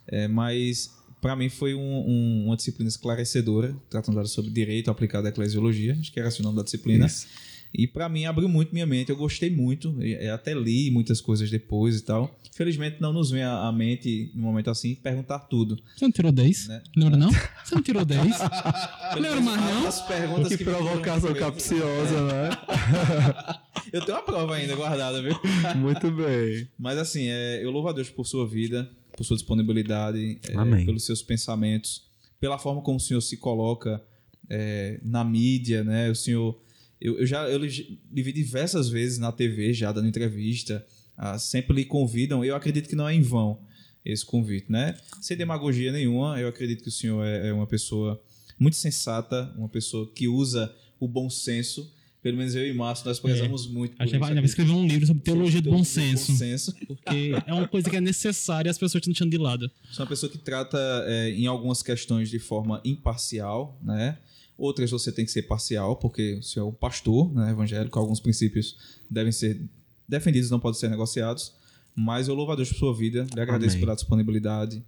[0.07, 0.95] É, mas
[1.26, 6.11] para mim foi um- um- uma disciplina esclarecedora, tratando sobre direito aplicado à eclesiologia, acho
[6.11, 7.07] que era esse o nome da disciplina.
[7.07, 7.26] Isso.
[7.73, 11.19] E para mim abriu muito minha mente, eu gostei muito, e- e até li muitas
[11.19, 12.34] coisas depois e tal.
[12.53, 15.77] Felizmente não nos vem à à mente, num momento assim, perguntar tudo.
[15.97, 16.68] Você não tirou 10?
[16.68, 16.81] Né?
[16.95, 17.31] Lembra não?
[17.31, 18.22] Você não tirou 10?
[19.19, 19.88] Lembra mais não?
[19.88, 22.49] As perguntas Que que provocação capciosa, né?
[23.91, 25.35] Eu tenho uma prova ainda guardada, viu?
[25.76, 26.68] Muito bem.
[26.77, 31.05] Mas assim, é, eu louvo a Deus por sua vida, por sua disponibilidade, é, pelos
[31.05, 32.03] seus pensamentos,
[32.39, 34.03] pela forma como o senhor se coloca
[34.49, 36.09] é, na mídia, né?
[36.09, 36.59] O senhor,
[36.99, 40.85] eu, eu já eu lhe lhe vi diversas vezes na TV já dando entrevista,
[41.17, 42.43] ah, sempre lhe convidam.
[42.43, 43.59] Eu acredito que não é em vão
[44.03, 44.95] esse convite, né?
[45.21, 48.21] Sem demagogia nenhuma, eu acredito que o senhor é, é uma pessoa
[48.59, 51.91] muito sensata, uma pessoa que usa o bom senso.
[52.26, 54.88] Pelo menos eu e Márcio, nós prezamos muito por A gente vai, vai escrever um
[54.88, 56.35] livro sobre teologia do bom Bom senso.
[56.35, 56.76] senso.
[56.88, 59.69] Porque é uma coisa que é necessária e as pessoas estão deixando de lado.
[59.91, 60.76] Sou uma pessoa que trata
[61.06, 64.18] é, em algumas questões de forma imparcial, né?
[64.57, 68.19] Outras você tem que ser parcial, porque o senhor é um pastor né, evangélico, alguns
[68.19, 68.76] princípios
[69.07, 69.61] devem ser
[70.10, 71.53] defendidos, não podem ser negociados.
[71.95, 73.81] Mas eu louvo a Deus por sua vida, lhe agradeço Amém.
[73.81, 74.84] pela disponibilidade.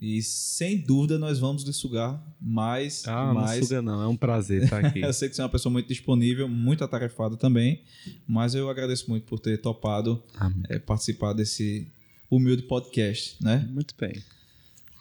[0.00, 3.64] E sem dúvida nós vamos lhe sugar mais Ah, e não mais.
[3.66, 5.00] suga não, é um prazer estar aqui.
[5.02, 7.80] Eu sei que você é uma pessoa muito disponível, muito atarefada também,
[8.26, 10.22] mas eu agradeço muito por ter topado
[10.68, 11.86] é, participar desse
[12.30, 13.66] humilde podcast, né?
[13.70, 14.22] Muito bem.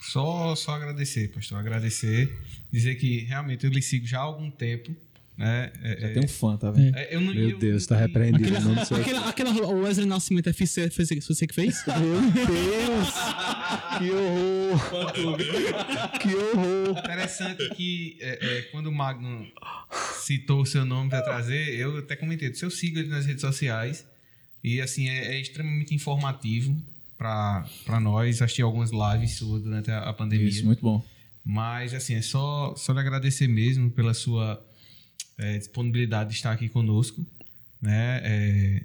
[0.01, 1.57] Só, só agradecer, pastor.
[1.59, 2.35] Agradecer.
[2.71, 4.95] Dizer que realmente eu lhe sigo já há algum tempo.
[5.37, 5.71] Né?
[5.83, 6.95] É, Já é, tem um fã, tá vendo?
[6.97, 8.45] é, eu não, Meu eu- Deus, tá eu- repreendido.
[8.45, 9.01] Aquele, em nome do Senhor.
[9.01, 11.83] aquele, aquela o Wesley Nascimento FC foi você- foi você que fez?
[11.85, 13.13] Meu Deus!
[13.98, 15.38] Que horror!
[16.19, 16.98] que horror!
[16.98, 19.48] Interessante que é, é, quando o Magno
[20.19, 23.41] citou o seu nome para trazer, eu até comentei, se eu sigo ele nas redes
[23.41, 24.06] sociais
[24.64, 26.76] e assim é, é extremamente informativo
[27.18, 28.41] para nós.
[28.41, 30.48] Assisti algumas lives suas durante a, a pandemia.
[30.48, 31.03] Isso, muito bom.
[31.44, 34.61] Mas, assim, é só, só lhe agradecer mesmo pela sua
[35.38, 37.26] é, disponibilidade de estar aqui conosco.
[37.81, 38.22] Né?
[38.23, 38.81] É,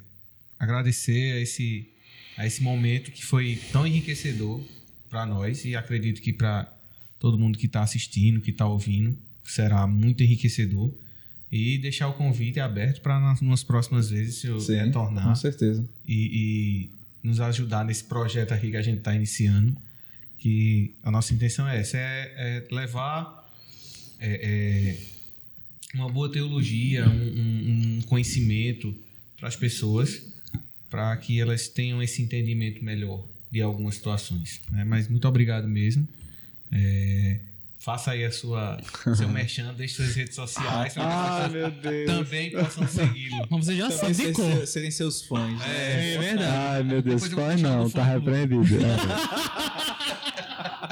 [0.59, 1.89] agradecer a esse,
[2.37, 4.61] a esse momento que foi tão enriquecedor
[5.11, 6.73] para nós e acredito que para
[7.19, 10.91] todo mundo que está assistindo, que está ouvindo, será muito enriquecedor.
[11.51, 15.35] E deixar o convite aberto para nas, nas próximas vezes, se eu Sim, retornar com
[15.35, 15.87] certeza.
[16.09, 16.89] e,
[17.23, 19.77] e nos ajudar nesse projeto aqui que a gente está iniciando.
[20.39, 22.33] Que a nossa intenção é essa: é,
[22.71, 23.47] é levar
[24.19, 24.99] é, é,
[25.95, 28.97] uma boa teologia, um, um- um conhecimento
[29.39, 30.23] para as pessoas,
[30.93, 34.60] para que elas tenham esse entendimento melhor de algumas situações.
[34.70, 34.85] né?
[34.85, 36.06] Mas muito obrigado mesmo.
[36.70, 37.39] É,
[37.78, 38.78] faça aí a sua
[39.16, 42.06] seu merchan, deixe suas redes sociais para que as Ah, meu Deus!
[42.10, 43.47] também possam segui-lo.
[43.51, 44.44] Mas você já sabe cor.
[44.44, 45.59] ser- serem seus fãs.
[45.59, 46.14] né?
[46.14, 46.52] É verdade.
[46.56, 48.77] Ai, meu Deus, puxar não, tá repreendido.
[48.85, 49.82] É.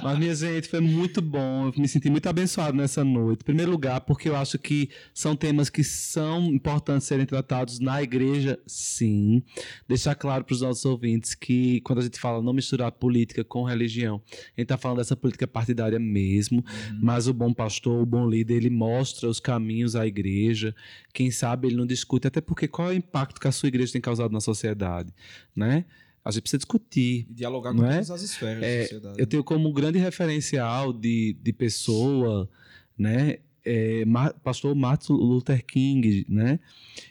[0.02, 1.66] Mas, minha gente, foi muito bom.
[1.66, 3.40] Eu me senti muito abençoado nessa noite.
[3.40, 8.02] Em primeiro lugar, porque eu acho que são temas que são importantes serem tratados na
[8.02, 9.42] igreja, sim.
[9.88, 13.62] Deixar claro para os nossos ouvintes que quando a gente fala não misturar política com
[13.64, 16.64] religião, a gente está falando dessa política partidária mesmo.
[17.00, 20.74] Mas o bom pastor, o bom líder, ele mostra os caminhos à igreja.
[21.12, 23.92] Quem sabe ele não discute, até porque qual é o impacto que a sua igreja
[23.92, 25.12] tem causado na sociedade,
[25.54, 25.84] né?
[26.24, 27.26] A gente precisa discutir.
[27.30, 27.92] E dialogar com é?
[27.92, 29.20] todas as esferas É, da sociedade.
[29.20, 32.48] Eu tenho como grande referencial de, de pessoa,
[32.96, 33.38] né?
[33.64, 34.04] é,
[34.42, 36.60] pastor Martin Luther King, né?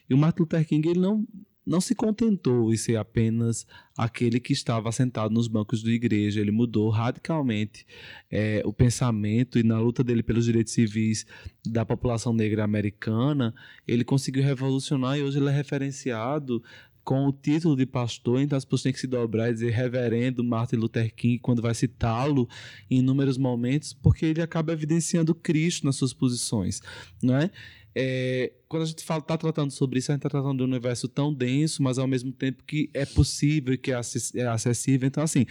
[0.10, 1.26] E o Martin Luther King ele não
[1.66, 6.42] não se contentou em ser apenas aquele que estava sentado nos bancos da igreja.
[6.42, 7.86] Ele mudou radicalmente
[8.32, 11.28] é, o pensamento e na luta dele pelos direitos civis
[11.64, 13.54] da população negra americana,
[13.88, 16.64] ele conseguiu revolucionar e hoje ele é referenciado
[17.04, 20.44] com o título de pastor, então as pessoas têm que se dobrar e dizer reverendo
[20.44, 22.48] Martin Luther King quando vai citá-lo
[22.90, 26.82] em inúmeros momentos, porque ele acaba evidenciando Cristo nas suas posições,
[27.22, 27.50] não é?
[27.96, 31.08] É, quando a gente está tratando sobre isso, a gente está tratando de um universo
[31.08, 34.00] tão denso, mas ao mesmo tempo que é possível e que é
[34.36, 35.08] é acessível.
[35.08, 35.46] Então, assim,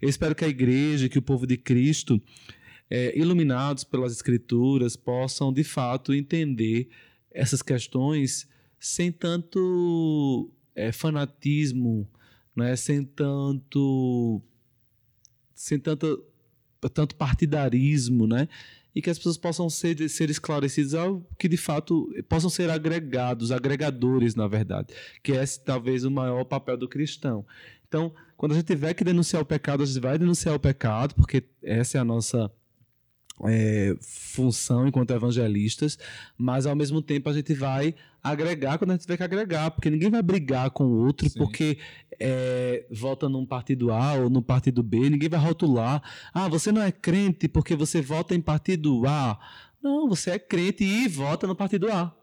[0.00, 2.22] eu espero que a igreja, que o povo de Cristo,
[2.88, 6.88] é, iluminados pelas escrituras, possam de fato entender
[7.30, 8.48] essas questões
[8.78, 12.08] sem tanto é, fanatismo,
[12.56, 12.76] né?
[12.76, 14.42] sem tanto
[15.54, 16.24] sem tanto,
[16.92, 18.48] tanto partidarismo, né?
[18.94, 23.52] E que as pessoas possam ser, ser esclarecidas ao que de fato possam ser agregados,
[23.52, 24.92] agregadores, na verdade,
[25.22, 27.46] que esse talvez o maior papel do cristão.
[27.86, 31.14] Então, quando a gente tiver que denunciar o pecado, a gente vai denunciar o pecado,
[31.14, 32.50] porque essa é a nossa
[33.44, 35.98] é, função enquanto evangelistas,
[36.36, 39.90] mas ao mesmo tempo a gente vai agregar quando a gente tiver que agregar, porque
[39.90, 41.38] ninguém vai brigar com o outro Sim.
[41.38, 41.78] porque
[42.20, 46.02] é, vota num partido A ou no partido B, ninguém vai rotular.
[46.32, 49.38] Ah, você não é crente porque você vota em partido A.
[49.82, 52.14] Não, você é crente e vota no partido A.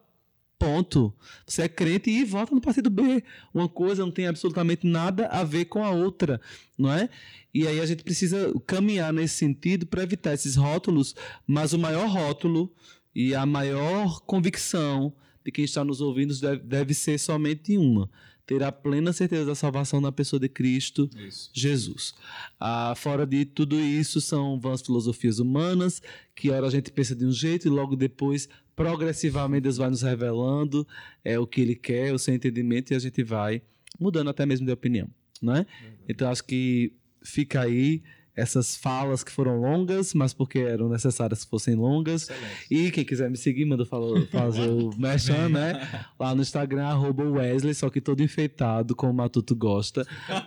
[0.60, 1.14] Ponto.
[1.48, 3.23] Você é crente e vota no partido B.
[3.53, 6.41] Uma coisa não tem absolutamente nada a ver com a outra,
[6.77, 7.10] não é?
[7.53, 11.15] E aí a gente precisa caminhar nesse sentido para evitar esses rótulos,
[11.48, 12.72] mas o maior rótulo
[13.15, 15.14] e a maior convicção
[15.45, 18.10] de quem está nos ouvindo deve, deve ser somente uma.
[18.45, 21.52] ter a plena certeza da salvação na pessoa de Cristo Isso.
[21.53, 22.14] Jesus.
[22.60, 26.02] Ah, fora de tudo isso, são vãs filosofias humanas,
[26.36, 28.49] que ora a gente pensa de um jeito e logo depois,
[28.80, 30.88] progressivamente, Deus vai nos revelando
[31.22, 33.61] é, o que Ele quer, o seu entendimento, e a gente vai
[33.99, 35.10] mudando até mesmo de opinião.
[35.41, 35.65] Não é?
[36.07, 38.01] Então, acho que fica aí
[38.35, 42.23] essas falas que foram longas, mas porque eram necessárias que fossem longas.
[42.30, 42.65] Excelente.
[42.72, 46.06] E quem quiser me seguir, manda falo- fazer o merchan, né?
[46.19, 50.06] Lá no Instagram, arroba Wesley, só que todo enfeitado, como o Matuto gosta.
[50.27, 50.45] Tá?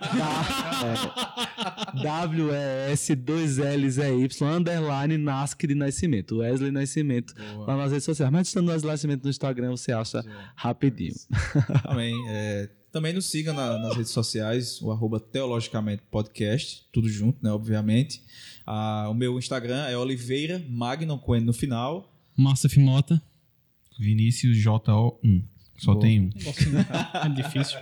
[1.95, 6.37] É, W-E-S, dois L's é Y, underline, Nasc de Nascimento.
[6.39, 7.67] Wesley Nascimento, Boa.
[7.67, 8.31] lá nas redes sociais.
[8.31, 10.23] Mas estando Wesley Nascimento no Instagram, você acha
[10.55, 11.13] rapidinho.
[11.83, 12.13] Amém.
[12.29, 17.51] É, também nos siga na- nas redes sociais, o arroba Teologicamente Podcast, tudo junto, né?
[17.51, 18.21] Obviamente.
[18.65, 22.13] Ah, o meu Instagram é Oliveira Magnum com N no final.
[22.37, 23.21] Márcia Fimota.
[23.99, 25.43] Vinícius JO1.
[25.77, 26.01] Só Boa.
[26.05, 26.29] tem um.
[27.25, 27.77] É difícil.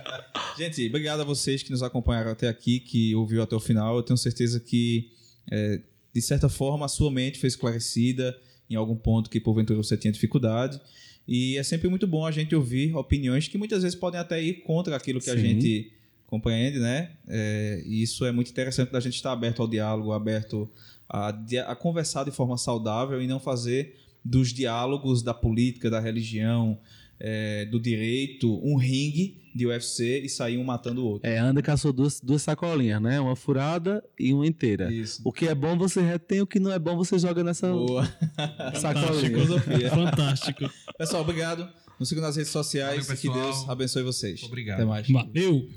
[0.58, 3.96] Gente, obrigado a vocês que nos acompanharam até aqui, que ouviu até o final.
[3.96, 5.10] Eu tenho certeza que,
[5.50, 5.80] é,
[6.12, 8.36] de certa forma, a sua mente foi esclarecida
[8.68, 10.80] em algum ponto que porventura você tinha dificuldade.
[11.26, 14.62] E é sempre muito bom a gente ouvir opiniões que muitas vezes podem até ir
[14.62, 15.40] contra aquilo que a Sim.
[15.40, 15.92] gente
[16.26, 17.10] compreende, né?
[17.28, 20.68] É, e isso é muito interessante da gente estar aberto ao diálogo, aberto
[21.08, 21.28] a,
[21.66, 26.78] a conversar de forma saudável e não fazer dos diálogos da política, da religião,
[27.20, 31.28] é, do direito, um ringue de UFC e sair um matando o outro.
[31.28, 33.20] É, anda caçou duas, duas sacolinhas, né?
[33.20, 34.92] Uma furada e uma inteira.
[34.92, 35.20] Isso.
[35.24, 38.04] O que é bom você retém, o que não é bom você joga nessa Boa.
[38.80, 39.30] sacolinha.
[39.30, 39.90] Filosofia.
[39.90, 40.70] Fantástico.
[40.96, 41.68] Pessoal, obrigado.
[41.98, 43.30] Nos sigam nas redes sociais Valeu, e que.
[43.30, 44.42] Deus abençoe vocês.
[44.42, 44.78] Obrigado.
[44.78, 45.08] Até mais.
[45.08, 45.68] Valeu.